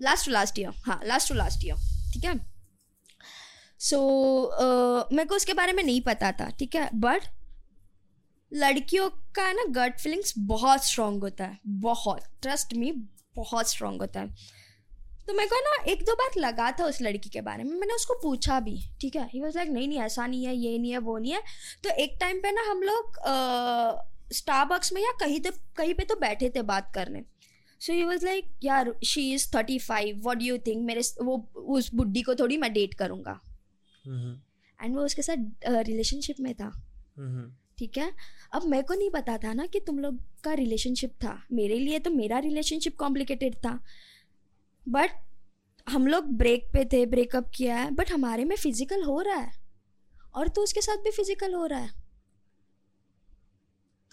[0.00, 1.76] last to last year हाँ लास्ट टू लास्ट ईयर
[2.12, 2.38] ठीक है?
[3.78, 6.88] सो so, uh, मेरे को उसके बारे में नहीं पता था ठीक है?
[6.94, 7.22] बट
[8.52, 12.92] लड़कियों का ना गट फीलिंग्स बहुत स्ट्रांग होता है। बहुत। ट्रस्ट मी
[13.36, 14.34] बहुत स्ट्रांग होता है।
[15.28, 17.94] तो मेरे को ना एक दो बार लगा था उस लड़की के बारे में। मैंने
[17.94, 19.28] उसको पूछा भी ठीक है?
[19.28, 21.42] ही वॉज़ लाइक नहीं नहीं ऐसा नहीं है ये नहीं है वो नहीं है।
[21.84, 23.18] तो एक टाइम पे ना हम लोग
[24.32, 27.22] स्टारबक्स में या कहीं तो कहीं पे तो बैठे थे बात करने।
[27.80, 31.36] सो ही वॉज़ लाइक यार she is thirty five what you think मेरे वो
[31.68, 33.40] उस बुढ़ी को थोड़ी मैं डेट करूँगा।
[34.06, 36.70] एंड वो उसके साथ रिलेशनशिप में था।
[37.78, 38.10] ठीक है?
[38.52, 41.98] अब मेरे को नहीं पता था ना कि तुम लोग का रिलेशनशिप था। मेरे लिए
[41.98, 43.78] तो मेरा रिलेशनशिप कॉम्प्लिकेटेड था।
[44.86, 45.10] बट
[45.86, 49.52] हम लोग ब्रेक पे थे ब्रेकअप किया है बट हमारे में फ़िज़िकल हो रहा है।
[50.34, 51.90] और तो उसके साथ भी फ़िज़िकल हो रहा है।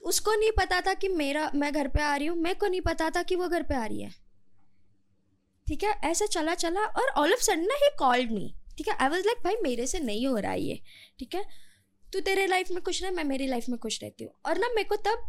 [0.02, 2.82] उसको नहीं पता था कि मेरा, मैं घर पे आ रही हूँ, मेरे को नहीं
[2.82, 4.12] पता था कि वो घर पे आ रही है।
[5.68, 5.90] ठीक है?
[6.04, 8.96] ऐसे चला चला, और ऑल ऑफ़ सडन ना ही कॉल्ड मी ठीक है?
[8.96, 10.82] आई वॉज़ लाइक भाई, मेरे से नहीं हो रहा है ये।
[11.20, 11.44] ठीक है?
[12.04, 14.68] तू तेरे लाइफ में खुश रहे, मैं मेरी लाइफ में खुश रहती हूँ। और ना
[14.70, 15.28] मेरे को तब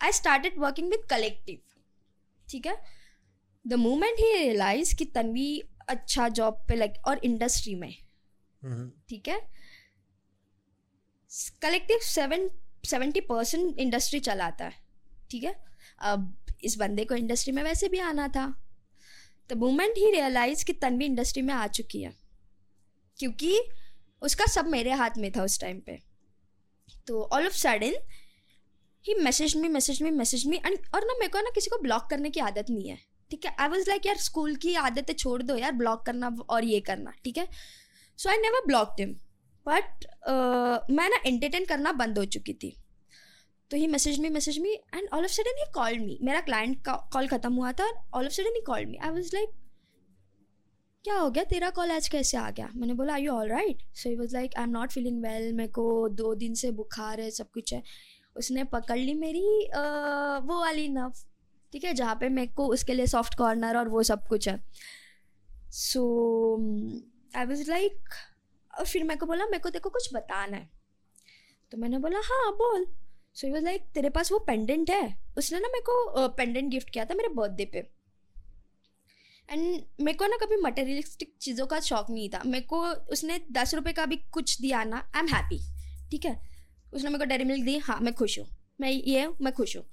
[0.00, 1.60] I started working with collective
[2.46, 2.76] ठीक है?
[3.66, 7.94] द मोमेंट ही रियलाइज़ कि तनवी अच्छा जॉब पे लग और इंडस्ट्री में।
[9.08, 9.40] ठीक है?
[11.62, 12.50] Collective seven
[12.84, 14.72] seventy percent industry चलाता है।
[15.30, 15.64] ठीक है?
[15.98, 18.46] अब इस बंदे को इंडस्ट्री में वैसे भी आना था।
[19.48, 22.12] द मोमेंट ही रियलाइज़ कि तनवी इंडस्ट्री में आ चुकी है।
[23.18, 23.60] क्योंकि
[24.22, 26.02] उसका सब मेरे हाथ में था उस टाइम पे।
[27.06, 27.94] तो all of sudden
[29.04, 31.78] he message me message me message me and और ना मेरे को ना किसी को
[31.78, 33.54] ब्लॉक करने की आदत नहीं है। ठीक है?
[33.58, 37.12] आई वॉज़ लाइक यार स्कूल की आदतें छोड़ दो यार ब्लॉक करना और ये करना
[37.24, 37.46] ठीक है?
[38.18, 39.14] So I never block Tim
[39.66, 40.06] but
[40.90, 42.74] मैं ना एंटरटेन करना बंद हो चुकी थी।
[43.70, 46.84] तो ही message me message me and all of sudden he called me मेरा क्लाइंट
[46.84, 49.50] का कॉल खत्म हुआ था all of sudden he called me I was like
[51.04, 51.44] क्या हो गया?
[51.44, 52.68] तेरा कॉल आज कैसे आ गया?
[52.74, 55.52] मैंने बोला I you all right so he was like I am not feeling well
[55.52, 57.82] मेरे को दो दिन से बुखार है सब कुछ है।
[58.36, 61.12] उसने पकड़ ली मेरी uh, वो वाली नव
[61.72, 64.60] ठीक है, जहाँ पे मेरे को उसके लिए सॉफ्ट कॉर्नर और वो सब कुछ है।
[65.70, 66.02] सो
[67.36, 68.08] आई वॉज़ लाइक
[68.78, 70.68] और फिर मेरे को बोला, मेरे को को कुछ बताना है।
[71.72, 72.86] तो मैंने बोला हाँ बोल।
[73.34, 77.04] सो वॉज़ लाइक तेरे पास वो पेंडेंट है। उसने ना मेरे को पेंडेंट गिफ्ट किया
[77.04, 77.78] था मेरे बर्थडे पे।
[79.48, 82.80] एंड मेरे को ना कभी मटेरियलिस्टिक चीज़ों का शौक नहीं था। मेरे को
[83.12, 85.58] उसने दस रुपये का भी कुछ दिया ना आई एम हैप्पी
[86.10, 86.40] ठीक है?
[86.92, 88.46] उसने मेरे को डेरी मिल्क दी हाँ मैं खुश हूँ।
[88.80, 89.84] मैं ये मैं खुश हूँ।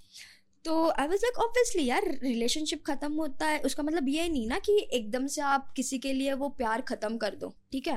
[0.70, 4.58] तो आई वॉज़ लाइक ऑब्वियसली यार रिलेशनशिप ख़त्म होता है। उसका मतलब ये नहीं ना
[4.60, 7.94] कि एकदम से आप किसी के लिए वो प्यार ख़त्म कर दो, ठीक है?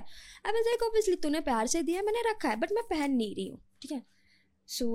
[0.47, 3.35] आई वॉज़ लाइक ऑब्वियसली तूने प्यार से दिया मैंने रखा है बट मैं पहन नहीं
[3.35, 4.03] रही हूँ, ठीक है?
[4.69, 4.87] So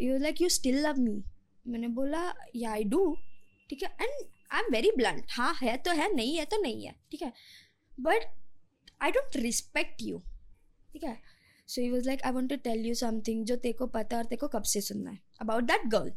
[0.00, 1.22] you like you still love me
[1.64, 2.22] मैंने बोला
[2.56, 3.04] या आई डू
[3.70, 3.88] ठीक है?
[3.90, 4.10] And
[4.52, 7.32] I am very blunt हाँ है तो है, नहीं है तो नहीं है, ठीक है?
[7.98, 8.28] But
[9.02, 10.22] I don't respect you
[10.92, 11.18] ठीक है?
[11.68, 14.24] So you was like I want to tell you something जो तेरे को पता और
[14.24, 16.12] तेरे को कब से सुनना है। About that girl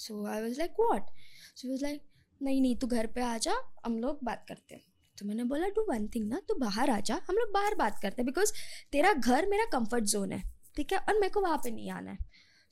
[0.00, 1.10] so I was like what
[1.56, 2.02] so was like
[2.40, 3.54] नहीं नहीं तू घर पे आ जा
[3.86, 4.82] हम लोग बात करते हैं.
[5.18, 7.98] तो मैंने बोला डू वन थिंग ना तू बाहर आ जा हम लोग बाहर बात
[8.02, 8.52] करते हैं बिकॉज़
[8.92, 10.42] तेरा घर मेरा कंफर्ट जोन है
[10.76, 10.98] ठीक है?
[10.98, 12.18] और मेरे को वहाँ पे नहीं आना है.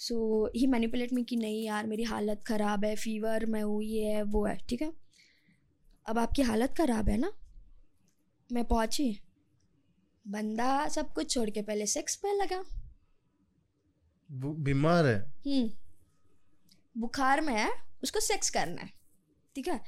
[0.00, 0.16] सो
[0.56, 4.22] ही मैनिपुलेट में कि नहीं यार मेरी हालत ख़राब है फीवर मैं हूँ ये है
[4.24, 4.92] वो है ठीक है?
[6.06, 7.32] अब आपकी हालत ख़राब है ना?
[8.50, 9.10] मैं पहुँची।
[10.26, 12.62] बंदा सब कुछ छोड़ के पहले सेक्स पे लगा।
[14.64, 15.68] बीमार है। हम्म।
[16.98, 17.70] बुखार में है,
[18.02, 18.90] उसको सेक्स करना है,
[19.56, 19.80] ठीक है?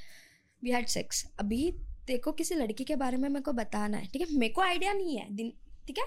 [0.63, 1.71] वी हैड सेक्स अभी
[2.07, 4.37] देखो किसी लड़की के बारे में मेरे को बताना है, ठीक है?
[4.39, 5.53] मेरे को आइडिया नहीं है दिन,
[5.87, 6.05] ठीक है?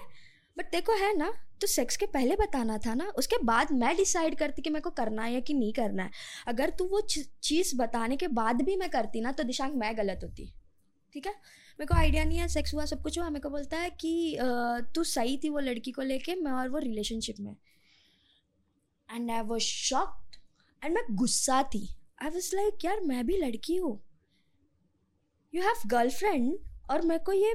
[0.56, 4.36] बट देखो है ना तो सेक्स के पहले बताना था ना, उसके बाद मैं डिसाइड
[4.38, 6.10] करती कि मेरे को करना है या कि नहीं करना है।
[6.48, 10.20] अगर तू वो चीज़ बताने के बाद भी मैं करती ना तो दिशांक मैं गलत
[10.24, 10.52] होती,
[11.14, 11.32] ठीक है?
[11.78, 14.36] मेरे को आइडिया नहीं है सेक्स हुआ, सब कुछ हुआ, मेरे को बोलता है कि
[14.94, 17.54] तू सही थी वो लड़की को लेके, मैं और वो रिलेशनशिप में।
[19.08, 20.23] And I was shocked
[20.84, 21.88] and मैं गुस्सा थी।
[22.22, 23.98] आई वॉज़ लाइक यार, मैं भी लड़की हूँ।
[25.52, 26.54] यू हैव गर्लफ्रेंड
[26.90, 27.54] और मेरे को ये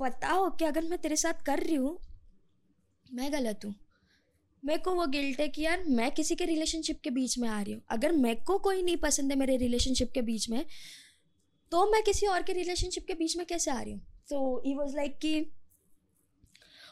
[0.00, 1.98] पता हो कि अगर मैं तेरे साथ कर रही हूँ,
[3.06, 3.74] मैं गलत हूँ।
[4.62, 7.60] मेरे को वो गिल्ट है कि यार, मैं किसी के रिलेशनशिप के बीच में आ
[7.60, 10.64] रही हूँ। अगर मेरे को कोई नहीं पसंद है मेरे रिलेशनशिप के बीच में
[11.72, 14.00] तो मैं किसी और के रिलेशनशिप के बीच में कैसे आ रही हूँ?
[14.28, 15.40] तो ई वॉज़ लाइक कि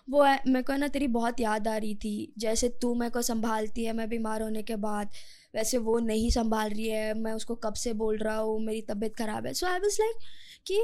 [0.09, 3.85] वो मेरे को ना तेरी बहुत याद आ रही थी। जैसे तू मेरे को संभालती
[3.85, 5.11] है, मैं बीमार होने के बाद।
[5.55, 9.17] वैसे वो नहीं संभाल रही है, मैं उसको कब से बोल रहा हूँ, मेरी तबीयत
[9.17, 10.17] ख़राब है। सो आई वॉज़ लाइक
[10.67, 10.81] कि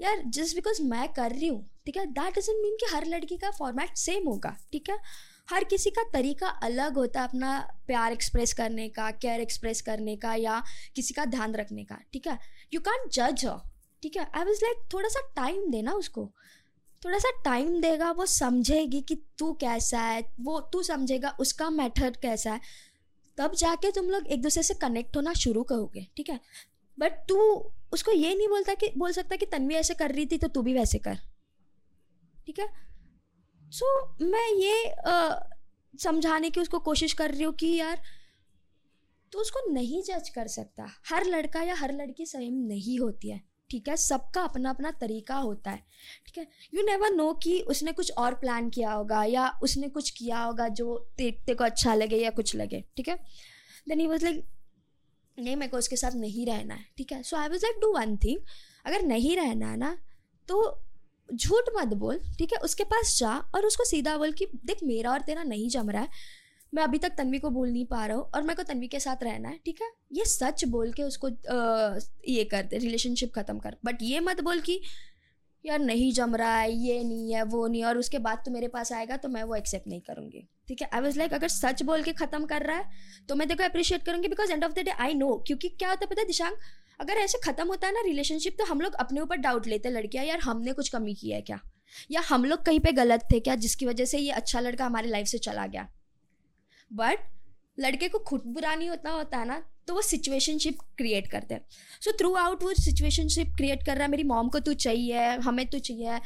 [0.00, 3.36] यार जस्ट बिकॉज़ मैं कर रही हूँ, ठीक है दैट डजेंट मीन कि हर लड़की
[3.36, 4.98] का फॉर्मेट सेम होगा, ठीक है?
[5.50, 10.16] हर किसी का तरीका अलग होता है अपना प्यार एक्सप्रेस करने का केयर एक्सप्रेस करने
[10.16, 10.62] का या
[10.96, 12.38] किसी का ध्यान रखने का, ठीक है?
[12.74, 13.46] यू कैन जज
[14.02, 14.26] ठीक है?
[14.34, 16.30] आई वॉज़ लाइक थोड़ा सा टाइम देना उसको।
[17.02, 22.16] थोड़ा सा टाइम देगा, वो समझेगी कि तू कैसा है, वो तू समझेगा उसका मेथड
[22.16, 22.60] कैसा है।
[23.38, 26.40] तब जाके तुम लोग एक दूसरे से कनेक्ट होना शुरू करोगे ठीक है?
[26.98, 27.36] बट तू
[27.92, 30.62] उसको ये नहीं बोलता कि बोल सकता कि तन्वी ऐसे कर रही थी तो तू
[30.62, 31.18] भी वैसे कर
[32.46, 32.66] ठीक है?
[33.70, 34.92] सो so, मैं ये
[35.98, 38.02] समझाने की उसको कोशिश कर रही हूँ कि यार
[39.32, 43.40] तू उसको नहीं जज कर सकता। हर लड़का या हर लड़की सेम नहीं होती है।
[43.70, 45.82] ठीक है, सबका अपना अपना तरीका होता है,
[46.26, 50.10] ठीक है। यू नेवर नो कि उसने कुछ और प्लान किया होगा या उसने कुछ
[50.10, 53.16] किया होगा जो देखते को अच्छा लगे या कुछ लगे, ठीक है।
[53.86, 54.44] देन ही वॉज़ लाइक
[55.38, 57.92] नहीं, मेरे को उसके साथ नहीं रहना है, ठीक है। So I was like do
[57.92, 58.38] one thing
[58.86, 59.96] अगर नहीं रहना है ना
[60.48, 60.62] तो
[61.28, 65.10] झूठ मत बोल, ठीक है। उसके पास जा और उसको सीधा बोल कि, देख, मेरा
[65.12, 66.08] और तेरा नहीं जम रहा है
[66.72, 68.98] मैं अभी तक तन्वी को बोल नहीं पा रहा हूँ और मेरे को तन्वी के
[69.00, 69.88] साथ रहना है ठीक है?
[70.12, 71.98] ये सच बोल के उसको आ,
[72.28, 74.80] ये कर दे रिलेशनशिप ख़त्म कर। बट ये मत बोल कि
[75.64, 78.68] यार नहीं जम रहा है ये नहीं है वो नहीं और उसके बाद तो मेरे
[78.68, 80.88] पास आएगा तो मैं वो एक्सेप्ट नहीं करूँगी। ठीक है?
[80.94, 82.90] आई वॉज़ लाइक अगर सच बोल के ख़त्म कर रहा है
[83.28, 86.04] तो मैं देखो अप्रिशिएट करूँगी because end of the day I know क्योंकि क्या होता
[86.04, 86.58] है पता दिशांक
[87.00, 89.94] अगर ऐसे ख़त्म होता है ना रिलेशनशिप तो हम लोग अपने ऊपर डाउट लेते हैं
[89.96, 91.60] लड़कियाँ यार हमने कुछ कमी किया है क्या?
[92.10, 95.08] या हम लोग कहीं पे गलत थे क्या जिसकी वजह से ये अच्छा लड़का हमारी
[95.08, 95.88] लाइफ से चला गया?
[96.92, 97.18] बट
[97.80, 101.64] लड़के को खुद बुरा नहीं होता होता है ना तो वो सिचुएशनशिप क्रिएट करते हैं।
[102.00, 105.66] सो थ्रू आउट वो सिचुएशनशिप क्रिएट कर रहा है मेरी मॉम को तू चाहिए हमें
[105.66, 106.20] तो चाहिए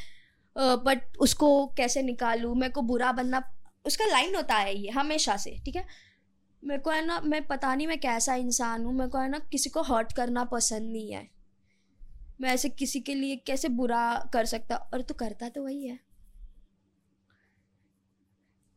[0.57, 3.43] बट uh, उसको कैसे निकालूँ मेरे को बुरा बनना
[3.87, 5.85] उसका लाइन होता है ये हमेशा से ठीक है?
[6.63, 9.39] मेरे को है ना मैं पता नहीं मैं कैसा इंसान हूँ मेरे को है ना
[9.53, 11.29] किसी को हर्ट करना पसंद नहीं है।
[12.41, 15.99] मैं ऐसे किसी के लिए कैसे बुरा कर सकता और तो करता तो वही है।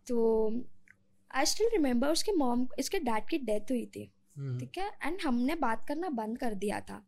[0.07, 0.49] तो
[1.31, 4.91] आई स्टिल रिमेंबर उसके मॉम इसके डैड की डेथ हुई थी हम्म। ठीक है?
[5.03, 7.05] एंड हमने बात करना बंद कर दिया था।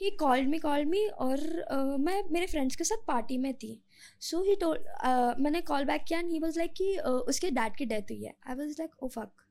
[0.00, 3.80] ही कॉल्ड मी कॉल्ड मी और uh, मैं मेरे फ्रेंड्स के साथ पार्टी में थी।
[4.20, 7.76] सो ही टोल्ड मैंने कॉल बैक किया एंड ही वॉज़ लाइक कि uh, उसके डैड
[7.76, 9.44] की डेथ हुई है। I was like oh fuck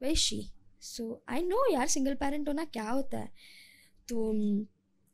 [0.00, 0.40] way she
[0.82, 3.30] so I know यार सिंगल पेरेंट होना क्या होता है?
[4.08, 4.32] तो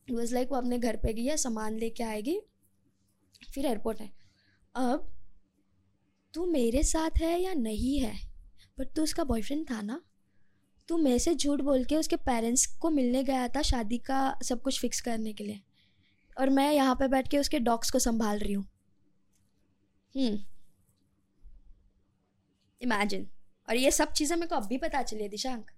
[0.09, 2.41] वॉज़ लाइक वो अपने घर पे गई है सामान लेके आएगी।
[3.55, 4.11] फिर एयरपोर्ट है।
[4.75, 5.14] अब
[6.35, 8.15] तू मेरे साथ है या नहीं है?
[8.79, 10.01] बट तू उसका बॉयफ्रेंड था ना?
[10.89, 14.63] तू मेरे से झूठ बोल के उसके पेरेंट्स को मिलने गया था शादी का सब
[14.63, 15.61] कुछ फिक्स करने के लिए।
[16.37, 18.67] और मैं यहाँ पे बैठ के उसके डॉग्स को संभाल रही हूँ।
[22.81, 23.27] इमेजिन
[23.69, 25.71] और ये सब चीज़ें मेरे को अब भी पता चली दिशांक।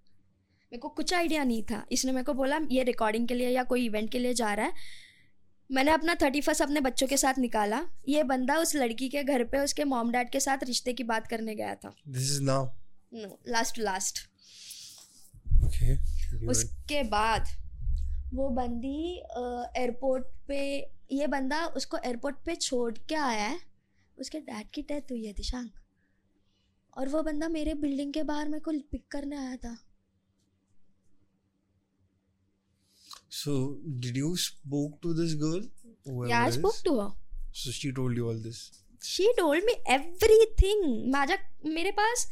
[0.73, 3.63] मेरे को कुछ आइडिया नहीं था। इसने मेरे को बोला, ये रिकॉर्डिंग के लिए या
[3.65, 4.73] कोई इवेंट के लिए जा रहा है
[5.71, 9.45] मैंने अपना थर्टी फ़र्स्ट अपने बच्चों के साथ निकाला। ये बंदा उस लड़की के घर
[9.45, 12.67] पे उसके मॉम डैड के साथ रिश्ते की बात करने गया था। This is now
[13.13, 14.19] no last last
[15.65, 15.95] okay
[16.49, 17.49] उसके बाद
[18.35, 20.61] वो बंदी एयरपोर्ट पे
[21.13, 23.59] ये बंदा उसको एयरपोर्ट पे छोड़ के आया है।
[24.19, 25.71] उसके डैड की डेथ हुई है दिशांक।
[26.97, 29.77] और वो बंदा मेरे बिल्डिंग के बाहर मेरे को पिक करने आया था।
[33.33, 35.61] So, did you spoke to this girl?
[36.27, 37.11] Yeah, I spoke to her.
[37.53, 38.71] So she told you all this.
[39.03, 41.37] She told me everything माझ्या
[41.71, 42.27] मेरे पास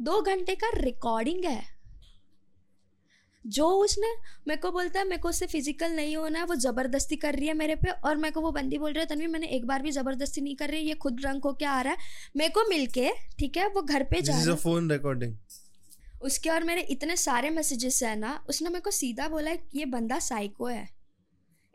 [0.00, 1.62] दो घंटे का रिकॉर्डिंग है
[3.44, 4.08] जो उसने
[4.48, 7.46] मेरे को बोलता है मेरे को उससे फ़िज़िकल नहीं होना है वो ज़बरदस्ती कर रही
[7.48, 9.82] है मेरे पे और मेरे को वो बंदी बोल रही है तन्वी मैंने एक बार
[9.82, 11.98] भी ज़बरदस्ती नहीं कर रही ये खुद रंग हो क्या आ रहा है
[12.36, 15.36] मेरे को मिलके ठीक है वो घर पे This जा रहा है phone recording.
[16.26, 19.78] उसके और मेरे इतने सारे मैसेजेस है ना उसने मेरे को सीधा बोला है कि
[19.78, 20.88] ये बंदा साइको है।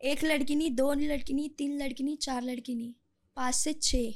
[0.04, 2.94] एक लड़की नहीं दो लड़की नहीं तीन लड़की नहीं चार लड़की नहीं
[3.36, 4.14] पाँच से छः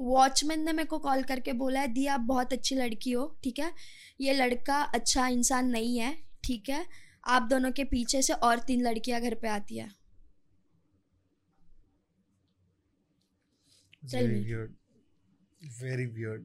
[0.00, 3.58] वॉचमैन ने मेरे को कॉल करके बोला है दी आप बहुत अच्छी लड़की हो ठीक
[3.58, 3.72] है?
[4.20, 6.86] ये लड़का अच्छा इंसान नहीं है ठीक है?
[7.26, 9.90] आप दोनों के पीछे से और तीन लड़कियाँ घर पे आती है.
[15.80, 16.42] Very weird.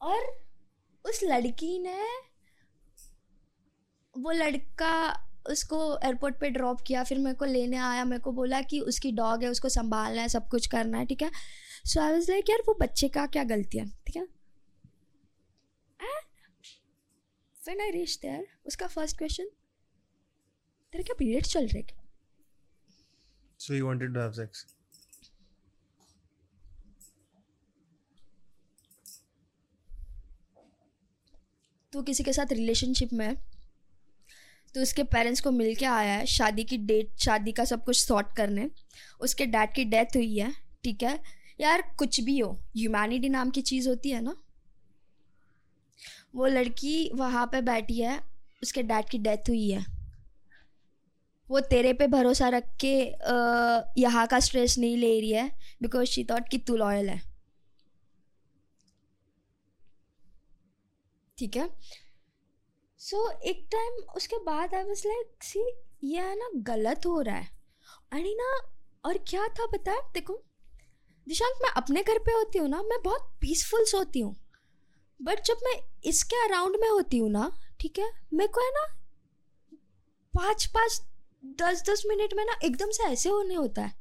[0.00, 0.45] और
[1.08, 2.02] उस लड़की ने
[4.16, 8.60] वो लड़का उसको एयरपोर्ट पे ड्रॉप किया, फिर मेरे को लेने आया, मेरे को बोला
[8.60, 11.30] कि उसकी डॉग है, उसको संभालना है, सब कुछ करना है, ठीक है?
[11.86, 13.86] सो आई वाज लाइक यार, वो बच्चे का क्या गलती है?
[13.86, 14.26] ठीक है?
[17.66, 19.44] व्हेन आई रीच देयर उसका फ़र्स्ट क्वेश्चन
[20.92, 22.02] तेरे क्या पीरियड चल रहे क्या
[23.60, 24.36] So he wanted to have
[31.96, 33.34] तू किसी के साथ रिलेशनशिप में है
[34.74, 37.96] तो उसके पेरेंट्स को मिल के आया है, शादी की डेट शादी का सब कुछ
[37.98, 38.68] सॉर्ट करने,
[39.20, 40.52] उसके डैड की डेथ हुई है,
[40.84, 41.18] ठीक है?
[41.60, 44.34] यार, कुछ भी हो ह्यूमैनिटी नाम की चीज़ होती है ना?
[46.34, 48.18] वो लड़की वहाँ पे बैठी है,
[48.62, 49.84] उसके डैड की डेथ हुई है।
[51.48, 52.94] वो तेरे पे भरोसा रख के
[54.00, 55.50] यहाँ का स्ट्रेस नहीं ले रही है
[55.82, 57.20] बिकॉज़ शी थॉट कि तू लॉयल है।
[61.38, 61.68] ठीक है?
[63.00, 65.60] सो so, एक टाइम उसके बाद आई वाज लाइक सी
[66.04, 67.48] ये है ना गलत हो रहा है।
[68.12, 68.50] अरे ना
[69.04, 70.00] और क्या था पता है?
[70.14, 70.42] देखो
[71.26, 74.34] दिशांक मैं अपने घर पे होती हूँ ना मैं बहुत पीसफुल सोती हूँ।
[75.20, 75.74] बट जब मैं
[76.04, 78.86] इसके अराउंड में होती हूँ ना ठीक है मेरे को है ना
[80.34, 81.00] पाँच पाँच
[81.60, 83.94] दस दस मिनट में ना एकदम से ऐसे होने होता है।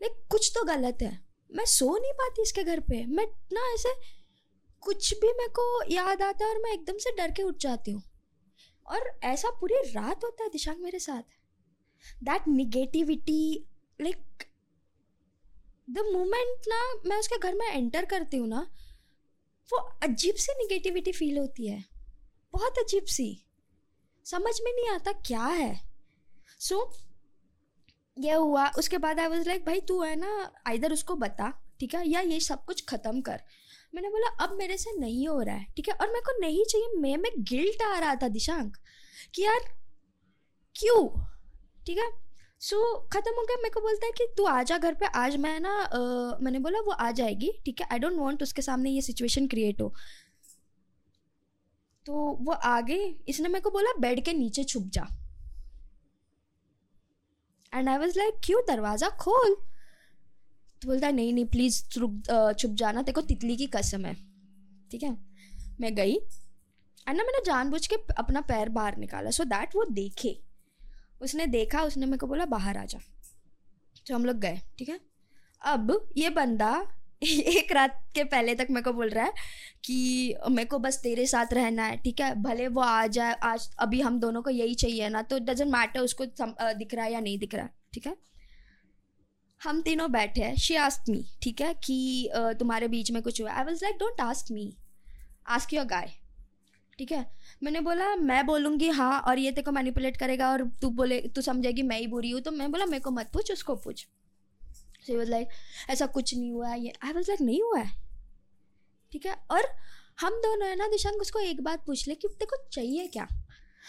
[0.00, 1.18] लाइक कुछ तो गलत है।
[1.50, 3.90] मैं सो नहीं पाती इसके घर पे। मैं ना ऐसे
[4.86, 7.90] कुछ भी मेरे को याद आता है और मैं एकदम से डर के उठ जाती
[7.90, 8.02] हूँ।
[8.86, 11.22] और ऐसा पूरी रात होता है दिशांग मेरे साथ।
[12.24, 13.66] That negativity
[14.00, 14.44] like
[15.90, 18.66] the moment ना मैं उसके घर में एंटर करती हूँ ना
[19.70, 21.84] वो अजीब सी निगेटिविटी फील होती है।
[22.54, 23.28] बहुत अजीब सी।
[24.26, 25.74] समझ में नहीं आता क्या है।
[26.60, 31.14] सो so, ये हुआ। उसके बाद आई वॉज़ लाइक भाई तू है ना इधर उसको
[31.16, 32.08] बता ठीक है?
[32.08, 33.42] या ये सब कुछ ख़त्म कर।
[33.96, 35.94] मैंने बोला अब मेरे से नहीं हो रहा है। ठीक है?
[35.94, 38.76] और मेरे को नहीं चाहिए। मैं में गिल्ट आ रहा था दिशांक
[39.34, 39.60] कि यार
[40.74, 41.08] क्यों?
[41.86, 42.10] ठीक है?
[42.60, 45.06] सो so, ख़त्म हो गया। मेरे को बोलता है कि तू आ जा घर पे।
[45.06, 47.88] आज मैं ना uh, मैंने बोला वो आ जाएगी। ठीक है?
[47.92, 49.92] आई डोंट वांट उसके सामने ये सिचुएशन क्रिएट हो।
[52.06, 55.06] तो वो आ गई इसने मेरे को बोला बेड के नीचे छुप जा।
[57.72, 58.60] एंड आई वॉज़ लाइक क्यों?
[58.68, 59.56] दरवाज़ा खोल।
[60.82, 64.14] तो बोलता है, नहीं नहीं प्लीज़ रुक छुप जाना देखो तितली की कसम है।
[64.90, 65.16] ठीक है?
[65.80, 66.14] मैं गई
[67.08, 70.38] एंड ना मैंने जानबूझ के अपना पैर बाहर निकाला। सो so दैट वो देखे।
[71.22, 72.98] उसने देखा, उसने मेरे को बोला, बाहर आ जा।
[74.08, 75.00] तो हम लोग गए, ठीक है?
[75.62, 76.70] अब ये बंदा
[77.22, 79.32] एक रात के पहले तक मेरे को बोल रहा है
[79.84, 82.34] कि मेरे को बस तेरे साथ रहना है, ठीक है?
[82.34, 86.00] भले वो आ जाए, आज अभी हम दोनों को यही चाहिए ना तो डजेंट मैटर
[86.00, 86.24] उसको
[86.74, 88.16] दिख रहा है या नहीं दिख रहा, ठीक है?
[89.60, 93.52] हम तीनों बैठे हैं शी आस्क मी ठीक है, कि तुम्हारे बीच में कुछ हुआ
[93.52, 94.72] I was like don't ask me
[95.48, 96.12] ask your guy
[96.98, 97.24] ठीक है?
[97.62, 101.40] मैंने बोला, मैं बोलूँगी हाँ और ये तेरे को मैनिपुलेट करेगा और तू बोले, तू
[101.42, 104.06] समझेगी मैं ही बुरी हूँ। तो मैं बोला, मेरे को मत पूछ, उसको पूछ।
[105.06, 105.48] सो वॉज़ लाइक
[105.90, 107.90] ऐसा कुछ नहीं हुआ है, ये आई वॉज़ लाइक नहीं हुआ है।
[109.12, 109.34] ठीक है?
[109.50, 109.68] और
[110.20, 113.28] हम दोनों, है ना दिशांक उसको एक बात पूछ ले कि तेको चाहिए क्या?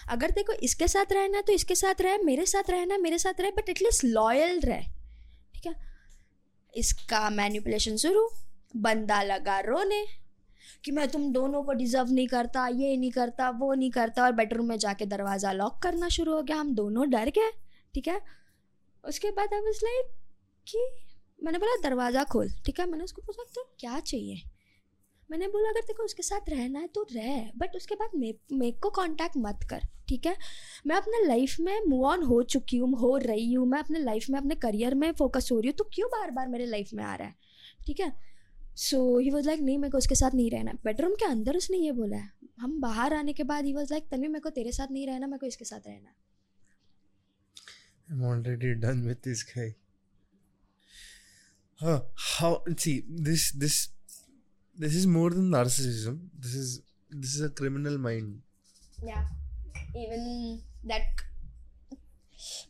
[0.09, 3.51] अगर देखो इसके साथ रहना तो इसके साथ रहे, मेरे साथ रहना मेरे साथ रहे
[3.51, 4.83] बट एटलीस्ट लॉयल रहे।
[5.57, 5.75] ठीक है?
[6.73, 8.29] इसका मैनिपुलेशन शुरू।
[8.75, 10.05] बंदा लगा रोने
[10.85, 14.31] कि मैं तुम दोनों को डिज़र्व नहीं करता, ये नहीं करता, वो नहीं करता और
[14.31, 17.51] बेडरूम में जाके दरवाज़ा लॉक करना शुरू हो गया। हम दोनों डर गए,
[17.93, 18.21] ठीक है?
[19.03, 20.11] उसके बाद अब इस लाइक
[20.67, 20.89] कि
[21.43, 22.85] मैंने बोला, दरवाज़ा खोल। ठीक है?
[22.85, 24.41] मैंने उसको पूछा तो क्या चाहिए?
[25.31, 28.89] मैंने बोला अगर तेको उसके साथ रहना है तो रह बट उसके बाद मेरे को
[28.89, 30.37] कांटेक्ट मत कर ठीक है?
[30.87, 34.29] मैं अपने लाइफ में मूव ऑन हो चुकी हूँ हो रही हूँ मैं अपने लाइफ
[34.29, 37.03] में अपने करियर में फोकस हो रही हूँ तो क्यों बार बार मेरे लाइफ में
[37.03, 37.35] आ रहा है?
[37.87, 38.13] ठीक है?
[38.75, 41.77] सो ही वॉज़ लाइक नहीं मेरे को उसके साथ नहीं रहना बेडरूम के अंदर उसने
[41.77, 44.71] ये बोला है हम बाहर आने के बाद ही वॉज़ लाइक तभी मेरे को तेरे
[44.71, 46.15] साथ नहीं रहना मेरे को इसके साथ रहना
[48.09, 49.75] I'm already done with this guy.
[51.79, 52.01] Huh,
[52.39, 53.89] how see this this
[54.77, 56.19] this is more than narcissism.
[56.39, 58.41] This is this is a criminal mind.
[59.03, 59.25] Yeah.
[59.95, 61.23] Even that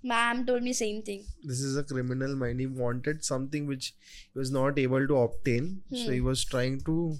[0.03, 1.25] ma'am told me same thing.
[1.43, 2.59] This is a criminal mind.
[2.59, 3.93] He wanted something which
[4.33, 5.81] he was not able to obtain.
[5.89, 5.95] hmm.
[5.95, 7.17] So he was trying to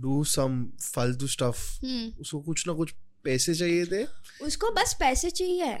[0.00, 1.64] do some फालतू stuff.
[1.84, 2.12] Hmm.
[2.20, 4.04] उसको कुछ ना कुछ पैसे चाहिए थे.
[4.44, 5.78] उसको बस पैसे चाहिए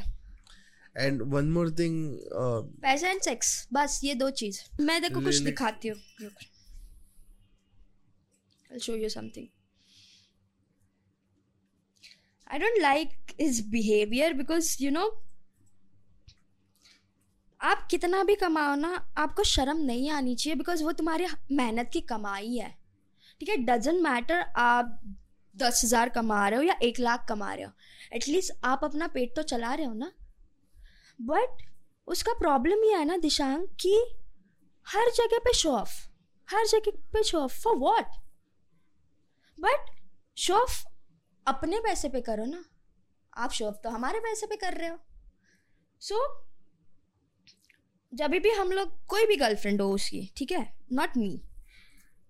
[0.94, 1.94] And one more thing.
[2.38, 5.36] Uh, पैसे एंड सेक्स बस ये दो चीज़ मैं देखो कुछ?
[5.36, 5.98] दिखाती हूँ।
[8.72, 9.48] I'll show you something.
[12.46, 15.10] I don't like his behavior because, you know,
[17.60, 22.00] आप कितना भी कमाओ ना, आपको शर्म नहीं आनी चाहिए बिकॉज़ वो तुम्हारी मेहनत की
[22.00, 22.70] कमाई है।
[23.40, 23.56] ठीक है?
[23.56, 25.00] डजेंट मैटर आप
[25.56, 27.70] दस हज़ार कमा रहे हो या एक लाख कमा रहे हो।
[28.16, 30.10] एटलीस्ट आप अपना पेट तो चला रहे हो ना।
[31.18, 31.62] बट
[32.08, 33.94] उसका प्रॉब्लम ये है ना दिशांग कि
[34.86, 35.94] हर जगह पे शो ऑफ़
[36.48, 38.20] हर जगह पे show off for what
[39.62, 39.90] but
[40.36, 40.84] show off
[41.46, 42.64] अपने पैसे पे करो ना।
[43.36, 44.98] आप शो ऑफ़ तो हमारे पैसे पे कर रहे हो।
[46.02, 46.52] सो so,
[48.12, 50.72] जब भी हम लोग कोई भी गर्लफ्रेंड हो उसकी ठीक है?
[50.92, 51.42] नॉट मी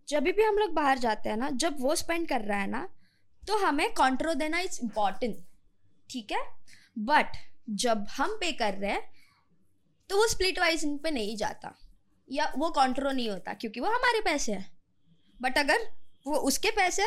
[0.08, 2.88] जब भी हम लोग बाहर जाते हैं ना जब वो स्पेंड कर रहा है ना
[3.42, 5.36] तो हमें कॉन्ट्रो देना इज़ इंपॉर्टेंट
[6.10, 6.42] ठीक है?
[6.98, 7.36] बट
[7.70, 9.10] जब हम पे कर रहे हैं
[10.10, 11.74] तो वो स्प्लिट वाइज इन पे नहीं जाता।
[12.28, 14.70] या वो कॉन्ट्रो नहीं होता क्योंकि वो हमारे पैसे हैं।
[15.40, 15.90] बट अगर
[16.26, 17.02] वो उसके पैसे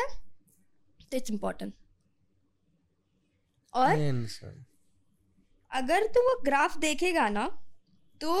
[1.10, 1.74] तो इट्स इम्पोर्टेंट
[3.74, 3.90] और
[5.70, 7.46] अगर तू वो ग्राफ देखेगा ना
[8.20, 8.34] तो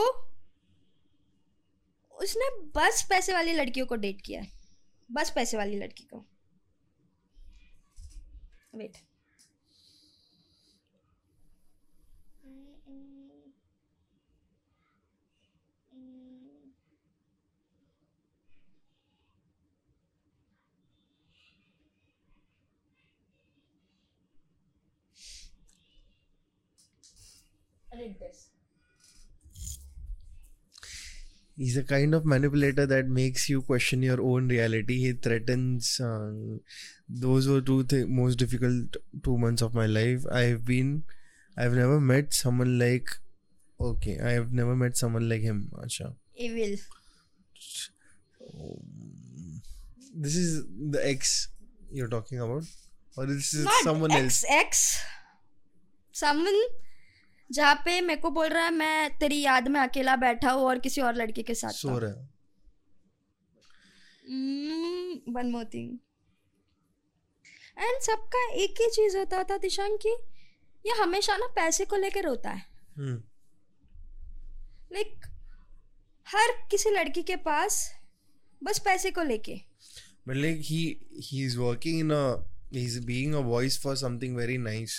[2.14, 4.48] उसने बस पैसे वाली लड़कियों को डेट किया है।
[5.12, 6.18] बस पैसे वाली लड़की को।
[8.74, 8.96] Wait
[27.98, 28.48] Read this.
[31.58, 34.98] He's a kind of manipulator that makes you question your own reality.
[34.98, 35.98] He threatens.
[35.98, 36.58] Uh,
[37.08, 40.26] those were two th- most difficult two months of my life.
[40.30, 41.04] I've been.
[41.56, 43.08] I've never met someone like.
[43.80, 45.70] Okay, I have never met someone like him.
[45.82, 46.12] Acha.
[46.34, 46.76] Evil.
[50.14, 51.48] This is the ex
[51.90, 52.64] you're talking about,
[53.16, 54.44] or this is Not someone X else.
[54.48, 55.04] X.
[56.12, 56.54] Someone
[57.52, 60.78] जहाँ पे मेरे को बोल रहा है मैं तेरी याद में अकेला बैठा हूँ और
[60.78, 62.16] किसी और लड़के के साथ सो रहा है?
[65.28, 65.98] वन मोर थिंग
[67.78, 70.12] एंड सबका एक ही चीज़ होता था दिशांक की
[70.86, 72.66] ये हमेशा ना पैसे को लेकर रोता है.
[74.92, 75.26] लाइक
[76.26, 77.92] हर किसी लड़की के पास
[78.64, 79.60] बस पैसे को लेके।
[80.28, 80.80] But like he
[81.30, 82.22] he's working in a
[82.72, 84.94] he's being a voice for something very nice.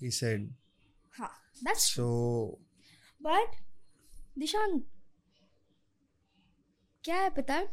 [0.00, 0.40] He said.
[0.40, 0.63] हाँ
[1.56, 2.08] दैट्स so.
[3.20, 3.56] बट
[4.38, 4.82] दिशांक
[7.04, 7.68] क्या है पता है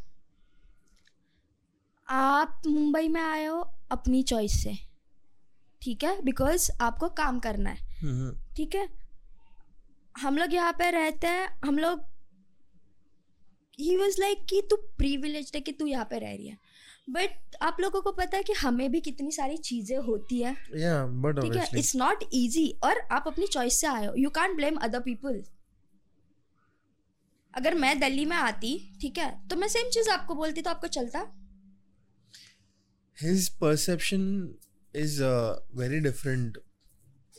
[2.07, 3.59] आप मुंबई में आए हो
[3.91, 4.73] अपनी चॉइस से
[5.81, 7.77] ठीक है बिकॉज़ आपको काम करना है.
[8.55, 8.87] ठीक है
[10.15, 12.03] हम लोग यहाँ पे रहते हैं हम लोग
[13.79, 16.57] ही वॉज़ लाइक कि तू प्रिविलेज है कि तू यहाँ पे रह रही है
[17.07, 21.55] बट आप लोगों को पता है कि हमें भी कितनी सारी चीज़ें होती है। ठीक
[21.55, 21.65] है?
[21.79, 25.41] इट्स नॉट इजी और आप अपनी चॉइस से आए हो। You can't blame other people
[27.53, 30.87] अगर मैं दिल्ली में आती ठीक है तो मैं सेम चीज़ आपको बोलती तो आपको
[30.87, 31.19] चलता?
[33.17, 34.21] His perception
[34.93, 35.21] is
[35.75, 36.57] very different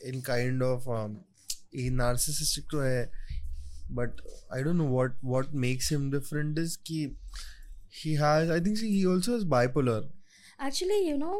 [0.06, 0.88] in kind of
[1.76, 3.10] he narcissistic तो है
[3.92, 4.20] but
[4.54, 7.04] I don't know what what makes him different is की
[7.92, 10.02] he has i think he also has bipolar.
[10.66, 11.32] Actually you know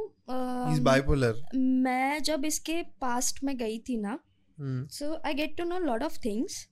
[0.68, 1.32] he's bipolar.
[1.54, 4.18] मैं जब इसके past में गई थी ना.
[4.58, 6.66] So I get to know lot of things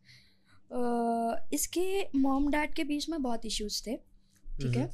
[1.53, 4.89] इसके mom dad के बीच में बहुत इश्यूज़ थे ठीक है?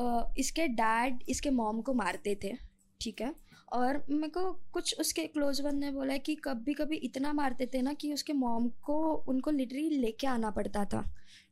[0.00, 2.52] Uh, इसके डैड इसके मॉम को मारते थे
[3.00, 3.34] ठीक है?
[3.72, 7.66] और मेरे को कुछ उसके क्लोज वन ने बोला है कि कभी कभी इतना मारते
[7.74, 8.98] थे ना कि उसके मॉम को
[9.28, 11.04] उनको लिटरली लेके आना पड़ता था।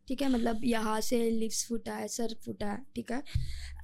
[0.09, 3.23] ठीक है मतलब यहाँ से लिप्स फूटा है सर फूटा है ठीक है।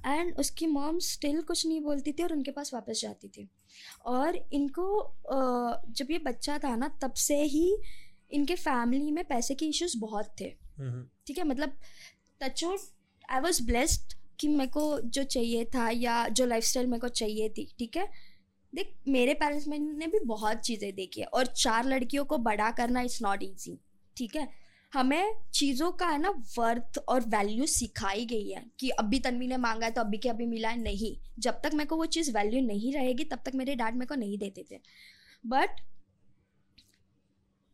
[0.05, 3.47] एंड उसकी मॉम स्टिल कुछ नहीं बोलती थी और उनके पास वापस जाती थी।
[4.05, 4.87] और इनको
[5.91, 7.77] जब ये बच्चा था ना तब से ही
[8.31, 10.49] इनके फैमिली में पैसे के इश्यूज़ बहुत थे।
[10.81, 11.03] Mhm.
[11.27, 11.77] ठीक है मतलब
[12.41, 12.75] टचो
[13.29, 17.07] आई वॉज़ ब्लेस्ड कि मेरे को जो चाहिए था या जो लाइफ स्टाइल मेरे को
[17.09, 18.07] चाहिए थी ठीक है।
[18.73, 23.01] देख मेरे पेरेंट्स ने भी बहुत चीज़ें देखी है और चार लड़कियों को बड़ा करना
[23.01, 23.77] इट्स नॉट ईजी
[24.17, 24.47] ठीक है।
[24.97, 29.57] हमें चीज़ों का है ना वर्थ और वैल्यू सिखाई गई है कि अभी तन्वी ने
[29.57, 32.31] मांगा है तो अभी के अभी मिला है नहीं। जब तक मेरे को वो चीज़
[32.31, 34.79] वैल्यू नहीं रहेगी तब तक मेरे डैड मेरे को नहीं देते थे।
[35.43, 35.81] बट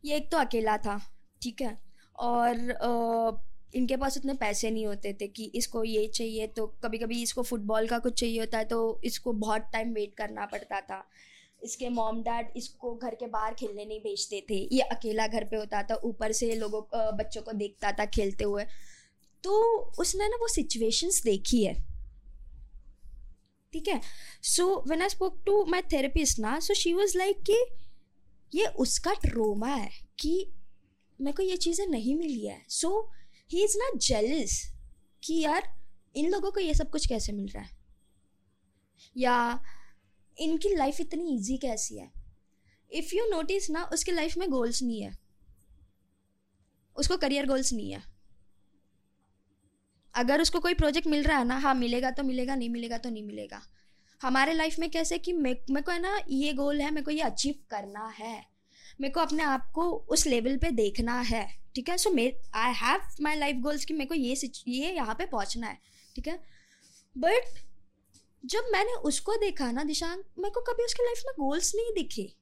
[0.04, 0.98] ये एक तो अकेला था
[1.42, 1.76] ठीक है?
[2.18, 3.42] और अ,
[3.74, 7.42] इनके पास उतने पैसे नहीं होते थे कि इसको ये चाहिए तो कभी कभी इसको
[7.42, 11.04] फुटबॉल का कुछ चाहिए होता है तो इसको बहुत टाइम वेट करना पड़ता था।
[11.64, 15.56] इसके मॉम डैड इसको घर के बाहर खेलने नहीं भेजते थे। ये अकेला घर पे
[15.56, 16.82] होता था, ऊपर से लोगों
[17.16, 18.64] बच्चों को देखता था खेलते हुए।
[19.44, 19.52] तो
[19.98, 21.74] उसने ना वो सिचुएशंस देखी है।
[23.72, 24.00] ठीक है?
[24.42, 27.56] So when I spoke to my therapist ना सो शी वाज लाइक कि
[28.52, 30.34] ये उसका ट्रोमा है कि
[31.18, 33.10] मेरे को ये चीज़ें नहीं मिली है। So
[33.50, 34.60] he is not jealous
[35.22, 35.72] कि यार
[36.16, 37.70] इन लोगों को ये सब कुछ कैसे मिल रहा है?
[39.16, 39.62] या
[40.38, 42.10] इनकी लाइफ इतनी ईजी कैसी है?
[42.92, 45.18] इफ़ यू नोटिस ना, उसकी लाइफ में गोल्स नहीं है।
[46.96, 48.02] उसको करियर गोल्स नहीं है।
[50.14, 53.10] अगर उसको कोई प्रोजेक्ट मिल रहा है ना हाँ मिलेगा तो मिलेगा, नहीं मिलेगा तो
[53.10, 53.62] नहीं मिलेगा।
[54.20, 57.10] हमारे लाइफ में कैसे कि मे, मेरे को है ना, ये गोल है, मेरे को
[57.10, 58.46] ये अचीव करना है।
[59.00, 61.96] मेरे को अपने आप को उस लेवल पे देखना है, ठीक है?
[61.98, 64.34] So may I have my life goals कि मेरे को ये
[64.68, 65.78] ये यहाँ पे पहुँचना है,
[66.16, 66.38] ठीक है?
[67.16, 67.58] बट
[68.44, 72.32] जब मैंने उसको देखा ना दिशांक मेरे को कभी उसके लाइफ में गोल्स नहीं दिखे।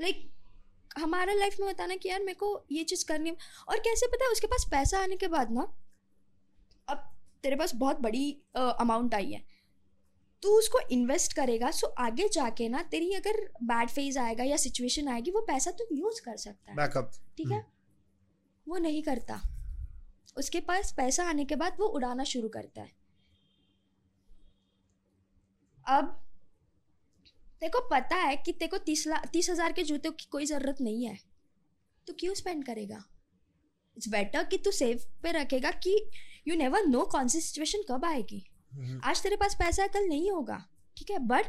[0.00, 3.36] लाइक like, हमारे लाइफ में होता ना कि यार मेरे को ये चीज़ करनी है।
[3.68, 5.74] और कैसे पता है उसके पास पैसा आने के बाद ना
[6.88, 7.12] अब
[7.42, 9.44] तेरे पास बहुत बड़ी अमाउंट आई है।
[10.42, 15.08] तू उसको इन्वेस्ट करेगा सो आगे जाके ना तेरी अगर बैड फ़ेज़ आएगा या सिचुएशन
[15.08, 17.36] आएगी वो पैसा तू यूज़ कर सकता है। Backup.
[17.36, 17.66] ठीक है?
[18.68, 19.40] वो नहीं करता।
[20.38, 23.05] उसके पास पैसा आने के बाद वो उड़ाना शुरू करता है।
[25.86, 26.06] अब
[27.62, 30.46] तेरे को पता है कि तेरे को तीस लाख तीस हज़ार के जूते की कोई
[30.46, 31.18] ज़रूरत नहीं है।
[32.06, 33.04] तो क्यों स्पेंड करेगा?
[33.96, 35.94] इट्स बेटर कि तू सेव पे रखेगा कि
[36.48, 38.42] यू नेवर नो कौन सी सिचुएशन कब आएगी।
[38.72, 39.00] Mhm.
[39.04, 40.58] आज तेरे पास पैसा है कल नहीं होगा
[40.96, 41.18] ठीक है?
[41.18, 41.46] बट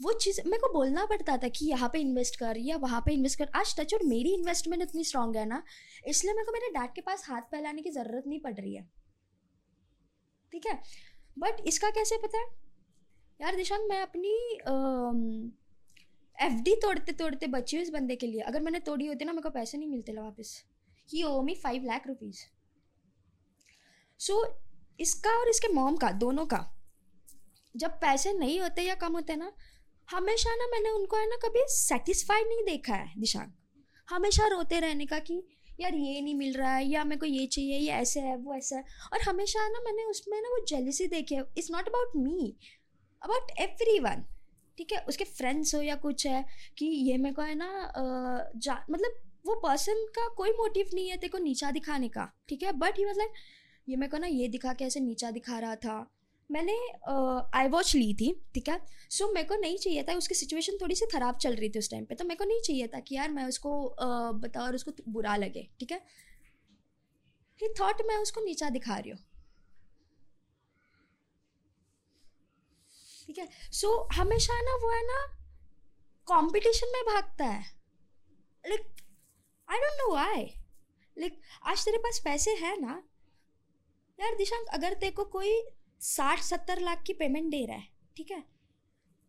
[0.00, 3.12] वो चीज़ मेरे को बोलना पड़ता था कि यहाँ पे इन्वेस्ट कर या वहाँ पे
[3.12, 5.62] इन्वेस्ट कर। आज टच और मेरी इन्वेस्टमेंट इतनी स्ट्रांग है ना
[6.08, 8.88] इसलिए मेरे को मेरे डैड के पास हाथ फैलाने की ज़रूरत नहीं पड़ रही है।
[10.52, 10.80] ठीक है?
[11.36, 12.46] बट इसका कैसे पता है?
[13.40, 14.32] यार दिशांग मैं अपनी
[16.38, 19.32] एफ़ डी तोड़ते तोड़ते बची हुई इस बंदे के लिए। अगर मैंने तोड़ी होती ना,
[19.32, 20.62] मेरे को पैसे नहीं मिलते वापस।
[21.08, 22.40] He owe me five lakh rupees
[24.20, 24.44] so
[25.00, 26.58] इसका और इसके मॉम का, दोनों का,
[27.74, 29.52] जब पैसे नहीं होते या कम होते ना,
[30.08, 33.52] हमेशा ना मैंने उनको, है ना, कभी सेटिस्फाइड नहीं देखा है दिशांग
[34.08, 35.42] हमेशा रोते रहने का कि,
[35.80, 38.54] यार, ये नहीं मिल रहा है, या मेरे को ये चाहिए, ये ऐसे है, वो
[38.54, 42.16] ऐसा है। और हमेशा ना मैंने उसमें ना वो जेलिसी देखी है। It's not about
[42.16, 42.56] me
[43.22, 43.50] about
[44.00, 44.24] everyone
[44.78, 44.98] ठीक है?
[45.08, 46.44] उसके फ्रेंड्स हो या कुछ है
[46.78, 51.16] कि ये मेरे को है ना जा मतलब वो पर्सन का कोई मोटिव नहीं है
[51.16, 52.72] तेरे को नीचा दिखाने का, ठीक है?
[52.74, 53.32] बट ही वॉज़ लाइक
[53.88, 55.94] ये मेरे को ना ये दिखा के ऐसे नीचा दिखा रहा था।
[56.50, 56.72] मैंने
[57.58, 58.78] आई वॉच ली थी, ठीक है?
[59.10, 61.90] सो मेरे को नहीं चाहिए था, उसकी सिचुएशन थोड़ी सी ख़राब चल रही थी उस
[61.90, 63.72] टाइम पे तो मेरे को नहीं चाहिए था कि यार मैं उसको
[64.40, 66.00] बताओ और उसको बुरा लगे, ठीक है?
[67.60, 69.18] ही थॉट मैं उसको नीचा दिखा रही हूँ।
[73.30, 75.18] ठीक है सो so, हमेशा ना वो है ना
[76.28, 77.60] कंपटीशन में भागता है
[78.64, 78.86] like
[79.68, 80.42] I don't know why
[81.16, 83.02] like आज तेरे पास पैसे हैं ना
[84.18, 85.52] यार दिशांक अगर तेरे को कोई
[86.00, 88.42] साठ सत्तर लाख की पेमेंट दे रहा है ठीक है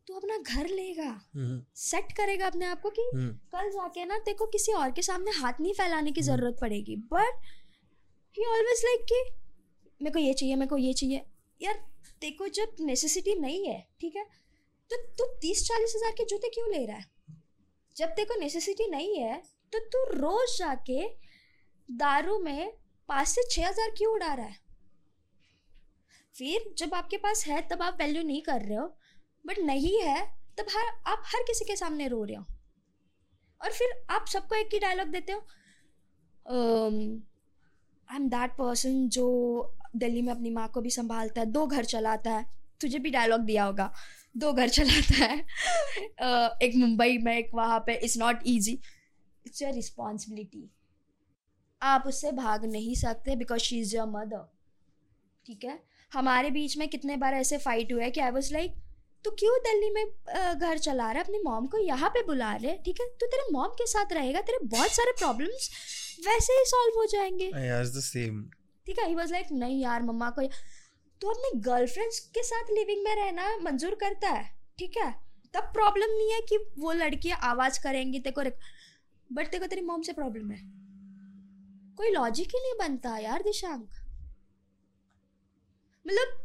[0.07, 4.17] तो अपना घर लेगा सेट हम्म। करेगा अपने आप को कि हम्म। कल जाके ना
[4.19, 7.45] तेरे को किसी और के सामने हाथ नहीं फैलाने की हम्म। ज़रूरत पड़ेगी बट
[8.37, 9.23] ही ऑलवेज लाइक कि
[10.01, 11.25] मेरे को ये चाहिए मेरे को ये चाहिए
[11.61, 11.83] यार
[12.31, 14.23] को जब नेसेसिटी नहीं है, ठीक है?
[14.91, 17.05] तो तू तीस चालीस हज़ार के जूते क्यों ले रहा है?
[17.95, 19.41] जब को नेसेसिटी नहीं है
[19.73, 21.07] तो तू रोज जाके
[21.89, 22.71] दारू में
[23.09, 24.59] पाँच से छः हज़ार क्यों उड़ा रहा है?
[26.35, 28.85] फिर जब आपके पास है, तब आप वैल्यू नहीं कर रहे हो
[29.45, 30.21] बट नहीं है,
[30.59, 32.45] तब हर, आप हर किसी के सामने रो रहे हो।
[33.61, 35.39] और फिर आप सबको एक ही डायलॉग देते हो
[38.09, 39.27] आई एम दैट पर्सन जो
[39.95, 42.45] दिल्ली में अपनी माँ को भी संभालता है, दो घर चलाता है।
[42.81, 43.91] तुझे भी डायलॉग दिया होगा।
[44.37, 45.37] दो घर चलाता है।
[46.63, 48.79] एक मुंबई में, एक वहाँ पे। It's not easy
[49.45, 50.69] it's your responsibility
[51.81, 54.45] आप उससे भाग नहीं सकते because she is your mother
[55.45, 55.79] ठीक है?
[56.11, 58.75] हमारे बीच में कितने बार ऐसे फाइट हुए कि आई वॉज़ लाइक
[59.25, 60.05] तो क्यों दिल्ली में
[60.59, 61.23] घर चला रहा है?
[61.23, 63.07] अपनी मॉम को यहाँ पे बुला रहे ठीक है?
[63.09, 65.69] तो तेरे मॉम के साथ रहेगा, तेरे बहुत सारे प्रॉब्लम्स
[66.27, 67.51] वैसे ही सॉल्व हो जाएँगे.
[68.87, 70.41] ठीक है ही वॉज़ लाइक नहीं यार, मम्मा को
[71.21, 74.43] तो अपने गर्लफ्रेंड्स के साथ लिविंग में रहना मंजूर करता है,
[74.79, 75.11] ठीक है?
[75.53, 78.41] तब प्रॉब्लम नहीं है कि वो लड़कियाँ आवाज़ करेंगी, तेरे को
[79.29, 80.59] बट तेरे को तेरी मॉम से प्रॉब्लम है।
[81.97, 83.89] कोई लॉजिक ही नहीं बनता यार, दिशांक।
[86.05, 86.39] मतलब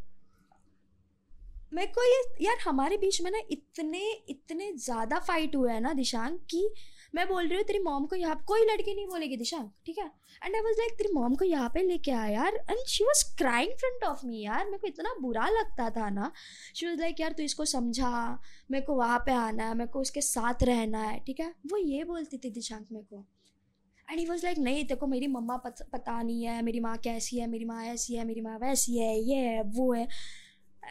[1.72, 5.92] मेरे को ये, यार हमारे बीच में ना इतने इतने ज़्यादा फाइट हुए हैं ना,
[5.92, 6.68] दिशांक, कि
[7.16, 10.04] मैं बोल रही हूँ तेरी मॉम को यहाँ कोई लड़की नहीं बोलेगी दिशांक ठीक है?
[10.42, 13.22] एंड आई वाज लाइक तेरी मॉम को यहाँ पे लेके आया यार। And she was
[13.38, 16.32] crying front of me यार। मेरे को इतना बुरा लगता था ना।
[16.74, 18.40] शी वाज लाइक यार तू इसको समझा।
[18.70, 21.54] मेरे को वहाँ पे आना है। मेरे को उसके साथ रहना है। ठीक है?
[21.72, 23.24] वो ये बोलती थी दिशांक मेरे को।
[24.10, 27.38] एंड ही वॉज़ लाइक नहीं को मेरी मम्मा पत, पता नहीं है। मेरी माँ कैसी
[27.38, 27.46] है?
[27.46, 30.08] मेरी माँ ऐसी है। मेरी माँ वैसी है। ये है वो है।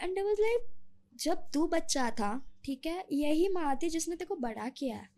[0.04, 0.68] एंड आई वॉज़ लाइक
[1.16, 2.32] जब तू बच्चा था
[2.66, 5.15] ठीक है यही माँ थी जिसने तेरे को बड़ा किया है।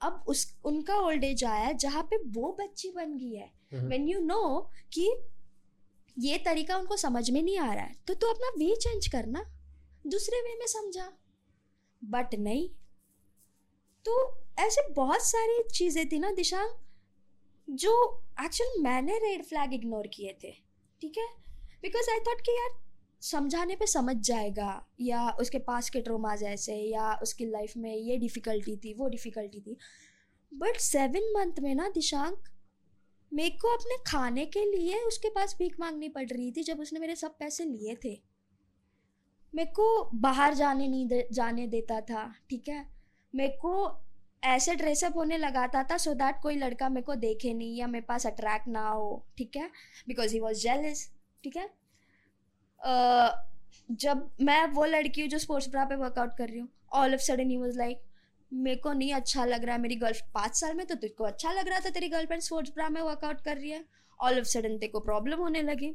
[0.00, 3.50] अब उस उनका ओल्ड एज आया है जहाँ पे वो बच्ची बन गई है।
[3.88, 5.10] वेन यू नो कि
[6.16, 9.44] ये तरीका उनको समझ में नहीं आ रहा है तो तू अपना वे चेंज करना
[10.04, 11.08] दूसरे वे में समझा।
[12.02, 12.68] बट नहीं
[14.06, 14.12] तो
[14.58, 16.70] ऐसे बहुत सारी चीज़ें थी ना दिशांग
[17.68, 17.92] जो
[18.44, 20.52] एक्चुअल मैंने रेड फ्लैग इग्नोर किए थे
[21.02, 21.26] ठीक है?
[21.82, 22.78] बिकॉज़ आई थॉट कि यार
[23.22, 28.16] समझाने पे समझ जाएगा या उसके पास के ट्रोमाज ऐसे या उसकी लाइफ में ये
[28.16, 29.76] डिफ़िकल्टी थी वो डिफ़िकल्टी थी।
[30.52, 32.48] बट सेवन मंथ में ना दिशांक
[33.32, 37.00] मेरे को अपने खाने के लिए उसके पास भीख मांगनी पड़ रही थी जब उसने
[37.00, 38.18] मेरे सब पैसे लिए थे।
[39.54, 42.86] मेरे को बाहर जाने नहीं दे, जाने देता था ठीक है?
[43.34, 44.00] मेरे को
[44.44, 48.04] ऐसे ड्रेसअप होने लगाता था सो दैट कोई लड़का मेरे को देखे नहीं या मेरे
[48.08, 49.70] पास अट्रैक्ट ना हो ठीक है?
[50.08, 51.08] बिकॉज़ ही वॉज़ जेलिस
[51.44, 51.79] ठीक है?
[52.82, 57.20] जब मैं वो लड़की हूँ जो स्पोर्ट्स ब्रा पे वर्कआउट कर रही हूँ all of
[57.20, 58.02] sudden he was like
[58.52, 61.52] मेरे को नहीं अच्छा लग रहा है मेरी गर्ल पाँच साल में तो तुझको अच्छा
[61.52, 63.84] लग रहा था तेरी गर्लफ्रेंड स्पोर्ट्स ब्रा में वर्कआउट कर रही है।
[64.20, 65.92] ऑल ऑफ़ सडन तेरे को प्रॉब्लम होने लगी।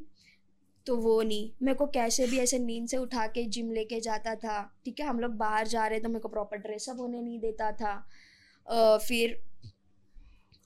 [0.86, 4.34] तो वो नहीं। मेरे को कैसे भी ऐसे नींद से उठा के जिम लेके जाता
[4.34, 5.06] था, ठीक है?
[5.06, 9.38] हम लोग बाहर जा रहे तो मेरे को प्रॉपर ड्रेसअप होने नहीं देता था। फिर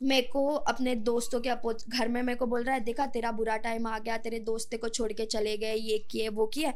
[0.03, 3.33] मेरे को अपने दोस्तों के अपोज, घर में मेरे को बोल रहा है, देखा तेरा
[3.33, 6.73] बुरा टाइम आ गया, तेरे दोस्त को छोड़ के चले गए, ये किए, वो किए,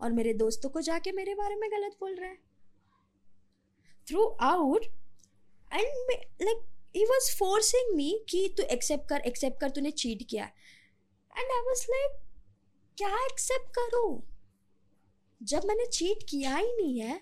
[0.00, 2.38] और मेरे दोस्तों को जाके मेरे बारे में गलत बोल रहा है।
[4.06, 4.84] Throughout,
[5.70, 6.60] and like,
[6.96, 11.60] he was forcing me कि तू एक्सेप्ट कर एक्सेप्ट कर, तूने चीट किया एंड आई
[11.60, 12.20] वॉज़ लाइक
[12.98, 14.22] क्या एक्सेप्ट करूँ?
[15.40, 17.20] जब मैंने चीट किया ही नहीं है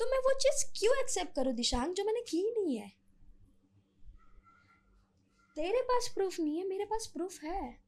[0.00, 2.92] तो मैं वो चीज़ क्यों एक्सेप्ट करूँ दिशांग जो मैंने की नहीं है।
[5.56, 7.78] तेरे पास प्रूफ नहीं है, मेरे पास प्रूफ है।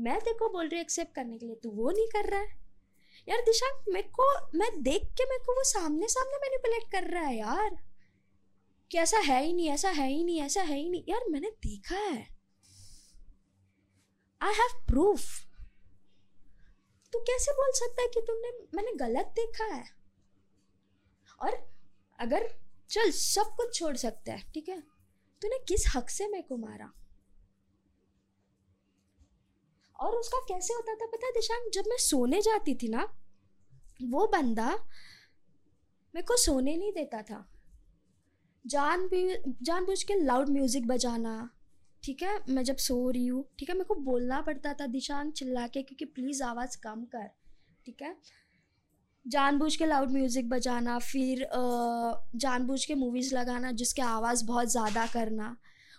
[0.00, 2.40] मैं तेरे को बोल रही हूँ एक्सेप्ट करने के लिए, तू वो नहीं कर रहा
[2.40, 2.64] है।
[3.28, 7.22] यार दिशांक मेरे को, मैं देख के मेरे को वो सामने सामने मैनिपुलेट कर रहा
[7.22, 7.84] है यार।
[8.90, 11.50] कि ऐसा है ही नहीं, ऐसा है ही नहीं, ऐसा है ही नहीं। यार मैंने
[11.50, 12.36] देखा है।
[14.42, 15.44] आई हैव प्रूफ
[17.12, 19.84] तू कैसे बोल सकता है कि तुमने, मैंने गलत देखा है?
[21.40, 21.72] और
[22.18, 22.54] अगर,
[22.90, 24.80] चल सब कुछ छोड़ सकता है, ठीक है?
[25.42, 26.92] तूने किस हक से मेरे को मारा?
[29.96, 33.08] और उसका कैसे होता था पता है जब मैं सोने जाती थी ना,
[34.04, 34.68] वो बंदा
[36.14, 37.44] मेरे को सोने नहीं देता था।
[38.64, 39.28] जान भी
[39.62, 41.50] जानबूझ के लाउड म्यूज़िक बजाना,
[42.02, 42.38] ठीक है?
[42.48, 43.74] मैं जब सो रही हूँ, ठीक है?
[43.74, 47.28] मेरे को बोलना पड़ता था दिशांक चिल्ला के क्योंकि प्लीज़ आवाज़ कम कर,
[47.86, 48.16] ठीक है?
[49.26, 51.46] जानबूझ के लाउड म्यूज़िक बजाना, फिर
[52.36, 55.56] जानबूझ के मूवीज़ लगाना, जिसके आवाज़ बहुत ज़्यादा करना,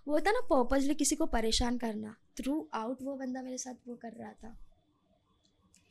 [0.07, 3.95] वो होता ना पर्पजली किसी को परेशान करना। थ्रू आउट वो बंदा मेरे साथ वो
[3.95, 4.57] कर रहा था।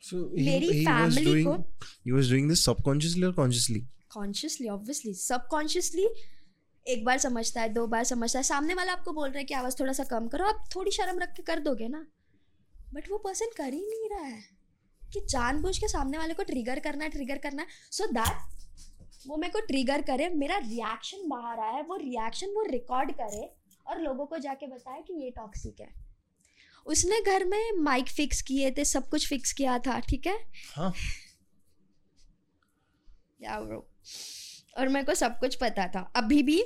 [0.09, 0.85] So मेरी
[1.25, 1.61] doing को-
[2.07, 3.81] he was doing this subconsciously or consciously?
[4.09, 6.09] Consciously obviously subconsciously
[6.87, 9.53] एक बार समझता है दो बार समझता है। सामने वाला आपको बोल रहा है कि
[9.53, 12.07] आवाज़ थोड़ा सा कम करो आप थोड़ी शर्म रख के कर दोगे ना।
[12.93, 14.43] बट वो पर्सन कर ही नहीं रहा है
[15.13, 18.55] कि जानबूझ के सामने वाले को ट्रिगर करना है ट्रिगर करना। है सो दैट
[19.27, 23.53] वो मेरे को ट्रिगर करे मेरा रिएक्शन बाहर आया वो रिएक्शन वो रिकॉर्ड करे
[23.87, 26.04] और लोगों को जाके बताए कि ये टॉक्सिक है।
[26.85, 30.37] उसने घर में माइक फिक्स किए थे सब कुछ फिक्स किया था ठीक है?
[30.75, 30.93] हाँ।
[33.41, 33.87] या ब्रो
[34.77, 36.61] और मेरे को सब कुछ पता था। अभी भी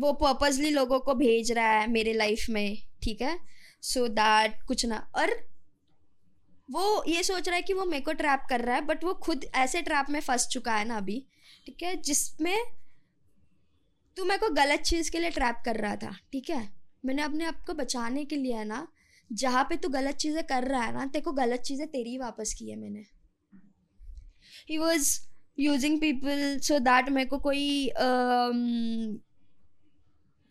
[0.00, 3.38] वो पर्पजली लोगों को भेज रहा है मेरे लाइफ में ठीक है?
[3.82, 5.30] सो so दैट कुछ ना। और
[6.70, 9.14] वो ये सोच रहा है कि वो मेरे को ट्रैप कर रहा है बट वो
[9.14, 11.26] खुद ऐसे ट्रैप में फंस चुका है ना अभी
[11.66, 11.96] ठीक है?
[11.96, 12.58] जिसमें
[14.16, 16.68] तू मेरे को गलत चीज़ के लिए ट्रैप कर रहा था ठीक है?
[17.04, 18.86] मैंने अपने आप को बचाने के लिए है ना
[19.30, 22.18] जहाँ पे तू गलत चीज़ें कर रहा है ना तेरे को गलत चीज़ें तेरी ही
[22.18, 23.04] वापस की है मैंने।
[24.70, 25.18] He was
[25.58, 29.18] using people so that मेरे को कोई um,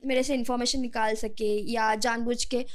[0.04, 2.66] मेरे से इंफॉर्मेशन निकाल सके या जानबूझ के।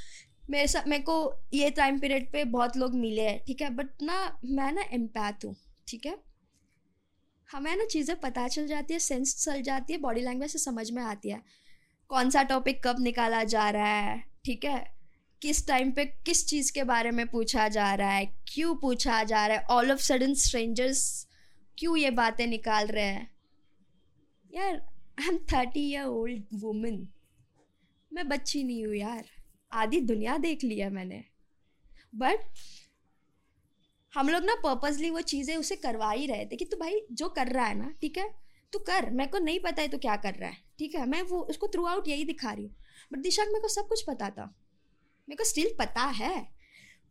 [0.51, 1.17] मेरे साथ मेरे को
[1.55, 3.71] ये टाइम पीरियड पे बहुत लोग मिले हैं ठीक है?
[3.71, 5.55] बट ना मैं ना एम्पैथ हूँ
[5.89, 6.17] ठीक है?
[7.49, 10.91] हमें ना चीज़ें पता चल जाती है सेंस चल जाती है बॉडी लैंग्वेज से समझ
[10.91, 11.43] में आती है।
[12.11, 15.00] कौन सा टॉपिक कब निकाला जा रहा है ठीक है?
[15.43, 18.27] किस टाइम पे किस चीज़ के बारे में पूछा जा रहा है?
[18.49, 19.65] क्यों पूछा जा रहा है?
[19.71, 21.27] ऑल ऑफ़ सडन स्ट्रेंजर्स
[21.79, 23.31] क्यों ये बातें निकाल रहे हैं?
[24.55, 24.75] यार
[25.21, 27.09] I am thirty year old woman
[28.13, 29.25] मैं बच्ची नहीं हूँ यार।
[29.73, 31.25] आधी दुनिया देख लिया मैंने।
[32.15, 32.45] बट
[34.15, 37.29] हम लोग ना पर्पजली वो चीज़ें उसे करवा ही रहे थे कि तू भाई जो
[37.29, 38.29] कर रहा है ना, ठीक है?
[38.73, 41.07] तू कर। मेरे को नहीं पता है तू क्या कर रहा है, ठीक है?
[41.07, 42.75] मैं वो, उसको थ्रू आउट यही दिखा रही हूँ।
[43.13, 44.55] बट दिशांक मेरे को सब कुछ पता था
[45.31, 46.61] मेरे को स्टिल पता है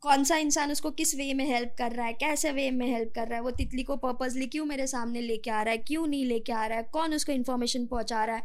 [0.04, 3.12] कौन सा इंसान उसको किस वे में हेल्प कर रहा है, कैसे वे में हेल्प
[3.16, 6.06] कर रहा है, वो तितली को पर्पजली क्यों मेरे सामने लेके आ रहा है, क्यों
[6.08, 8.44] नहीं लेके आ रहा है, कौन उसको इन्फॉर्मेशन पहुँचा रहा है?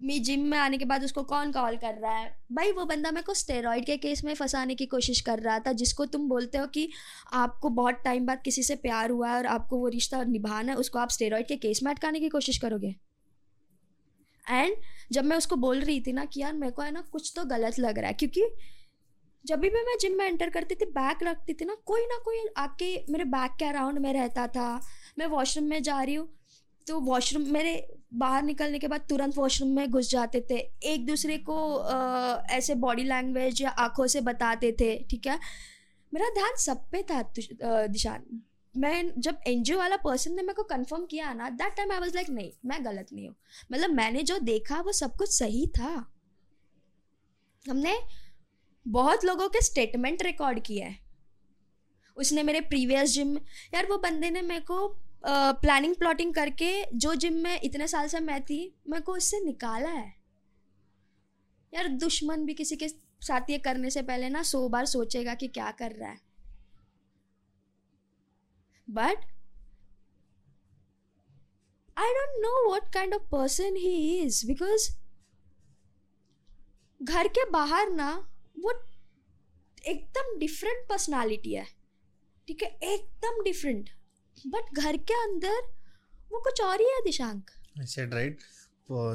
[0.00, 2.30] मैं जिम में आने के बाद उसको कौन कॉल कर रहा है?
[2.52, 5.72] भाई वो बंदा मेरे को स्टेरॉइड के केस में फंसाने की कोशिश कर रहा था,
[5.74, 6.88] जिसको तुम बोलते हो कि
[7.34, 10.78] आपको बहुत टाइम बाद किसी से प्यार हुआ है और आपको वो रिश्ता निभाना है,
[10.78, 12.94] उसको आप स्टेरॉइड के केस में अटकाने की कोशिश करोगे?
[14.46, 14.76] एंड
[15.12, 17.44] जब मैं उसको बोल रही थी ना कि यार मेरे को है ना कुछ तो
[17.46, 18.42] गलत लग रहा है, क्योंकि
[19.44, 22.38] जब भी मैं जिम में एंटर करती थी बैग रखती थी ना कोई ना कोई
[22.58, 24.80] आके मेरे बैग के अराउंड में रहता था।
[25.18, 26.28] मैं वॉशरूम में जा रही हूँ
[26.86, 27.74] तो वॉशरूम मेरे
[28.14, 32.74] बाहर निकलने के बाद तुरंत वॉशरूम में घुस जाते थे। एक दूसरे को आ, ऐसे
[32.76, 35.38] बॉडी लैंग्वेज या आँखों से बताते थे ठीक है?
[36.12, 37.22] मेरा ध्यान सब पे था
[37.86, 38.24] दिशान।
[38.74, 42.14] मैं जब एनजीओ वाला पर्सन ने मेरे को कंफर्म किया ना that time I was
[42.14, 43.34] like नहीं मैं गलत नहीं हूँ।
[43.72, 45.92] मतलब मैंने जो देखा वो सब कुछ सही था।
[47.64, 47.94] हमने
[48.86, 50.98] बहुत लोगों के स्टेटमेंट रिकॉर्ड किए हैं।
[52.16, 53.36] उसने मेरे प्रीवियस जिम
[53.74, 54.88] यार वो बंदे ने मेरे को
[55.24, 59.90] प्लानिंग प्लॉटिंग करके जो जिम में इतने साल से मैं थी, मेरे को उससे निकाला
[59.90, 60.14] है।
[61.72, 65.48] यार दुश्मन भी किसी के साथ ये करने से पहले ना सौ बार सोचेगा कि
[65.48, 66.18] क्या कर रहा है।
[68.88, 69.24] But
[71.96, 74.88] I don't know what kind of person he is because
[77.00, 78.10] घर के बाहर ना
[78.60, 78.72] वो
[79.84, 81.66] एकदम डिफरेंट पर्सनालिटी है।
[82.48, 82.68] ठीक है?
[82.84, 83.90] एकदम डिफरेंट
[84.46, 85.60] बट घर के अंदर
[86.32, 87.50] वो कुछ और ही है Dishank.
[87.78, 88.14] I said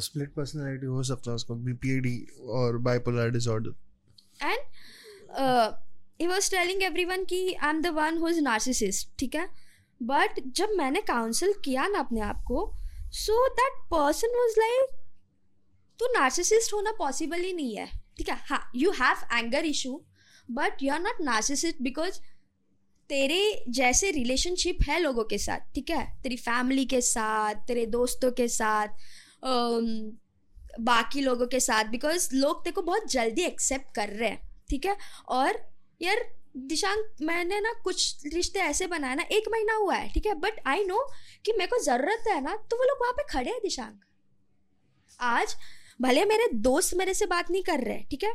[0.02, 2.18] split personality हो सकता है उसको बीपीएडी
[2.58, 3.74] और bipolar disorder
[4.44, 4.60] and
[6.22, 9.48] he was telling everyone कि I am the one who is narcissist ठीक है?
[10.02, 12.72] बट जब मैंने काउंसिल किया ना अपने आप को
[13.16, 14.96] so that person was like
[16.00, 18.38] तो नार्सिसिस्ट होना पॉसिबल ही नहीं है। ठीक है?
[18.50, 20.02] हाँ you have anger issue
[20.50, 22.20] but you are not narcissist because
[23.10, 26.06] तेरे जैसे रिलेशनशिप है लोगों के साथ, ठीक है?
[26.24, 28.88] तेरी फैमिली के साथ, तेरे दोस्तों के साथ
[30.82, 34.86] बाकी लोगों के साथ बिकॉज़ लोग तेरे को बहुत जल्दी एक्सेप्ट कर रहे हैं, ठीक
[34.86, 34.96] है?
[35.30, 35.60] और
[36.02, 36.26] यार,
[36.58, 40.34] दिशांक, मैंने ना कुछ रिश्ते ऐसे बनाए ना, एक महीना हुआ है, ठीक है?
[40.36, 41.00] बट आई नो
[41.46, 44.00] कि मेरे को ज़रूरत है ना तो वो लोग वहाँ पे खड़े हैं दिशांक।
[45.20, 45.56] आज
[46.00, 48.34] भले मेरे दोस्त मेरे से बात नहीं कर रहे ठीक है?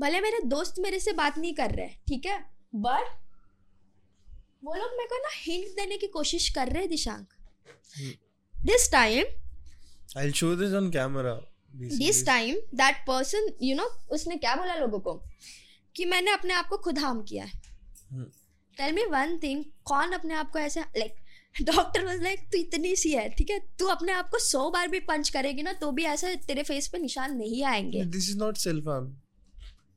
[0.00, 2.38] भले मेरे दोस्त मेरे से बात नहीं कर रहे ठीक है?
[2.74, 3.12] बट
[4.64, 7.32] वो लोग मेरे को ना हिंट देने की कोशिश कर रहे हैं Dishank.
[8.54, 9.24] This time
[10.18, 11.34] I show this on camera
[11.74, 15.14] this time that person you know उसने क्या बोला लोगों को?
[15.96, 17.62] कि मैंने अपने आप को खुद हार्म किया है।
[18.76, 21.16] टेल मी वन थिंग कौन अपने आप को ऐसे लाइक
[21.62, 23.58] डॉक्टर वाज लाइक तू इतनी सी है ठीक है?
[23.78, 26.88] तू अपने आप को सौ बार भी पंच करेगी ना तो भी ऐसा तेरे फेस
[26.88, 28.04] पे निशान नहीं आएँगे.
[28.04, 29.06] This is not self harm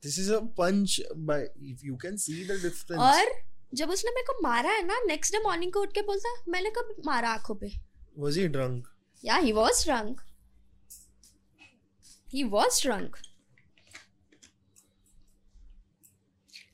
[0.03, 3.33] this is a punch by if you can see the difference और
[3.73, 6.69] जब उसने मेरे को मारा है ना नेक्स्ट डे मॉर्निंग को उठ के बोलता मैंने
[6.69, 7.71] कब मारा आँखों पे?
[8.17, 8.87] वाज ही ड्रंक
[9.25, 10.21] या he was drunk
[12.31, 13.17] he was drunk.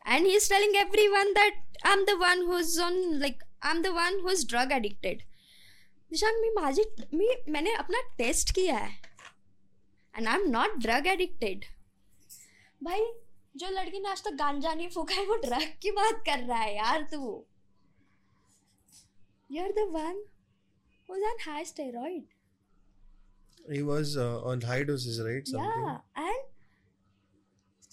[0.06, 4.44] And he's telling everyone that i'm the one who's on like i'm the one who's
[4.54, 5.24] drug addicted
[6.12, 6.84] Nishank मी माझी
[7.14, 8.90] मी मैंने अपना टेस्ट किया है
[10.14, 11.66] and I am not drug addicted
[12.82, 13.06] भाई
[13.56, 16.60] जो लड़की ने आज तक गांजा नहीं फूका है वो ड्रग की बात कर रहा
[16.60, 17.20] है यार तू
[19.52, 20.22] you are the one
[21.10, 22.24] who's on high steroid
[23.66, 26.43] he was uh, on high doses right something yeah and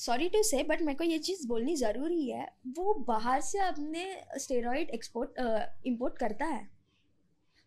[0.01, 4.05] sorry to say but मेरे को ये चीज़ बोलनी ज़रूरी है। वो बाहर से अपने
[4.37, 5.41] स्टेरॉइड एक्सपोर्ट
[5.87, 6.69] इम्पोर्ट करता है।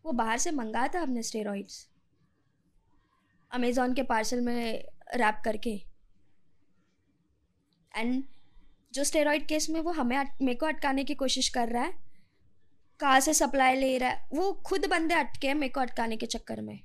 [0.04, 1.86] वो बाहर से मंगाता है अपने स्टेरॉइड्स
[3.50, 4.84] अमेज़ोन के पार्सल में
[5.14, 5.74] रैप करके।
[7.94, 8.22] एंड
[8.94, 11.92] जो स्टेरॉइड केस में वो हमें मेरे को अटकाने की कोशिश कर रहा है।
[13.00, 14.28] कहाँ से सप्लाई ले रहा है?
[14.34, 16.78] वो खुद बंदे अटके हैं मेरे को अटकाने के चक्कर में।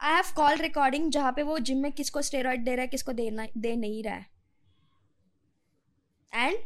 [0.00, 3.12] आई हैव कॉल रिकॉर्डिंग जहाँ पे वो जिम में किसको स्टेरॉइड दे रहा है किसको
[3.12, 4.26] देना दे नहीं रहा है।
[6.32, 6.56] And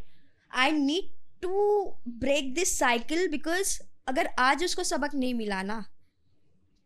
[0.51, 1.11] I need
[1.43, 3.79] to break this cycle because
[4.09, 5.85] अगर आज उसको सबक नहीं मिला ना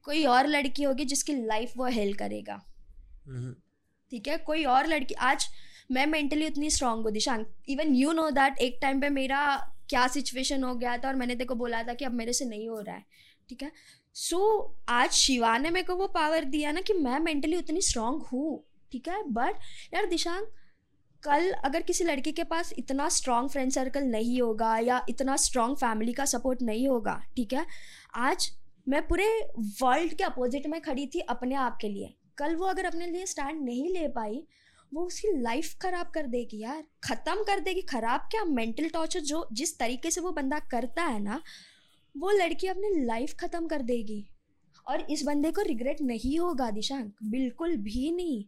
[0.07, 2.57] कोई और लड़की होगी जिसकी लाइफ वो हेल करेगा।
[4.13, 4.37] ठीक है?
[4.39, 5.47] कोई और लड़की आज
[5.91, 7.47] मैं मेंटली उतनी स्ट्रांग हूँ Dishank.
[7.69, 9.41] Even you know that एक टाइम पे मेरा
[9.91, 12.69] क्या सिचुएशन हो गया था और मैंने तेको बोला था कि अब मेरे से नहीं
[12.69, 13.05] हो रहा है।
[13.49, 13.71] ठीक है?
[14.15, 17.81] सो so, आज शिवा ने मेरे को वो पावर दिया ना कि मैं मेंटली उतनी
[17.81, 19.23] स्ट्रांग हूँ ठीक है?
[19.29, 19.55] बट
[19.95, 20.49] यार दिशांक
[21.23, 25.77] कल अगर किसी लड़की के पास इतना स्ट्रांग फ्रेंड सर्कल नहीं होगा या इतना स्ट्रांग
[25.77, 27.67] फैमिली का सपोर्ट नहीं होगा ठीक है?
[28.15, 28.51] आज
[28.89, 29.29] मैं पूरे
[29.83, 33.27] वर्ल्ड के अपोजिट में खड़ी थी अपने आप के लिए। कल वो अगर अपने लिए
[33.27, 34.43] स्टैंड नहीं ले पाई
[34.93, 38.45] वो उसकी लाइफ खराब कर देगी यार। ख़त्म कर देगी। ख़राब क्या?
[38.45, 41.41] मेंटल टॉर्चर जो जिस तरीके से वो बंदा करता है ना
[42.15, 44.25] वो लड़की अपनी लाइफ ख़त्म कर देगी।
[44.87, 48.45] और इस बंदे को रिग्रेट नहीं होगा दिशांक। बिल्कुल भी नहीं।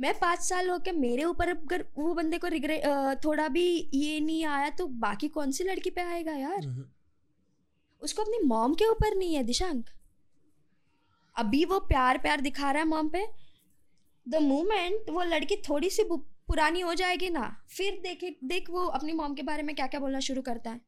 [0.00, 2.84] मैं पाँच साल हो के मेरे ऊपर अगर वो बंदे को रिग्रेट
[3.24, 6.66] थोड़ा भी ये नहीं आया तो बाकी कौन सी लड़की पे आएगा यार?
[8.02, 9.90] उसको अपनी मॉम के ऊपर नहीं है दिशांक।
[11.36, 13.26] अभी वो प्यार प्यार दिखा रहा है मॉम पे।
[14.26, 19.12] द मोमेंट वो लड़की थोड़ी सी पुरानी हो जाएगी ना फिर देखे देख वो अपनी
[19.12, 20.80] मॉम के बारे में क्या क्या बोलना शुरू करता है।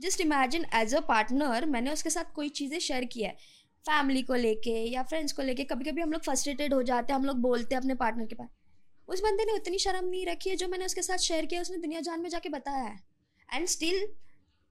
[0.00, 3.36] Just imagine as a partner मैंने उसके साथ कोई चीज़ें शेयर किया है।
[3.84, 7.20] फैमिली को लेके या फ्रेंड्स को लेके कभी कभी हम लोग फ्रस्ट्रेटेड हो जाते हैं,
[7.20, 8.48] हम लोग बोलते हैं अपने पार्टनर के पास।
[9.08, 11.76] उस बंदे ने उतनी शर्म नहीं रखी है जो मैंने उसके साथ शेयर किया, उसने
[11.78, 12.98] दुनिया जान में जाके बताया है।
[13.48, 14.06] एंड स्टिल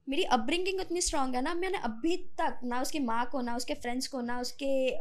[0.08, 3.74] मेरी अपब्रिंगिंग उतनी स्ट्रांग है ना, मैंने अभी तक ना उसकी माँ को, ना उसके
[3.76, 4.98] फ्रेंड्स को, ना उसके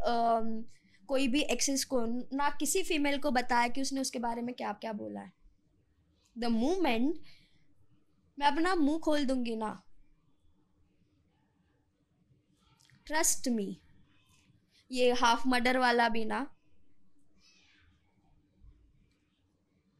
[1.09, 4.71] कोई भी एक्सेस को, ना किसी फीमेल को बताया कि उसने उसके बारे में क्या
[4.73, 5.31] क्या बोला है।
[6.35, 7.19] द मूमेंट
[8.37, 9.71] मैं अपना मुँह खोल दूँगी ना
[13.09, 13.67] ट्रस्ट मी
[14.91, 16.39] ये हाफ़ मर्डर वाला भी ना।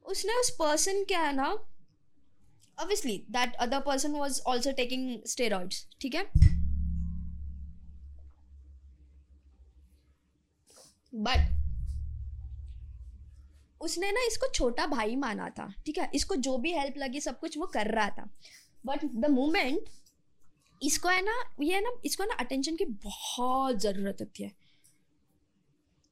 [0.06, 1.48] उसने उस पर्सन क्या है ना
[2.78, 6.24] obviously that other person was also taking steroids ठीक है?
[11.14, 11.58] बट
[13.82, 16.10] उसने ना इसको छोटा भाई माना था, ठीक है?
[16.16, 18.30] इसको जो भी हेल्प लगी सब कुछ वो कर रहा था।
[18.86, 19.90] बट द मोमेंट
[20.82, 24.52] इसको है ना, ये है ना, इसको ना अटेंशन की बहुत ज़रूरत होती है।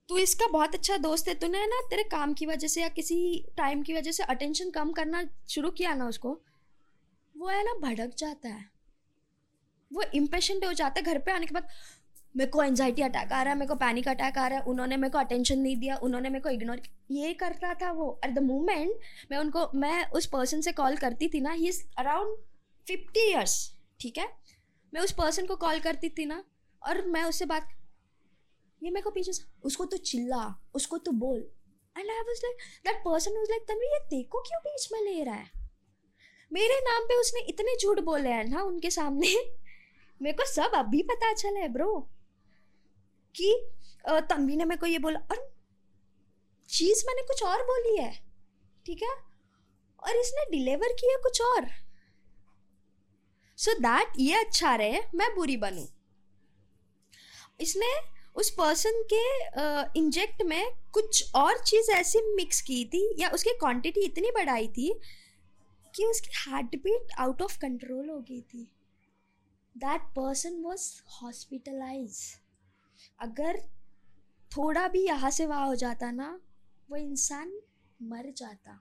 [0.10, 3.46] तू इसका बहुत अच्छा दोस्त है, तूने ना तेरे काम की वजह से या किसी
[3.58, 6.30] टाइम की वजह से अटेंशन कम करना शुरू किया ना उसको,
[7.36, 8.66] वो है ना भड़क जाता है।
[9.92, 11.68] वो इम्पेशेंट हो जाता है, घर पे आने के बाद,
[12.36, 14.98] मेरे को एनजाइटी अटैक आ रहा है, मेरे को पैनिक अटैक आ रहा है, उन्होंने
[14.98, 16.82] मेरे को अटेंशन नहीं दिया, उन्होंने मेरे को इग्नोर
[17.12, 18.92] ये करता था वो। एट द मोमेंट
[19.32, 22.38] मैं उनको, मैं उस पर्सन से कॉल करती थी ना he is around
[22.88, 23.56] fifty years
[24.00, 24.28] ठीक है?
[24.94, 26.44] मैं उस पर्सन को कॉल करती थी ना,
[26.82, 27.70] और मैं उससे बात
[28.82, 29.32] ये मेरे को पीछे
[29.66, 30.44] उसको तो चिल्ला,
[30.76, 31.38] उसको तो बोल।
[31.96, 35.24] And I was like that person was like Tanvi, ये देखो क्यों बीच में ले
[35.24, 35.52] रहा है?
[36.52, 39.34] मेरे नाम पे उसने इतने झूठ बोले हैं ना उनके सामने।
[40.22, 41.98] मेरे को सब अभी पता चला है ब्रो
[43.36, 43.52] कि
[44.06, 45.48] तन्वी ने मेरे को ये बोला, और
[46.70, 48.12] चीज़ मैंने कुछ और बोली है,
[48.86, 49.16] ठीक है?
[50.00, 51.70] और इसने डिलीवर किया कुछ और।
[53.58, 55.86] सो so दैट ये अच्छा रहे मैं बुरी बनूं।
[57.62, 57.94] इसने
[58.36, 59.22] उस पर्सन के
[60.00, 64.68] इंजेक्ट uh, में कुछ और चीज़ ऐसी मिक्स की थी या उसकी क्वांटिटी इतनी बढ़ाई
[64.68, 64.94] थी
[65.96, 68.64] कि उसकी heart beat out of control हो गई थी।
[69.76, 70.90] दैट पर्सन वॉज़
[71.22, 72.20] हॉस्पिटलाइज
[73.20, 73.60] अगर
[74.52, 76.30] थोड़ा भी यहाँ से वहाँ हो जाता ना
[76.90, 77.60] वो इंसान
[78.00, 78.80] मर जाता।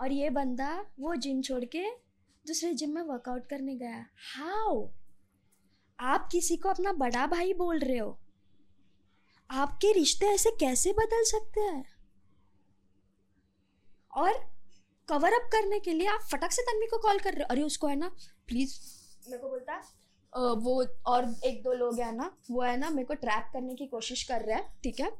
[0.00, 2.09] और ये बंदा वो जिन छोड़ के
[2.50, 4.06] दूसरे जिम में वर्कआउट करने गया
[4.36, 4.86] हाउ
[5.98, 8.18] आप किसी को अपना बड़ा भाई बोल रहे हो?
[9.50, 11.84] आपके रिश्ते ऐसे कैसे बदल सकते हैं?
[14.12, 14.32] और
[15.08, 17.48] कवर अप करने के लिए आप फटक से तन्वी को कॉल कर रहे हो?
[17.50, 18.08] अरे उसको है ना
[18.48, 18.78] प्लीज़
[19.28, 19.98] मेरे को बोलता है
[20.56, 23.86] वो और एक दो लोग है ना, वो है ना मेरे को ट्रैप करने की
[23.86, 25.12] कोशिश कर रहे हैं, ठीक है?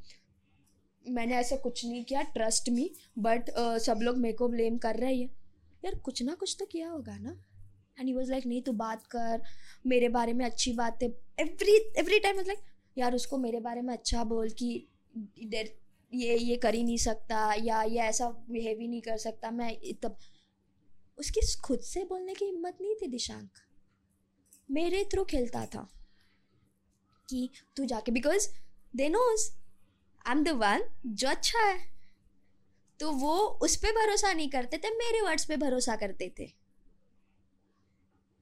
[1.04, 3.50] मैंने ऐसे कुछ नहीं किया ट्रस्ट मी बट
[3.82, 5.39] सब लोग मेरे को ब्लेम कर रहे हैं
[5.84, 7.30] यार कुछ ना कुछ तो किया होगा ना।
[7.98, 9.42] एंड ही वॉज़ लाइक नहीं, तू बात कर।
[9.86, 12.58] मेरे बारे में अच्छी बातें एवरी एवरी टाइम लाइक
[12.96, 14.86] यार, उसको मेरे बारे में अच्छा बोल कि
[15.44, 15.78] देर
[16.12, 19.76] ये ये कर ही नहीं सकता या ये ऐसा बिहेव ही नहीं कर सकता। मैं
[20.02, 20.16] तब
[21.18, 23.58] उसकी खुद से बोलने की हिम्मत नहीं थी दिशांक।
[24.68, 25.88] मेरे थ्रू खेलता था
[27.28, 28.48] कि तू जाके because
[28.94, 29.50] they knows
[30.26, 31.78] I am the one जो अच्छा है।
[33.00, 36.46] तो वो उस पर भरोसा नहीं करते थे, मेरे वर्ड्स पे भरोसा करते थे।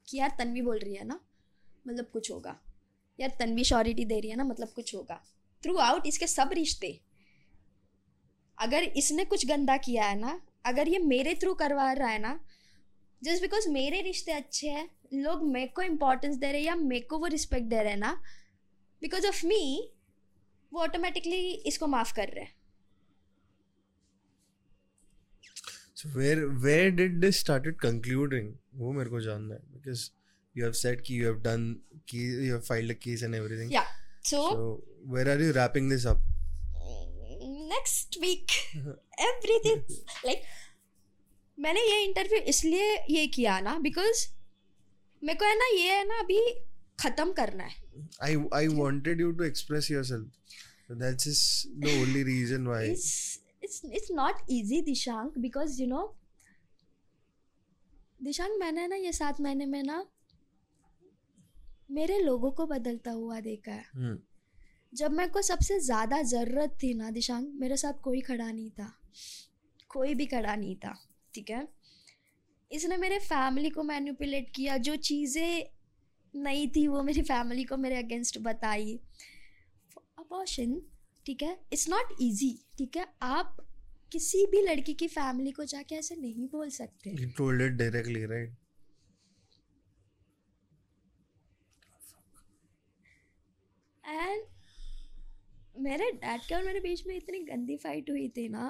[0.08, 1.20] कि यार, तन्वी बोल रही है ना
[1.88, 2.60] मतलब कुछ होगा।
[3.20, 5.22] यार, तन्वी श्योरिटी दे रही है ना मतलब कुछ होगा।
[5.62, 7.00] थ्रू आउट इसके सब रिश्ते,
[8.58, 12.40] अगर इसने कुछ गंदा किया है ना, अगर ये मेरे थ्रू करवा रहा है ना
[13.22, 17.00] जस्ट बिकॉज़ मेरे रिश्ते अच्छे हैं, लोग मेरे को इम्पोर्टेंस दे रहे हैं या मेरे
[17.00, 18.22] को वो रिस्पेक्ट दे रहे हैं ना
[19.00, 19.92] बिकॉज़ ऑफ़ मी
[20.72, 22.57] वो ऑटोमेटिकली इसको माफ़ कर रहे हैं।
[25.98, 28.50] So where where did this started concluding?
[28.80, 30.02] वो मेरे को जानना है because
[30.54, 31.64] you have said कि you have done
[32.10, 33.72] कि you have filed a case and everything.
[33.76, 33.88] Yeah.
[34.30, 34.82] So, so
[35.14, 36.26] where are you wrapping this up?
[37.70, 38.52] Next week
[39.20, 39.96] everything
[40.26, 40.42] like
[41.58, 44.26] मैंने ये interview इसलिए ये किया ना बिकॉज़
[45.22, 46.40] मेरे को है ना ये है ना अभी
[46.98, 51.42] खत्म करना है I I wanted you to express yourself that's is
[51.80, 52.94] the only reason why
[53.68, 56.06] it's it's not easy Dishank because you know
[58.22, 60.04] Dishank मैंने ना ये सात महीने में ना
[61.90, 64.16] मेरे लोगों को बदलता हुआ देखा है। hmm.
[64.92, 68.92] जब मेरे को सबसे ज़्यादा ज़रूरत थी ना दिशांक मेरे साथ कोई खड़ा नहीं था।
[69.88, 70.94] कोई भी खड़ा नहीं था
[71.34, 71.66] ठीक है?
[72.70, 75.64] इसने मेरे फैमिली को मैनिपुलेट किया जो चीज़ें
[76.34, 79.00] नहीं थी वो मेरी फैमिली को मेरे अगेंस्ट बताई।
[80.18, 80.80] अबॉशन
[81.26, 81.58] ठीक है?
[81.72, 83.06] इट्स नॉट ईजी ठीक है?
[83.22, 83.56] आप
[84.12, 87.10] किसी भी लड़की की फैमिली को जाके ऐसे नहीं बोल सकते।
[87.78, 88.56] डायरेक्टली राइट
[94.04, 94.42] एंड
[95.86, 98.68] मेरे डैड के और मेरे बीच में इतनी गंदी फाइट हुई थी ना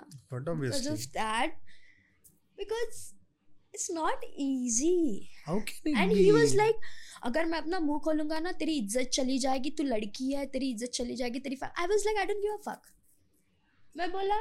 [0.70, 1.54] because of that
[2.58, 3.02] because
[3.74, 5.28] it's not easy
[5.96, 6.76] and he was like
[7.22, 10.90] अगर मैं अपना मुँह खोलूँगा ना तेरी इज़्ज़त चली जाएगी तू लड़की है तेरी इज़्ज़त
[10.90, 12.82] चली जाएगी तेरी I was like I don't give a fuck
[13.96, 14.36] मैं बोला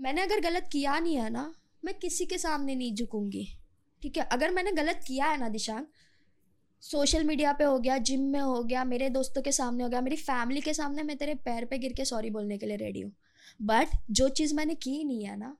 [0.00, 1.54] मैंने अगर गलत किया नहीं है ना
[1.84, 3.48] मैं किसी के सामने नहीं झुकूँगी
[4.02, 4.24] ठीक है?
[4.32, 5.88] अगर मैंने गलत किया है ना दिशांक
[6.80, 10.00] सोशल मीडिया पे हो गया जिम में हो गया मेरे दोस्तों के सामने हो गया
[10.00, 13.00] मेरी फैमिली के सामने मैं तेरे पैर पे गिर के सॉरी बोलने के लिए रेडी
[13.00, 13.12] हूँ.
[13.62, 15.56] बट जो चीज़ मैंने की नहीं है ना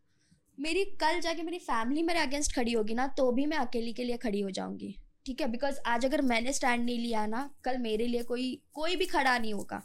[0.59, 4.05] मेरी, कल जाके मेरी फैमिली मेरे अगेंस्ट खड़ी होगी ना तो भी मैं अकेली के
[4.05, 4.95] लिए खड़ी हो जाऊँगी।
[5.27, 5.49] ठीक है?
[5.49, 9.39] बिकॉज़ आज अगर मैंने स्टैंड नहीं लिया ना, कल मेरे लिए कोई कोई भी खड़ा
[9.39, 9.83] नहीं होगा।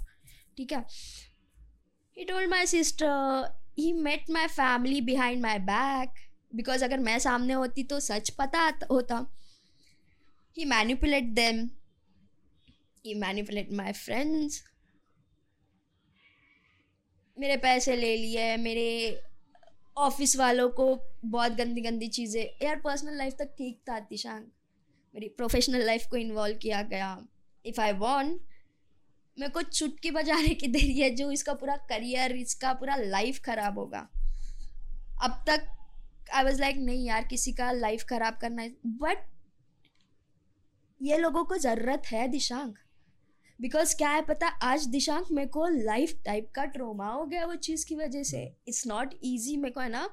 [0.57, 0.85] ठीक है?
[2.17, 6.09] He told my sister he met my family behind my back
[6.55, 9.25] because अगर मैं सामने होती तो सच पता होता।
[10.57, 11.67] He manipulate them.
[13.05, 14.63] He manipulate my friends
[17.37, 19.21] मेरे पैसे ले लिए, मेरे
[20.01, 20.85] ऑफ़िस वालों को
[21.25, 24.43] बहुत गंदी गंदी चीज़ें। यार पर्सनल लाइफ तक ठीक था दिशांग
[25.13, 27.17] मेरी प्रोफेशनल लाइफ को इन्वॉल्व किया गया।
[27.65, 28.41] इफ़ आई वॉन्ट
[29.37, 33.77] मेरे को चुटकी बजाने की देरी है जो इसका पूरा करियर इसका पूरा लाइफ ख़राब
[33.79, 34.07] होगा।
[35.23, 35.67] अब तक
[36.33, 39.25] आई वॉज़ लाइक नहीं यार, किसी का लाइफ ख़राब करना है। बट
[41.01, 42.73] ये लोगों को ज़रूरत है दिशांग
[43.61, 47.55] बिकॉज़ क्या है पता आज दिशांक मेरे को लाइफ टाइप का ट्रोमा हो गया वो
[47.57, 50.09] चीज़ की वजह से। इट्स नॉट ईजी मेरे को है ना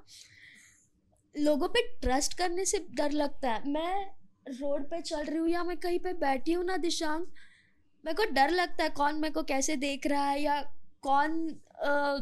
[1.35, 4.05] लोगों पे ट्रस्ट करने से डर लगता है। मैं
[4.51, 7.27] रोड पे चल रही हूँ या मैं कहीं पे बैठी हूँ ना दिशांक
[8.05, 10.61] मेरे को डर लगता है कौन मेरे को कैसे देख रहा है या
[11.03, 11.41] कौन
[11.85, 12.19] आ,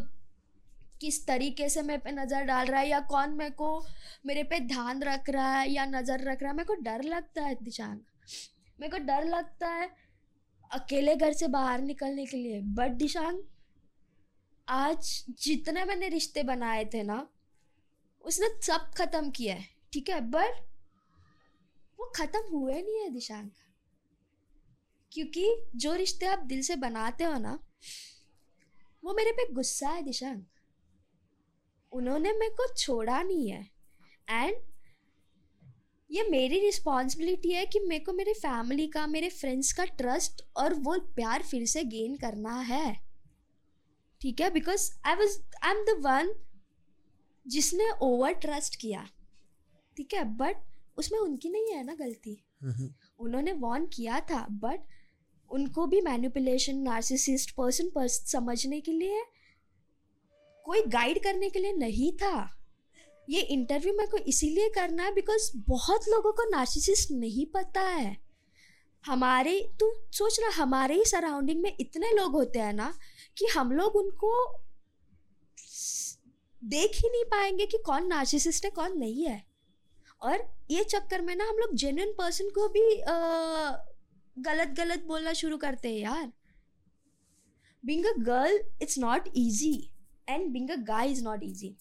[1.01, 3.87] किस तरीके से मेरे पे नज़र डाल रहा है या कौन मेरे को
[4.27, 7.43] मेरे पे ध्यान रख रहा है या नज़र रख रहा है। मेरे को डर लगता
[7.43, 8.03] है दिशांक।
[8.79, 9.95] मेरे को डर लगता है
[10.73, 13.39] अकेले घर से बाहर निकलने के लिए। बट दिशांग
[14.69, 17.27] आज जितने मैंने रिश्ते बनाए थे ना,
[18.25, 20.21] उसने सब खत्म किया है, ठीक है?
[20.21, 20.65] बट
[21.99, 23.51] वो खत्म हुए नहीं है दिशांग
[25.13, 27.59] क्योंकि जो रिश्ते आप दिल से बनाते हो ना,
[29.05, 30.43] वो मेरे पे गुस्सा है दिशांग
[31.93, 33.71] उन्होंने मेरे को छोड़ा नहीं है।
[34.29, 34.57] एंड
[36.11, 40.75] ये मेरी रिस्पॉन्सिबिलिटी है कि मेरे को मेरे फैमिली का मेरे फ्रेंड्स का ट्रस्ट और
[40.75, 42.97] वो प्यार फिर से गेन करना है।
[44.21, 44.51] ठीक है?
[44.51, 46.35] Because I was I am the one
[47.47, 49.09] जिसने ओवर ट्रस्ट किया।
[49.97, 50.25] ठीक है?
[50.25, 50.57] बट
[50.99, 54.81] उसमें उनकी नहीं है ना गलती। हम्म। उन्होंने वॉर्न किया था बट
[55.51, 59.25] उनको भी मैनिपुलेशन नार्सिसिस्ट पर्सन पर्सन समझने के लिए
[60.65, 62.56] कोई गाइड करने के लिए नहीं था।
[63.29, 68.17] ये इंटरव्यू मेरे को इसीलिए करना है बिकॉज़ बहुत लोगों को नार्सिसिस्ट नहीं पता है।
[69.05, 72.93] हमारे तू सोच रहा हमारे ही सराउंडिंग में इतने लोग होते हैं ना
[73.37, 74.33] कि हम लोग उनको
[76.63, 79.43] देख ही नहीं पाएँगे कि कौन नार्सिसिस्ट है कौन नहीं है।
[80.23, 83.15] और ये चक्कर में ना हम लोग जेन्यून पर्सन को भी आ,
[84.37, 86.33] गलत गलत बोलना शुरू करते हैं यार।
[87.85, 89.75] Being a girl it's not easy
[90.29, 91.77] and being a guy is not easy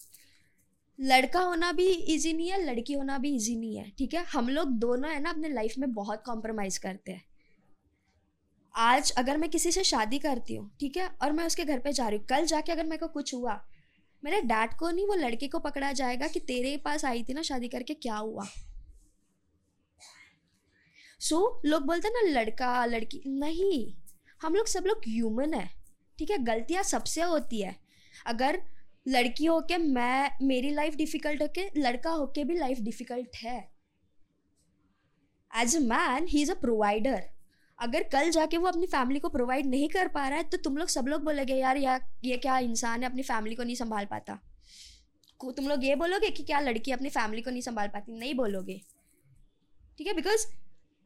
[0.98, 4.24] लड़का होना भी इजी नहीं है लड़की होना भी इजी नहीं है ठीक है?
[4.24, 7.24] हम लोग दोनों है ना अपने लाइफ में बहुत कॉम्प्रोमाइज़ करते हैं।
[8.74, 11.08] आज अगर मैं किसी से शादी करती हूँ ठीक है?
[11.22, 13.60] और मैं उसके घर पे जा रही हूँ कल जाके अगर मेरे को कुछ हुआ
[14.22, 17.42] मेरे डैड को नहीं वो लड़के को पकड़ा जाएगा कि तेरे पास आई थी ना
[17.42, 18.46] शादी करके क्या हुआ?
[21.20, 23.94] सो so, लोग बोलते ना लड़का लड़की नहीं
[24.42, 25.68] हम लोग सब लोग ह्यूमन है
[26.18, 26.38] ठीक है?
[26.38, 27.76] गलतियाँ सबसे होती है।
[28.26, 28.62] अगर
[29.06, 33.58] लड़की हो के मैं, मेरी लाइफ डिफ़िकल्ट होके, लड़का होके भी लाइफ डिफ़िकल्ट है।
[35.56, 37.22] As a man he is a provider
[37.78, 40.76] अगर कल जाके वो अपनी फैमिली को प्रोवाइड नहीं कर पा रहा है तो तुम
[40.76, 44.04] लोग सब लोग बोलोगे, यार, या, ये क्या इंसान है, अपनी फैमिली को नहीं संभाल
[44.04, 44.38] पाता?
[45.40, 48.12] तुम लोग ये बोलोगे कि क्या लड़की अपनी फैमिली को नहीं संभाल पाती?
[48.12, 48.80] नहीं बोलोगे।
[49.98, 50.12] ठीक है?
[50.14, 50.46] Because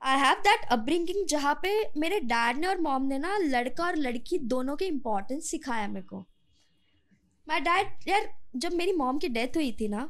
[0.03, 3.97] I have that upbringing जहाँ पे मेरे डैड ने और मॉम ने ना लड़का और
[3.97, 6.27] लड़की दोनों के इम्पोर्टेंस सिखाया मेरे को।
[7.51, 10.09] माई डैड यार, जब मेरी मॉम की डेथ हुई थी ना,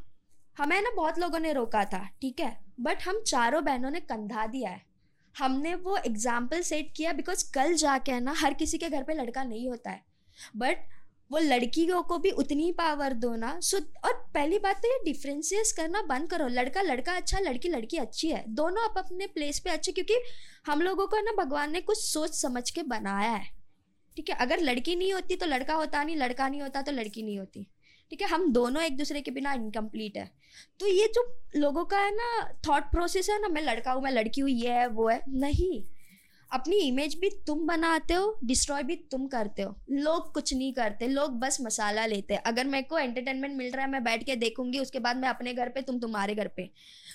[0.57, 2.57] हमें ना बहुत लोगों ने रोका था, ठीक है?
[2.81, 4.83] बट हम चारों बहनों ने कंधा दिया है।
[5.35, 9.15] हमने वो एग्ज़ाम्पल सेट किया बिकॉज़ कल जाके है ना, हर किसी के घर पे
[9.15, 10.05] लड़का नहीं होता है।
[10.57, 10.79] बट
[11.31, 15.73] वो लड़कियों को भी उतनी पावर दो ना सो और पहली बात तो ये डिफ्रेंशियस
[15.73, 19.71] करना बंद करो। लड़का लड़का अच्छा लड़की लड़की अच्छी है। दोनों आप अपने प्लेस पे
[19.71, 20.21] अच्छे, क्योंकि
[20.67, 23.49] हम लोगों को ना भगवान ने कुछ सोच समझ के बनाया है।
[24.17, 27.23] ठीक है, अगर लड़की नहीं होती तो लड़का होता नहीं, लड़का नहीं होता तो लड़की
[27.23, 27.67] नहीं होती।
[28.11, 30.31] ठीक है, हम दोनों एक दूसरे के बिना इनकम्प्लीट है।
[30.81, 31.23] तो ये जो
[31.57, 34.71] लोगों का है ना थॉट प्रोसेस है ना, मैं लड़का हूँ, मैं लड़की हूँ, ये
[34.71, 35.83] है, वो है, नहीं।
[36.51, 41.09] अपनी इमेज भी तुम बनाते हो डिस्ट्रॉय भी तुम करते हो। लोग कुछ नहीं करते,
[41.09, 44.37] लोग बस मसाला लेते हैं। अगर मेरे को एंटरटेनमेंट मिल रहा है, मैं बैठ के
[44.37, 46.71] देखूँगी, उसके बाद मैं अपने घर पे, तुम तुम्हारे घर पे।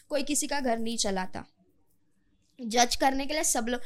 [0.09, 1.45] कोई किसी का घर नहीं चलाता।
[2.59, 3.81] जज करने के लिए सब लोग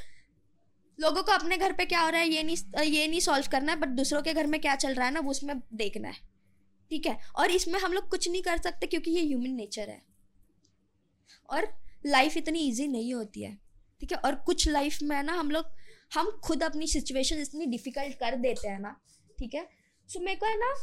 [1.00, 3.72] लोगों को अपने घर पे क्या हो रहा है, ये नहीं ये नहीं सॉल्व करना
[3.72, 6.28] है बट दूसरों के घर में क्या चल रहा है ना, वो उसमें देखना है।
[6.92, 7.18] ठीक है?
[7.36, 10.02] और इसमें हम लोग कुछ नहीं कर सकते क्योंकि ये ह्यूमन नेचर है।
[11.50, 11.68] और
[12.06, 13.54] लाइफ इतनी ईजी नहीं होती है।
[14.02, 14.18] ठीक है?
[14.18, 15.66] और कुछ लाइफ में ना हम लोग,
[16.14, 18.96] हम खुद अपनी सिचुएशन इतनी डिफ़िकल्ट कर देते हैं ना।
[19.40, 19.68] ठीक है?
[20.10, 20.74] सो मेरे को है ना,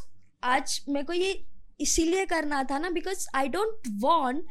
[0.44, 1.44] आज मेरे को ये
[1.80, 4.44] इसीलिए करना था ना बिकॉज़ आई डोंट वॉन्ट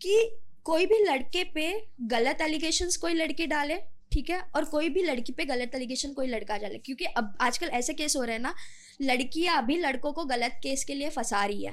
[0.00, 0.16] कि
[0.64, 1.72] कोई भी लड़के पे
[2.06, 3.74] गलत एलिगेशंस कोई लड़की डाले।
[4.16, 4.40] ठीक है?
[4.56, 8.16] और कोई भी लड़की पे गलत एलिगेशन कोई लड़का डाले क्योंकि अब आजकल ऐसे केस
[8.16, 8.54] हो रहे हैं ना
[9.02, 11.72] लड़कियाँ अभी लड़कों को गलत केस के लिए फंसा रही है।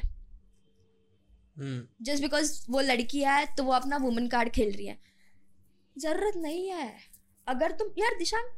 [2.01, 4.97] जस्ट बिकॉज़ वो लड़की है तो वो अपना वुमेन कार्ड खेल रही है।
[5.95, 6.93] ज़रूरत नहीं है।
[7.47, 8.51] अगर तुम यार दिशांक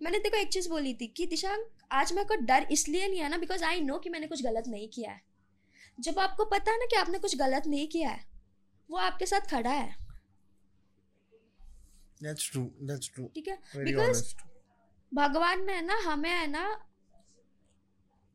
[0.00, 3.28] मैंने देखो एक चीज़ बोली थी कि दिशांक आज मेरे को डर इसलिए नहीं है
[3.28, 5.20] ना बिकॉज़ आई नो कि मैंने कुछ गलत नहीं किया है।
[5.98, 8.24] जब आपको पता है ना कि आपने कुछ गलत नहीं किया है
[8.90, 10.03] वो आपके साथ खड़ा है।
[12.24, 12.68] That's true.
[12.82, 13.28] That's true.
[13.34, 14.22] ठीक है बिकॉज़
[15.12, 16.64] भगवान ने ना हमें है ना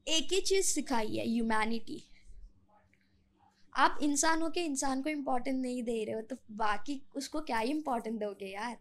[0.07, 2.03] एक ही चीज़ सिखाई है ह्यूमैनिटी
[3.73, 7.59] आप इंसान हो के इंसान को इम्पोर्टेंट नहीं दे रहे हो तो बाकी उसको क्या
[7.59, 8.77] ही इम्पोर्टेंट दोगे यार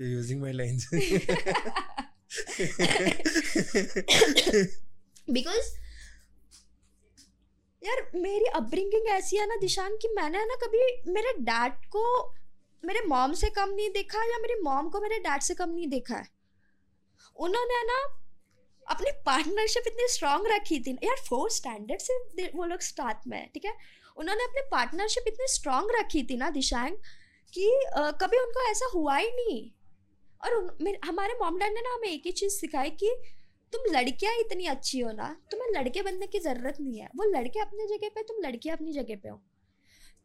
[0.00, 0.84] using my lines.
[5.30, 5.70] बिकॉज़
[7.82, 10.82] यार मेरी अपब्रिंगिंग ऐसी है ना दिशान कि मैंने ना कभी
[11.12, 12.04] मेरे डैड को
[12.84, 15.86] मेरे मॉम से कम नहीं देखा या मेरे मॉम को मेरे डैड से कम नहीं
[15.86, 16.26] देखा है?
[17.36, 17.98] उन्होंने ना
[18.86, 23.64] अपनी पार्टनरशिप इतनी स्ट्रांग रखी थी यार फोर्थ स्टैंडर्ड से वो लोग स्टार्ट में ठीक
[23.64, 23.72] है?
[24.16, 26.96] उन्होंने अपनी पार्टनरशिप इतनी स्ट्रांग रखी थी ना दिशांग
[27.54, 29.70] कि अ, कभी उनको ऐसा हुआ ही नहीं।
[30.44, 33.14] और उन, मेरे, हमारे मॉम डैड ने ना हमें एक ही चीज़ सिखाई कि
[33.72, 37.60] तुम लड़कियाँ इतनी अच्छी हो ना तुम्हें लड़के बनने की ज़रूरत नहीं है। वो लड़के
[37.60, 39.40] अपनी जगह पे तुम लड़कियाँ अपनी जगह पे हो।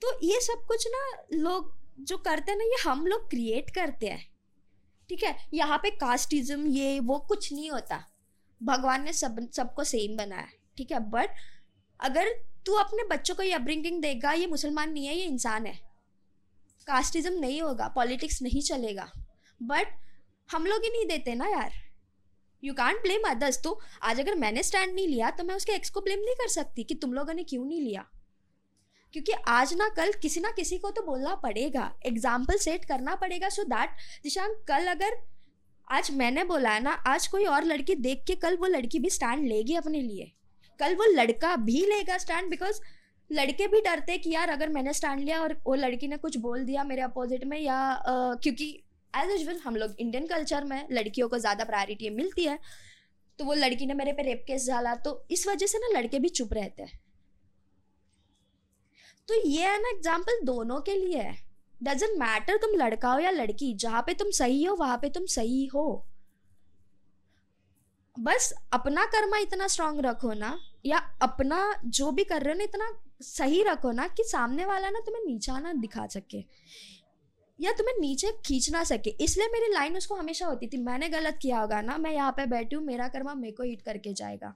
[0.02, 1.02] तो ये सब कुछ ना
[1.34, 4.32] लोग जो करते हैं ना, ये हम लोग क्रिएट करते हैं।
[5.10, 5.50] ठीक है?
[5.54, 8.04] यहाँ पे कास्टिज्म ये, वो कुछ नहीं होता।
[8.64, 10.48] भगवान ने सब, सबको सेम बनाया।
[10.78, 11.00] ठीक है?
[11.00, 11.30] बट
[12.00, 12.30] अगर
[12.66, 15.92] तू अपने बच्चों को ये अपब्रिंगिंग देगा, ये मुसलमान नहीं है, ये इंसान है।
[16.88, 19.12] कास्टिज्म नहीं होगा पॉलिटिक्स नहीं चलेगा।
[19.64, 19.88] बट
[20.52, 21.72] हम लोग ही नहीं देते ना यार।
[22.64, 25.90] यू कांट ब्लेम अदर्स तो आज अगर मैंने स्टैंड नहीं लिया तो मैं उसके एक्स
[25.90, 28.06] को ब्लेम नहीं कर सकती कि तुम लोगों ने क्यों नहीं लिया?
[29.14, 33.50] क्योंकि आज ना कल किसी ना किसी को तो बोलना पड़ेगा। एग्ज़ाम्पल सेट करना पड़ेगा
[33.50, 33.90] सो दैट
[34.24, 35.18] दिशांक कल अगर
[35.88, 39.10] आज मैंने बोला है ना आज कोई और लड़की देख के कल वो लड़की भी
[39.10, 40.32] स्टैंड लेगी अपने लिए।
[40.80, 42.80] कल वो लड़का भी लेगा स्टैंड बिकॉज़
[43.30, 46.64] लड़के भी डरते कि यार अगर मैंने स्टैंड लिया और वो लड़की ने कुछ बोल
[46.66, 48.66] दिया मेरे अपोजिट में या अ, क्योंकि
[49.14, 52.58] एज यूजल हम लोग इंडियन कल्चर में लड़कियों को ज़्यादा प्रायोरिटी मिलती है।
[53.40, 56.20] तो वो लड़की ने मेरे पे रेप केस डाला तो इस वजह से ना लड़के
[56.20, 57.00] भी चुप रहते हैं।
[59.32, 61.36] तो ये है ना एग्ज़ाम्पल दोनों के लिए है।
[61.82, 65.26] डजेंट मैटर तुम लड़का हो या लड़की, जहाँ पे तुम सही हो, वहाँ पे तुम
[65.26, 65.84] सही हो।
[68.18, 72.64] बस अपना कर्मा इतना स्ट्रांग रखो ना, या अपना जो भी कर रहे हो ना,
[72.64, 72.90] इतना
[73.22, 76.44] सही रखो ना कि सामने वाला ना तुम्हें नीचा ना दिखा सके,
[77.60, 81.40] या तुम्हें नीचे खींच ना सके। इसलिए मेरी लाइन उसको हमेशा होती थी, मैंने गलत
[81.42, 84.54] किया होगा ना, मैं यहाँ पे बैठी हूँ, मेरा कर्मा मेरे को हिट करके जाएगा।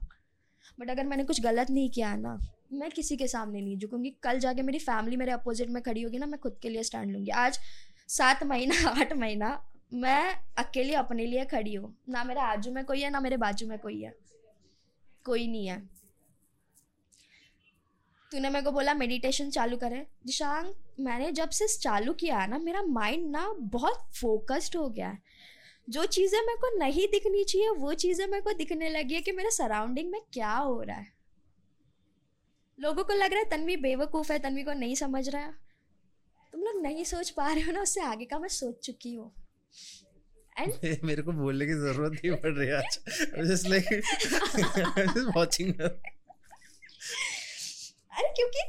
[0.78, 2.38] बट अगर मैंने कुछ गलत नहीं किया ना
[2.72, 6.18] मैं किसी के सामने नहीं झुकूँगी। कल जाके मेरी फैमिली मेरे अपोजिट में खड़ी होगी
[6.18, 7.58] ना, मैं खुद के लिए स्टैंड लूँगी। आज
[8.08, 9.62] सात महीना, आठ महीना
[9.94, 13.66] मैं अकेले अपने लिए खड़ी हूँ। ना मेरे आजू में कोई है, ना मेरे बाजू
[13.66, 14.14] में कोई है।
[15.24, 15.96] कोई नहीं है।
[18.32, 22.82] तूने मेरे को बोला मेडिटेशन चालू करें। दिशांग मैंने जब से चालू किया ना, मेरा
[22.82, 25.22] माइंड ना बहुत फोकस्ड हो गया है।
[25.90, 29.32] जो चीज़ें मेरे को नहीं दिखनी चाहिए, वो चीज़ें मेरे को दिखने लगी है कि
[29.32, 31.15] मेरे सराउंडिंग में क्या हो रहा है।
[32.78, 35.46] लोगों को लग रहा है तन्वी बेवकूफ़ है तन्वी को नहीं समझ रहा
[36.52, 39.32] तुम लोग नहीं सोच पा रहे हो ना उससे आगे का मैं सोच चुकी हूँ।
[40.58, 40.72] एंड
[41.04, 42.98] मेरे को बोलने की ज़रूरत नहीं पड़ रही आज।
[43.48, 43.86] जस्ट लाइक
[45.36, 45.72] वाचिंग
[48.12, 48.62] अरे क्योंकि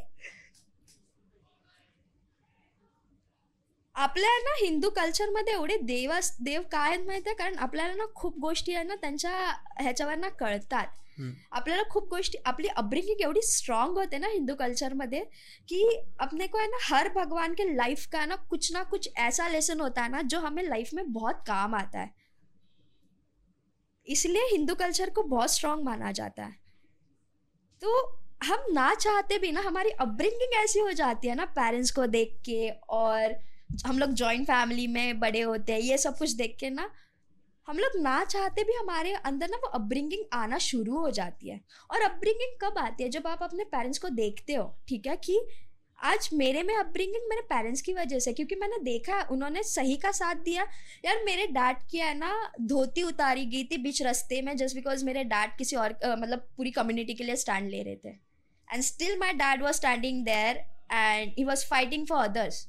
[3.95, 6.11] आपल्या ना हिंदू कल्चरमध्ये एवढे देव
[6.41, 9.31] देव काय आहेत माहिती आहे कारण आपल्याला ना खूप गोष्टी आहे ना त्यांच्या
[9.79, 10.87] ह्याच्यावर ना कळतात.
[11.19, 15.07] आपल्याला खूप गोष्टी, आपली अपब्रिंगिंग एवढी स्ट्रांग होते ना हिंदू कल्चर में
[15.69, 15.83] कि
[16.19, 19.79] अपने को है ना, हर भगवान के लाइफ का ना कुछ ना कुछ ऐसा लेसन
[19.79, 22.11] होता है ना, जो हमें लाइफ में बहुत काम आता है.
[24.07, 26.55] इसलिए हिंदू कल्चर को बहुत स्ट्रांग माना जाता है.
[27.81, 32.05] तो हम ना चाहते भी ना, हमारी अपब्रिंगिंग ऐसी हो जाती है ना पेरेंट्स को
[32.07, 33.35] देख के और
[33.85, 36.89] हम लोग जॉइंट फैमिली में बड़े होते हैं, ये सब कुछ देख के ना
[37.67, 41.59] हम लोग ना चाहते भी हमारे अंदर ना वो अपब्रिंगिंग आना शुरू हो जाती है।
[41.91, 43.09] और अपब्रिंगिंग कब आती है?
[43.09, 45.15] जब आप अपने पेरेंट्स को देखते हो ठीक है?
[45.17, 45.39] कि
[45.99, 49.95] आज मेरे में अपब्रिंगिंग मेरे पेरेंट्स की वजह से क्योंकि मैंने देखा है उन्होंने सही
[49.97, 50.63] का साथ दिया।
[51.05, 52.31] यार मेरे डैड की है ना
[52.61, 56.47] धोती उतारी गई थी बीच रास्ते में जस्ट बिकॉज़ मेरे डैड किसी और अ, मतलब
[56.57, 58.09] पूरी कम्युनिटी के लिए स्टैंड ले रहे थे।
[58.67, 60.57] And still my dad was standing there
[60.91, 62.67] and he was fighting for others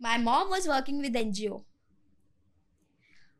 [0.00, 1.32] my mom was working with an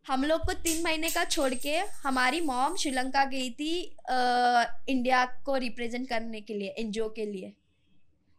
[0.06, 5.24] हम लोग को तीन महीने का छोड़ के हमारी मॉम श्रीलंका गई थी अ, इंडिया
[5.46, 7.52] को रिप्रेजेंट करने के लिए एनजीओ के लिए।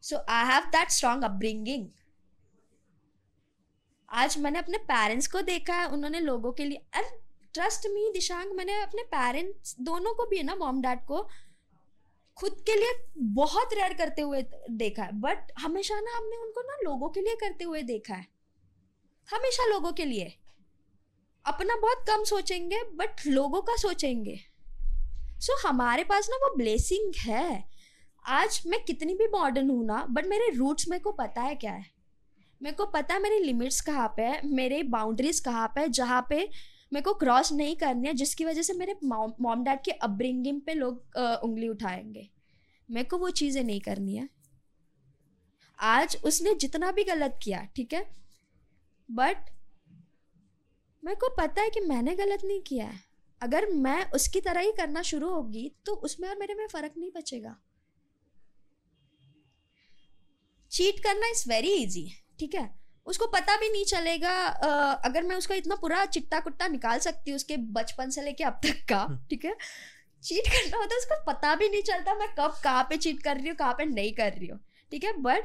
[0.03, 1.87] So I have that strong upbringing
[4.09, 7.05] आज मैंने अपने पेरेंट्स को देखा है उन्होंने लोगों के लिए एंड
[7.53, 11.27] ट्रस्ट मी दिशांग मैंने अपने पेरेंट्स दोनों को भी है ना मॉम डैड को
[12.37, 14.41] खुद के लिए बहुत रेयर करते हुए
[14.71, 18.27] देखा है। बट हमेशा ना हमने उनको ना लोगों के लिए करते हुए देखा है।
[19.27, 20.35] हमेशा लोगों के लिए।
[21.47, 24.39] अपना बहुत कम सोचेंगे बट लोगों का सोचेंगे।
[25.39, 27.63] सो so, हमारे पास ना वो ब्लेसिंग है।
[28.25, 31.71] आज मैं कितनी भी मॉडर्न हूँ ना बट मेरे रूट्स मेरे को पता है क्या
[31.71, 31.85] है?
[32.61, 36.25] मेरे को पता है मेरी लिमिट्स कहाँ पे है मेरे बाउंड्रीज कहाँ पे है जहाँ
[36.29, 36.49] पे
[36.93, 40.73] मेरे को क्रॉस नहीं करनी है जिसकी वजह से मेरे मॉम डैड के अपब्रिंगिंग पे
[40.73, 42.29] लोग आ, उंगली उठाएँगे।
[42.89, 44.29] मेरे को वो चीज़ें नहीं करनी है।
[45.79, 48.05] आज उसने जितना भी गलत किया ठीक है?
[49.11, 49.49] बट
[51.07, 52.99] मेरे को पता है कि मैंने गलत नहीं किया है।
[53.41, 57.11] अगर मैं उसकी तरह ही करना शुरू होगी तो उसमें और मेरे में फ़र्क नहीं
[57.15, 57.55] बचेगा।
[60.71, 62.09] चीट करना इज़ वेरी इजी
[62.39, 62.69] ठीक है?
[63.07, 64.31] उसको पता भी नहीं चलेगा
[65.05, 68.59] अगर मैं उसका इतना पूरा चिट्टा कुट्टा निकाल सकती हूँ उसके बचपन से लेके अब
[68.63, 69.55] तक का हम्म। ठीक है?
[70.23, 73.37] चीट करना होता है उसको पता भी नहीं चलता मैं कब कहाँ पे चीट कर
[73.37, 74.59] रही हूँ कहाँ पे नहीं कर रही हूँ
[74.91, 75.13] ठीक है?
[75.19, 75.43] बट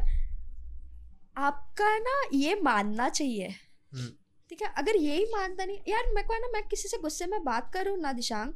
[1.40, 3.48] आपका ना ये मानना चाहिए।
[3.92, 4.10] हम्म।
[4.52, 4.68] ठीक है?
[4.78, 7.70] अगर यही मानता नहीं, यार मेरे को है ना, मैं किसी से गुस्से में बात
[7.74, 8.52] करूँ ना दिशांग,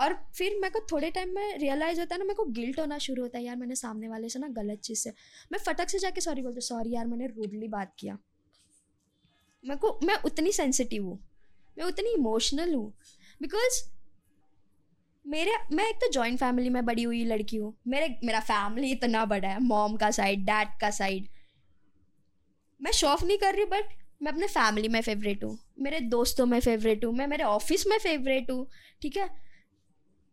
[0.00, 2.98] और फिर मेरे को थोड़े टाइम में रियलाइज़ होता है ना, मेरे को गिल्ट होना
[2.98, 5.12] शुरू होता है, यार मैंने सामने वाले से ना गलत चीज़ से,
[5.52, 8.18] मैं फटक से जाके सॉरी बोलती सॉरी यार, मैंने रूडली बात किया।
[9.64, 11.18] मेरे को, मैं उतनी सेंसिटिव हूँ,
[11.78, 12.92] मैं उतनी इमोशनल हूँ
[13.40, 13.82] बिकॉज़
[15.24, 19.24] मेरे, मैं एक तो जॉइंट फैमिली में बड़ी हुई लड़की हूँ, मेरे, मेरा फैमिली इतना
[19.24, 21.28] बड़ा है मॉम का साइड डैड का साइड
[22.80, 26.58] मैं शॉफ नहीं कर रही बट मैं अपने फैमिली में फेवरेट हूँ, मेरे दोस्तों में
[26.60, 28.66] फेवरेट हूँ, मैं मेरे ऑफ़िस में फेवरेट हूँ,
[29.02, 29.28] ठीक है?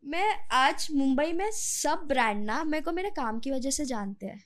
[0.04, 4.26] मैं आज मुंबई में सब ब्रांड ना मेरे को मेरे काम की वजह से जानते
[4.26, 4.44] हैं।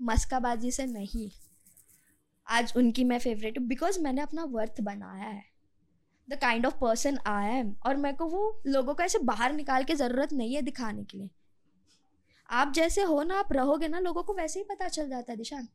[0.00, 1.30] मस्काबाजी से नहीं।
[2.46, 5.42] आज उनकी मैं फेवरेट हूँ बिकॉज़ मैंने अपना वर्थ बनाया है।
[6.28, 9.84] The kind of person I am और मेरे को वो लोगों को ऐसे बाहर निकाल
[9.84, 11.30] के ज़रूरत नहीं है दिखाने के लिए।
[12.48, 15.38] आप जैसे हो ना, आप रहोगे ना, लोगों को वैसे ही पता चल जाता है
[15.38, 15.68] दिशांक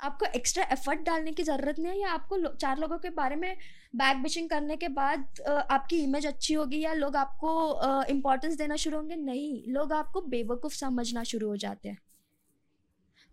[0.00, 3.36] आपको एक्स्ट्रा एफर्ट डालने की ज़रूरत नहीं है या आपको लो, चार लोगों के बारे
[3.36, 3.56] में
[3.94, 5.40] बैक बिचिंग करने के बाद
[5.70, 9.16] आपकी इमेज अच्छी होगी या लोग आपको इम्पोर्टेंस देना शुरू होंगे?
[9.16, 11.98] नहीं लोग आपको बेवकूफ़ समझना शुरू हो जाते हैं।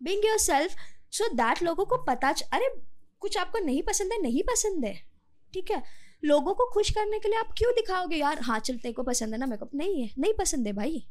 [0.02, 0.76] Being yourself
[1.12, 2.70] so that लोगों को पता अरे
[3.22, 4.94] कुछ आपको नहीं पसंद है नहीं पसंद है
[5.54, 5.82] ठीक है?
[6.24, 9.34] लोगों को खुश करने के लिए आप क्यों दिखाओगे यार हाँ चल तेरे को पसंद
[9.34, 11.06] है ना मेकअप नहीं है नहीं पसंद है भाई।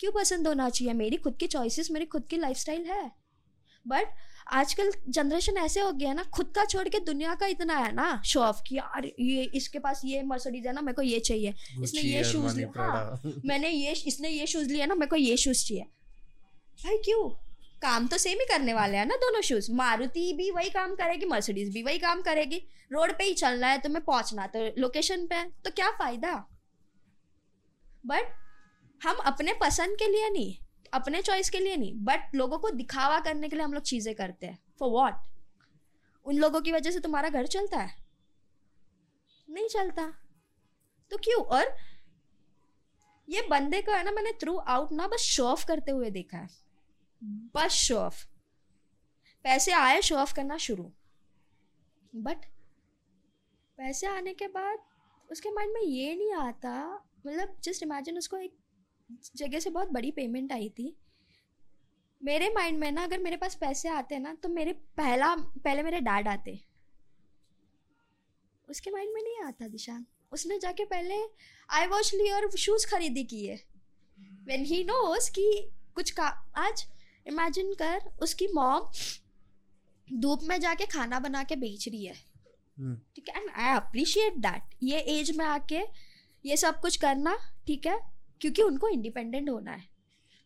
[0.00, 0.92] क्यों पसंद होना चाहिए?
[0.94, 3.10] मेरी खुद की चॉइसेस मेरी खुद की लाइफ है।
[3.86, 4.14] बट
[4.52, 7.92] आजकल जनरेशन ऐसे हो गया है ना खुद का छोड़ के दुनिया का इतना है
[7.92, 11.20] ना शो ऑफ़ कि यार ये इसके पास ये मर्सडीज है ना मेरे को ये
[11.20, 15.16] चाहिए। इसने ये शूज़ लिया। हाँ, मैंने ये इसने ये शूज़ लिया ना मेरे को
[15.16, 15.82] ये शूज़ चाहिए।
[16.84, 17.28] भाई क्यों?
[17.82, 21.26] काम तो सेम ही करने वाले हैं ना दोनों शूज़ मारुति भी वही काम करेगी
[21.26, 22.62] मर्सिडीज भी वही काम करेगी।
[22.92, 26.34] रोड पे ही चलना है तुम्हें पहुँचना तो लोकेशन पे है तो क्या फ़ायदा?
[28.06, 28.32] बट
[29.04, 30.56] हम अपने पसंद के लिए नहीं।
[30.94, 34.14] अपने चॉइस के लिए नहीं बट लोगों को दिखावा करने के लिए हम लोग चीज़ें
[34.14, 34.58] करते हैं.
[34.78, 35.14] फॉर वॉट
[36.26, 37.94] उन लोगों की वजह से तुम्हारा घर चलता है?
[39.48, 40.06] नहीं चलता.
[41.10, 41.42] तो क्यों?
[41.42, 41.76] और
[43.28, 46.38] ये बंदे को है ना मैंने थ्रू आउट ना, बस शो ऑफ़ करते हुए देखा
[46.38, 46.48] है.
[47.54, 48.24] बस शो ऑफ़
[49.44, 50.92] पैसे आए शो ऑफ़ करना शुरू.
[52.16, 52.44] बट
[53.78, 54.78] पैसे आने के बाद
[55.30, 57.04] उसके माइंड में ये नहीं आता.
[57.26, 58.56] मतलब जस्ट इमेजिन उसको एक
[59.36, 60.94] जगह से बहुत बड़ी पेमेंट आई थी।
[62.20, 66.00] मेरे माइंड में ना अगर मेरे पास पैसे आते ना तो मेरे पहला पहले मेरे
[66.00, 66.58] डैड आते।
[68.68, 71.16] उसके माइंड में नहीं आता दिशान उसने जाके पहले
[71.68, 73.56] आई वॉच ली और शूज़ खरीदी की है।
[74.46, 76.26] वेन ही नोज़ कि कुछ का
[76.58, 76.84] आज
[77.26, 78.90] इमेजिन कर उसकी मॉम
[80.08, 82.14] धूप में जाके खाना बना के बेच रही है।
[82.76, 83.42] हम्म। ठीक है?
[83.42, 85.80] एंड आई अप्रिशिएट दैट ये एज में आके
[86.44, 87.36] ये सब कुछ करना
[87.66, 87.98] ठीक है?
[88.44, 89.84] क्योंकि उनको इंडिपेंडेंट होना है।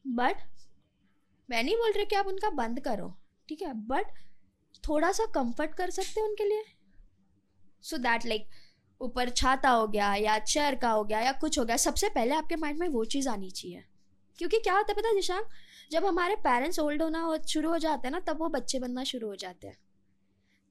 [0.06, 0.42] बट
[1.48, 3.08] मैं नहीं बोल रही कि आप उनका बंद करो,
[3.48, 3.72] ठीक है?
[3.74, 4.06] बट
[4.88, 6.64] थोड़ा सा कंफर्ट कर सकते हैं उनके लिए।
[7.82, 8.48] सो दैट लाइक
[9.00, 12.34] ऊपर छाता हो गया या चेयर का हो गया या कुछ हो गया, सबसे पहले
[12.34, 13.84] आपके माइंड में वो चीज़ आनी चाहिए।
[14.38, 15.48] क्योंकि क्या होता है पता निशांक?
[15.92, 19.04] जब हमारे पेरेंट्स ओल्ड होना हो, शुरू हो जाते हैं ना, तब वो बच्चे बनना
[19.04, 19.78] शुरू हो जाते हैं।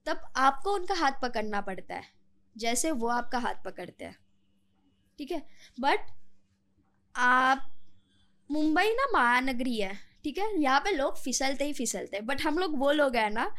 [0.06, 2.04] तब आपको उनका हाथ पकड़ना पड़ता है,
[2.56, 4.16] जैसे वो आपका हाथ पकड़ते हैं,
[5.18, 5.46] ठीक है?
[5.80, 6.17] बट
[7.18, 7.64] आप
[8.50, 9.92] मुंबई ना महानगरी है,
[10.24, 10.60] ठीक है?
[10.60, 13.50] यहाँ पे लोग फिसलते ही फिसलते बट हम लोग वो लोग हैं ना,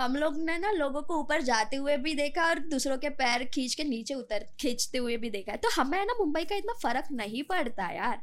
[0.00, 3.44] हम लोग ने ना लोगों को ऊपर जाते हुए भी देखा और दूसरों के पैर
[3.44, 6.72] खींच के नीचे उतर, खींचते हुए भी देखा है। तो हमें ना मुंबई का इतना
[6.82, 8.22] फ़र्क नहीं पड़ता यार।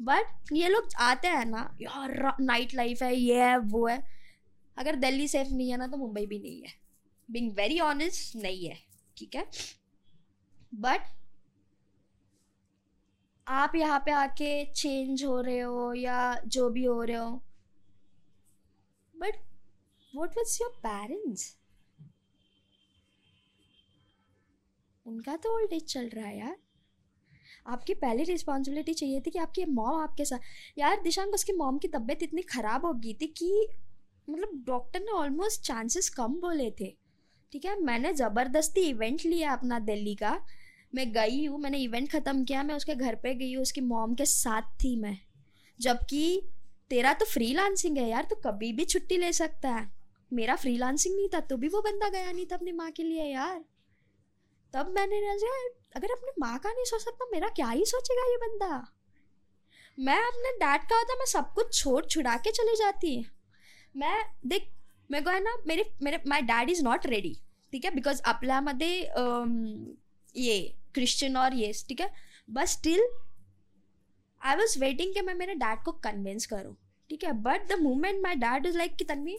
[0.00, 4.02] बट ये लोग आते हैं ना, यार नाइट लाइफ है, ये है, वो है।
[4.76, 6.72] अगर दिल्ली सेफ़ नहीं है ना तो मुंबई भी नहीं है।
[7.28, 8.76] बिंग वेरी ऑनेस्ट नहीं है,
[9.16, 9.46] ठीक है?
[10.74, 11.00] बट
[13.48, 17.30] आप यहाँ पे आके चेंज हो रहे हो या जो भी हो रहे हो?
[19.14, 19.36] But
[20.14, 21.54] what was your parents
[25.06, 26.56] उनका तो ओल्ड एज चल रहा है यार।
[27.66, 31.88] आपकी पहली रिस्पॉन्सिबिलिटी चाहिए थी कि आपकी मॉम आपके साथ यार, दिशांक, उसकी मॉम की
[31.88, 33.68] तबीयत इतनी ख़राब हो गई थी कि
[34.28, 36.94] मतलब डॉक्टर ने ऑलमोस्ट चांसेस कम बोले थे।
[37.52, 40.38] ठीक है, मैंने ज़बरदस्ती इवेंट लिया अपना दिल्ली का।
[40.92, 44.14] मैं गई हूँ, मैंने इवेंट ख़त्म किया, मैं उसके घर पे गई हूँ, उसकी मॉम
[44.14, 45.18] के साथ थी मैं।
[45.80, 46.42] जबकि
[46.90, 49.86] तेरा तो फ्री लांसिंग है यार तो कभी भी छुट्टी ले सकता है।
[50.32, 53.02] मेरा फ्री लांसिंग नहीं था तो भी वो बंदा गया नहीं था अपनी माँ के
[53.02, 53.64] लिए यार।
[54.74, 55.18] तब मैंने
[55.96, 58.84] अगर अपनी माँ का नहीं सोच सकता मेरा क्या ही सोचेगा ये बंदा?
[59.98, 63.16] मैं अपने डैड का होता, मैं सब कुछ छोड़ छुड़ा के चली जाती।
[63.94, 64.68] मैं, देख,
[65.10, 67.36] मेरे को है ना, मेरे मेरे my dad is not ready
[67.72, 67.90] ठीक है?
[67.90, 69.00] बिकॉज़ अपला आपल्यामध्ये
[70.38, 72.10] ये क्रिश्चियन और ये, ठीक है?
[72.48, 73.08] But still
[74.40, 76.74] I was waiting कि मैं मेरे डैड को कन्विंस करूँ,
[77.10, 77.32] ठीक है?
[77.42, 79.36] But the moment my dad is like कि, तन्वी,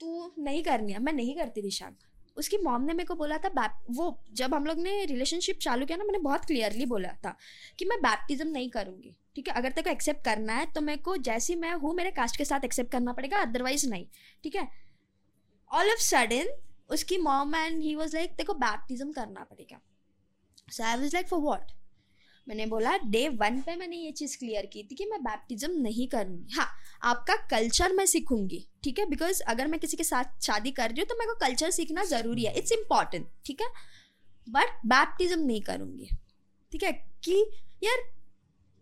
[0.00, 1.96] तू नहीं करनी है। मैं नहीं करती दिशांक
[2.36, 5.96] उसकी मॉम ने मेरे को बोला था वो जब हम लोग ने रिलेशनशिप चालू किया
[5.98, 7.36] ना, मैंने बहुत क्लियरली बोला था
[7.78, 9.54] कि मैं बैप्टिज्म नहीं करूँगी, ठीक है?
[9.54, 12.44] अगर तेरे को एक्सेप्ट करना है तो मेरे को जैसी मैं हूँ, मेरे कास्ट के
[12.44, 14.06] साथ एक्सेप्ट करना पड़ेगा अदरवाइज़ नहीं,
[14.44, 14.68] ठीक है?
[15.70, 16.52] ऑल ऑफ़ सडन
[16.90, 19.80] उसकी mom and he was like देखो बैप्टिज्म करना पड़ेगा.
[20.68, 21.72] So I was like for what
[22.46, 26.06] मैंने बोला डे वन पे मैंने ये चीज़ क्लियर की थी कि मैं बैप्टिज्म नहीं
[26.08, 26.54] करूँगी.
[26.54, 26.68] हाँ
[27.02, 29.06] आपका कल्चर मैं सीखूँगी, ठीक है?
[29.06, 32.04] बिकॉज़ अगर मैं किसी के साथ शादी कर रही हूँ तो मेरे को कल्चर सीखना
[32.04, 33.68] ज़रूरी है। इट्स इंपॉर्टेंट ठीक है?
[34.48, 36.08] बट बैप्टिज्म नहीं करूँगी,
[36.72, 36.92] ठीक है?
[37.24, 37.44] कि
[37.82, 38.02] यार,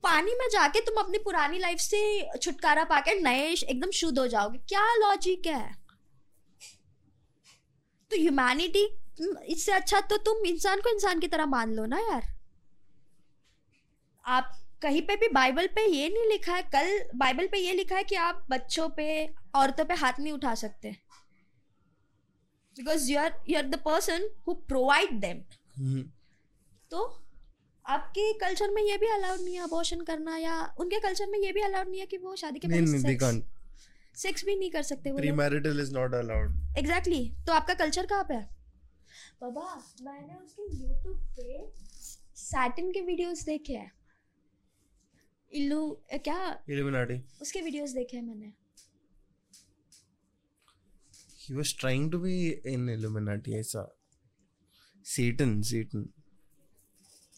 [0.04, 2.00] पानी में जाके तुम अपनी पुरानी लाइफ से
[2.36, 5.87] छुटकारा पाके नए एकदम शुद्ध हो जाओगे। क्या लॉजिक है?
[8.10, 8.84] तो ह्यूमैनिटी
[9.52, 12.26] इससे अच्छा तो तुम इंसान को इंसान की तरह मान लो ना यार।
[14.24, 17.96] आप कहीं पे भी बाइबल पे ये नहीं लिखा है कल बाइबल पे ये लिखा
[17.96, 19.06] है कि आप बच्चों पे
[19.56, 20.90] औरतों पे हाथ नहीं उठा सकते।
[22.76, 25.42] Because you are you are the person who provide them
[26.90, 27.04] तो
[27.84, 31.52] आपके कल्चर में ये भी अलाउड नहीं है अबॉर्शन करना या उनके कल्चर में ये
[31.52, 32.80] भी अलाउड नहीं है कि वो शादी के पहले
[34.22, 38.24] सेक्स, भी नहीं कर सकते वो premarital is not allowed exactly तो आपका कल्चर कहाँ
[38.28, 38.48] पे है?
[39.40, 41.60] बाबा मैंने उसके YouTube पे
[42.38, 43.92] सैटिन के वीडियोस देखे हैं।
[45.52, 45.80] इल्लू
[46.14, 46.64] क्या?
[46.70, 48.52] इल्यूमिनाटी उसके वीडियोस देखे हैं मैंने।
[51.42, 52.32] He was trying to be
[52.70, 53.84] in illuminati i saw
[55.06, 56.02] satan satan.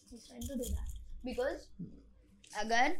[0.09, 0.97] He's trying to do that.
[1.27, 1.61] Because
[2.63, 2.97] अगर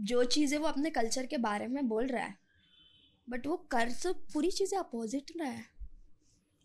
[0.00, 2.36] जो चीज़ें वो अपने कल्चर के बारे में बोल रहा है
[3.28, 5.64] बट वो कर तो पूरी चीज़ें अपोजिट रहा है।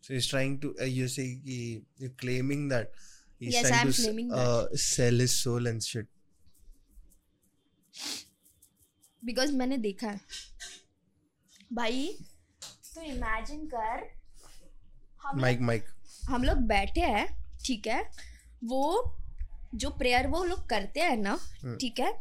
[0.03, 2.91] So he's trying to uh, you say he, you're claiming that
[3.39, 4.79] he's yes, trying I'm to claiming uh, that.
[4.79, 6.07] sell his soul and shit.
[9.23, 10.19] Because मैंने देखा है।
[11.73, 12.07] भाई
[12.95, 14.07] तो इमेजिन कर
[15.23, 15.85] हम माइक माइक
[16.29, 17.27] हम लोग बैठे हैं
[17.65, 18.01] ठीक है?
[18.63, 19.15] वो
[19.75, 22.11] जो प्रेयर वो लोग करते हैं ना हम्म। ठीक है?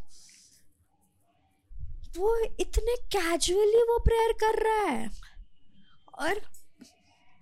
[2.16, 5.08] वो इतने कैजुअली वो प्रेयर कर रहा है
[6.18, 6.40] और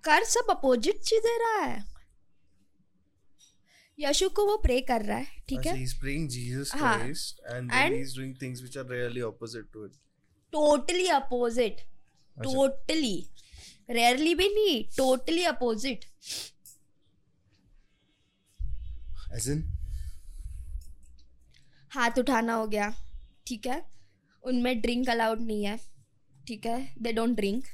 [0.03, 1.81] कर सब अपोजिट चीज़ दे रहा है।
[3.99, 5.81] यशु को वो प्रे कर रहा है ठीक है?
[5.83, 9.91] Is praying Jesus Christ and he is doing things which are really opposite to it
[10.53, 11.81] totally opposite
[12.37, 13.15] totally
[13.89, 16.05] rarely भी नहीं टोटली अपोजिट
[19.35, 19.63] एज इन
[21.91, 22.93] हाथ उठाना हो गया
[23.47, 23.92] ठीक है?
[24.43, 25.77] उनमें ड्रिंक अलाउड नहीं है
[26.47, 26.93] ठीक है?
[27.01, 27.65] They don't drink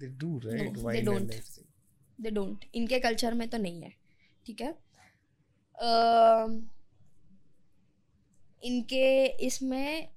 [0.00, 1.32] they do right they don't
[2.18, 3.92] they don't इनके कल्चर में तो नहीं है
[4.46, 4.74] ठीक है?
[5.78, 6.62] uh,
[8.62, 10.08] इनके इसमें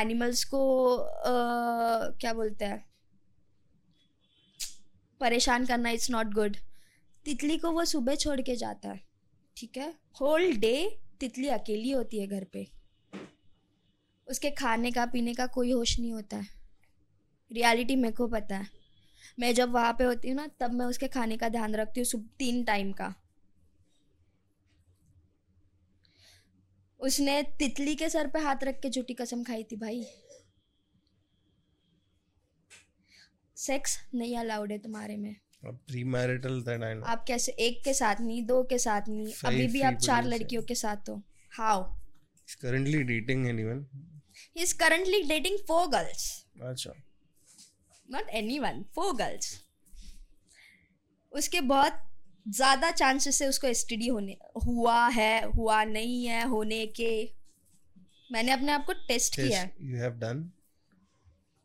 [0.00, 0.62] एनिमल्स uh, को
[0.96, 2.84] uh, क्या बोलते हैं?
[5.20, 6.56] परेशान करना इट्स नॉट गुड
[7.24, 9.00] तितली को वो सुबह छोड़ के जाता है
[9.56, 9.94] ठीक है?
[10.20, 10.74] होल डे
[11.20, 12.66] तितली अकेली होती है घर पे।
[14.30, 16.48] उसके खाने का पीने का कोई होश नहीं होता। है
[17.50, 18.68] रियलिटी मेरे को पता है।
[19.38, 22.06] मैं जब वहाँ पे होती हूँ ना तब मैं उसके खाने का ध्यान रखती हूँ
[22.06, 23.14] सुबह तीन टाइम का।
[27.00, 30.04] उसने तितली के सर पे हाथ रख के झूठी कसम खाई थी भाई।
[33.56, 35.34] सेक्स नहीं अलाउड है तुम्हारे में।
[35.64, 39.32] Premarital that I know आप कैसे एक के साथ नहीं दो के साथ नहीं
[39.46, 41.82] अभी भी आप चार लड़कियों के साथ हो। How
[42.48, 43.84] is currently dating anyone
[44.56, 46.28] he is currently dating four girls
[46.62, 46.92] अच्छा।
[48.08, 49.58] नॉट एनीवन फोर गर्ल्स
[51.32, 52.00] उसके बहुत
[52.48, 54.36] ज़्यादा चांसेस है उसको एस होने
[54.66, 57.10] हुआ है हुआ नहीं है होने के।
[58.32, 60.42] मैंने अपने आप को टेस्ट किया। है you have done?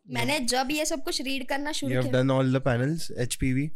[0.07, 3.05] मैंने जब ये सब कुछ रीड करना you शुरू have किया। done all the panels
[3.27, 3.69] hpv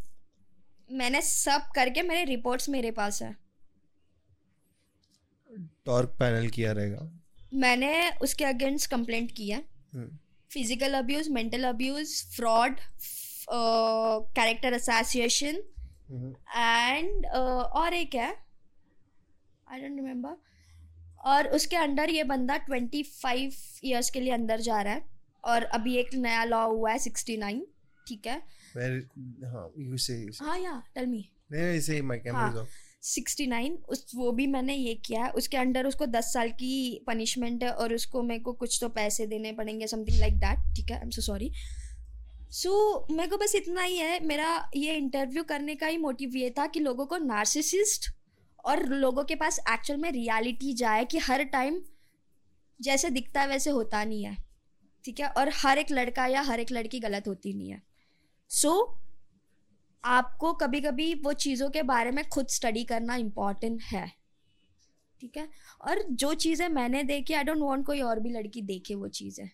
[0.90, 3.36] मैंने सब करके मेरे रिपोर्ट्स मेरे पास है।
[5.86, 7.19] टॉर्क पैनल किया रहेगा।
[7.54, 9.64] मैंने उसके अगेंस्ट कंप्लेंट की है
[9.96, 10.10] Hmm.
[10.52, 12.80] Physical abuse mental abuse fraud
[13.52, 15.56] character association.
[16.56, 18.30] And और एक है
[19.68, 20.36] आई डोंट रिमेम्बर
[21.32, 23.54] और उसके अंडर ये बंदा ट्वेंटी फाइव
[23.86, 25.04] ईयर्स के लिए अंदर जा रहा है
[25.44, 27.66] और अभी एक नया लॉ हुआ है सिक्सटी नाइन
[28.08, 28.42] ठीक है
[28.76, 29.02] Where,
[29.52, 30.46] हाँ, you say, you say.
[30.46, 32.78] हाँ या टेल मी नहीं नहीं say my camera is हाँ। off.
[33.04, 37.04] सिक्सटी नाइन, उस, वो भी मैंने ये किया है। उसके अंडर उसको दस साल की
[37.08, 40.92] पनिशमेंट है और उसको मेरे को कुछ तो पैसे देने पड़ेंगे समथिंग लाइक दैट ठीक
[40.92, 40.98] है?
[40.98, 41.52] I am so sorry
[42.52, 46.50] so मेरे को बस इतना ही है। मेरा ये इंटरव्यू करने का ही मोटिव ये
[46.50, 48.10] था कि लोगों को नार्सिसिस्ट
[48.66, 51.82] और लोगों के पास एक्चुअल में रियलिटी जाए कि हर टाइम
[52.80, 54.36] जैसे दिखता है वैसे होता नहीं है,
[55.06, 55.28] ठीक है?
[55.28, 57.82] और हर एक लड़का या हर एक लड़की गलत होती नहीं है।
[58.52, 58.72] सो
[60.04, 64.08] आपको कभी कभी वो चीज़ों के बारे में खुद स्टडी करना इंपॉर्टेंट है।
[65.22, 65.48] ठीक है?
[65.82, 69.46] और जो चीज़ें मैंने देखी आई डोंट वांट कोई और भी लड़की देखे वो चीज़ें।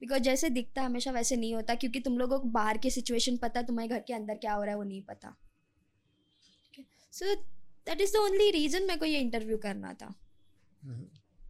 [0.00, 3.36] बिकॉज़ जैसे दिखता है हमेशा वैसे नहीं होता क्योंकि तुम लोगों को बाहर की सिचुएशन
[3.36, 5.34] पता है तुम्हारे घर के अंदर क्या हो रहा है वो नहीं पता।
[7.12, 10.14] So that is the only reason मेरे को ये इंटरव्यू करना था.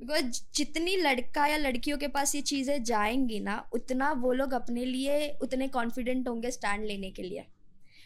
[0.01, 4.85] बिकॉज़ जितनी लड़का या लड़कियों के पास ये चीज़ें जाएँगी ना उतना वो लोग अपने
[4.85, 7.47] लिए उतने कॉन्फिडेंट होंगे स्टैंड लेने के लिए।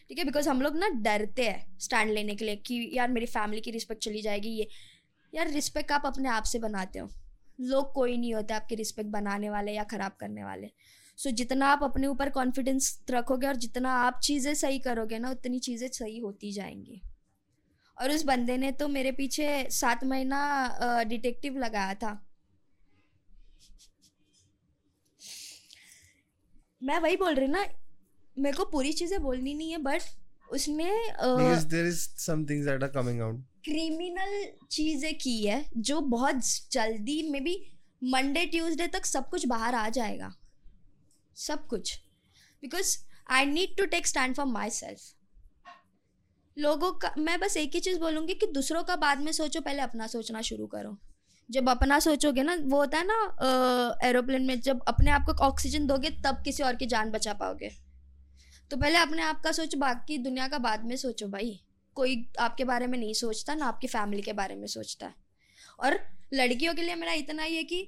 [0.09, 0.25] ठीक है?
[0.25, 3.71] बिकॉज़ हम लोग ना डरते हैं स्टैंड लेने के लिए कि यार मेरी फैमिली की
[3.71, 4.69] रिस्पेक्ट चली जाएगी ये।
[5.33, 7.09] यार रिस्पेक्ट आप अपने आप से बनाते हो।
[7.59, 10.71] लोग कोई नहीं होते आपकी रिस्पेक्ट बनाने वाले या ख़राब करने वाले।
[11.19, 15.31] सो so, जितना आप अपने ऊपर कॉन्फिडेंस रखोगे और जितना आप चीज़ें सही करोगे ना
[15.31, 17.01] उतनी चीज़ें सही होती जाएँगी।
[17.97, 22.21] और उस बंदे ने तो मेरे पीछे सात महीना डिटेक्टिव लगाया था।
[26.83, 27.65] मैं वही बोल रही ना
[28.37, 30.03] मेरे को पूरी चीज़ें बोलनी नहीं है बट
[30.49, 30.91] उसमें
[31.71, 33.37] there is some things that are coming out.
[33.65, 36.41] Criminal चीज़ें की है जो बहुत
[36.73, 37.57] जल्दी मे बी
[38.03, 40.33] मंडे ट्यूसडे तक सब कुछ बाहर आ जाएगा।
[41.37, 41.95] सब कुछ।
[42.63, 42.97] Because
[43.31, 45.01] I need to take stand for my self
[46.57, 49.83] लोगों का मैं बस एक ही चीज़ बोलूँगी कि दूसरों का बाद में सोचो पहले
[49.83, 50.97] अपना सोचना शुरू करो।
[51.49, 55.87] जब अपना सोचोगे ना वो होता है ना एरोप्लेन में जब अपने आप को ऑक्सीजन
[55.87, 57.71] दोगे तब किसी और की जान बचा पाओगे।
[58.73, 61.59] तो पहले अपने आप का सोच, बाकी दुनिया का बाद में सोचो भाई।
[61.97, 65.15] कोई आपके बारे में नहीं सोचता, ना आपकी फैमिली के बारे में सोचता। है
[65.79, 65.99] और
[66.35, 67.87] लड़कियों के लिए मेरा इतना ही है कि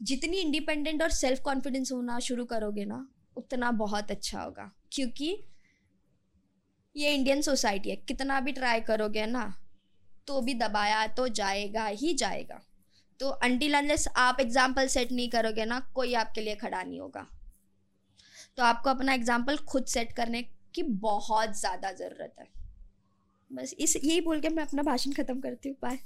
[0.00, 3.06] जितनी इंडिपेंडेंट और सेल्फ कॉन्फिडेंस होना शुरू करोगे ना,
[3.36, 5.36] उतना बहुत अच्छा होगा। क्योंकि
[6.96, 9.44] ये इंडियन सोसाइटी है, कितना भी ट्राई करोगे ना
[10.28, 12.60] तो भी दबाया तो जाएगा ही जाएगा।
[13.20, 17.26] तो अनटिल अनलेस आप एग्ज़ाम्पल सेट नहीं करोगे ना, कोई आपके लिए खड़ा नहीं होगा।
[18.58, 20.42] तो आपको अपना एग्ज़ाम्पल खुद सेट करने
[20.74, 22.46] की बहुत ज़्यादा ज़रूरत है।
[23.50, 25.98] बस इस, यही बोल के मैं अपना भाषण खत्म करती हूँ। Bye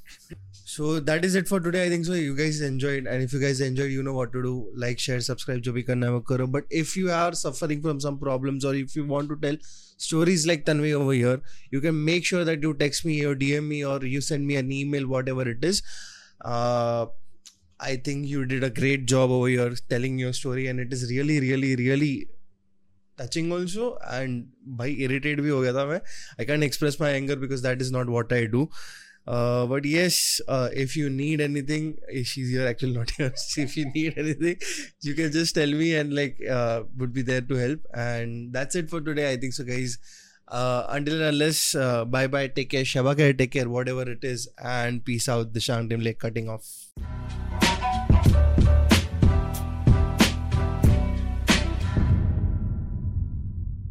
[0.55, 3.41] so that is it for today I think so you guys enjoyed and if you
[3.41, 6.21] guys enjoyed you know what to do like share subscribe जो भी करना है वो
[6.31, 6.47] करो.
[6.47, 10.47] But if you are suffering from some problems और if you want to tell stories
[10.47, 11.41] like Tanvi over here
[11.75, 14.55] you can make sure that you text me your DM me और you send me
[14.55, 15.83] an email whatever it is
[17.81, 21.07] I think you did a great job over here telling your story and it is
[21.09, 22.15] really really really
[23.18, 23.98] touching also.
[24.10, 26.02] And by irritated भी हो गया था मैं.
[26.40, 28.70] I can't express my anger because that is not what I do.
[29.28, 33.32] Uh, but yes, uh, if you need anything, eh, she's here actually not here.
[33.58, 34.58] if you need anything,
[35.02, 37.80] you can just tell me and like uh, would be there to help.
[37.94, 39.32] And that's it for today.
[39.32, 39.98] I think so, guys.
[40.48, 42.48] Uh, until and unless, uh, bye bye.
[42.48, 42.84] Take care.
[42.84, 43.70] Shabakar, take care.
[43.70, 45.54] Whatever it is, and peace out.
[45.54, 47.75] The Shangdim Lake cutting off.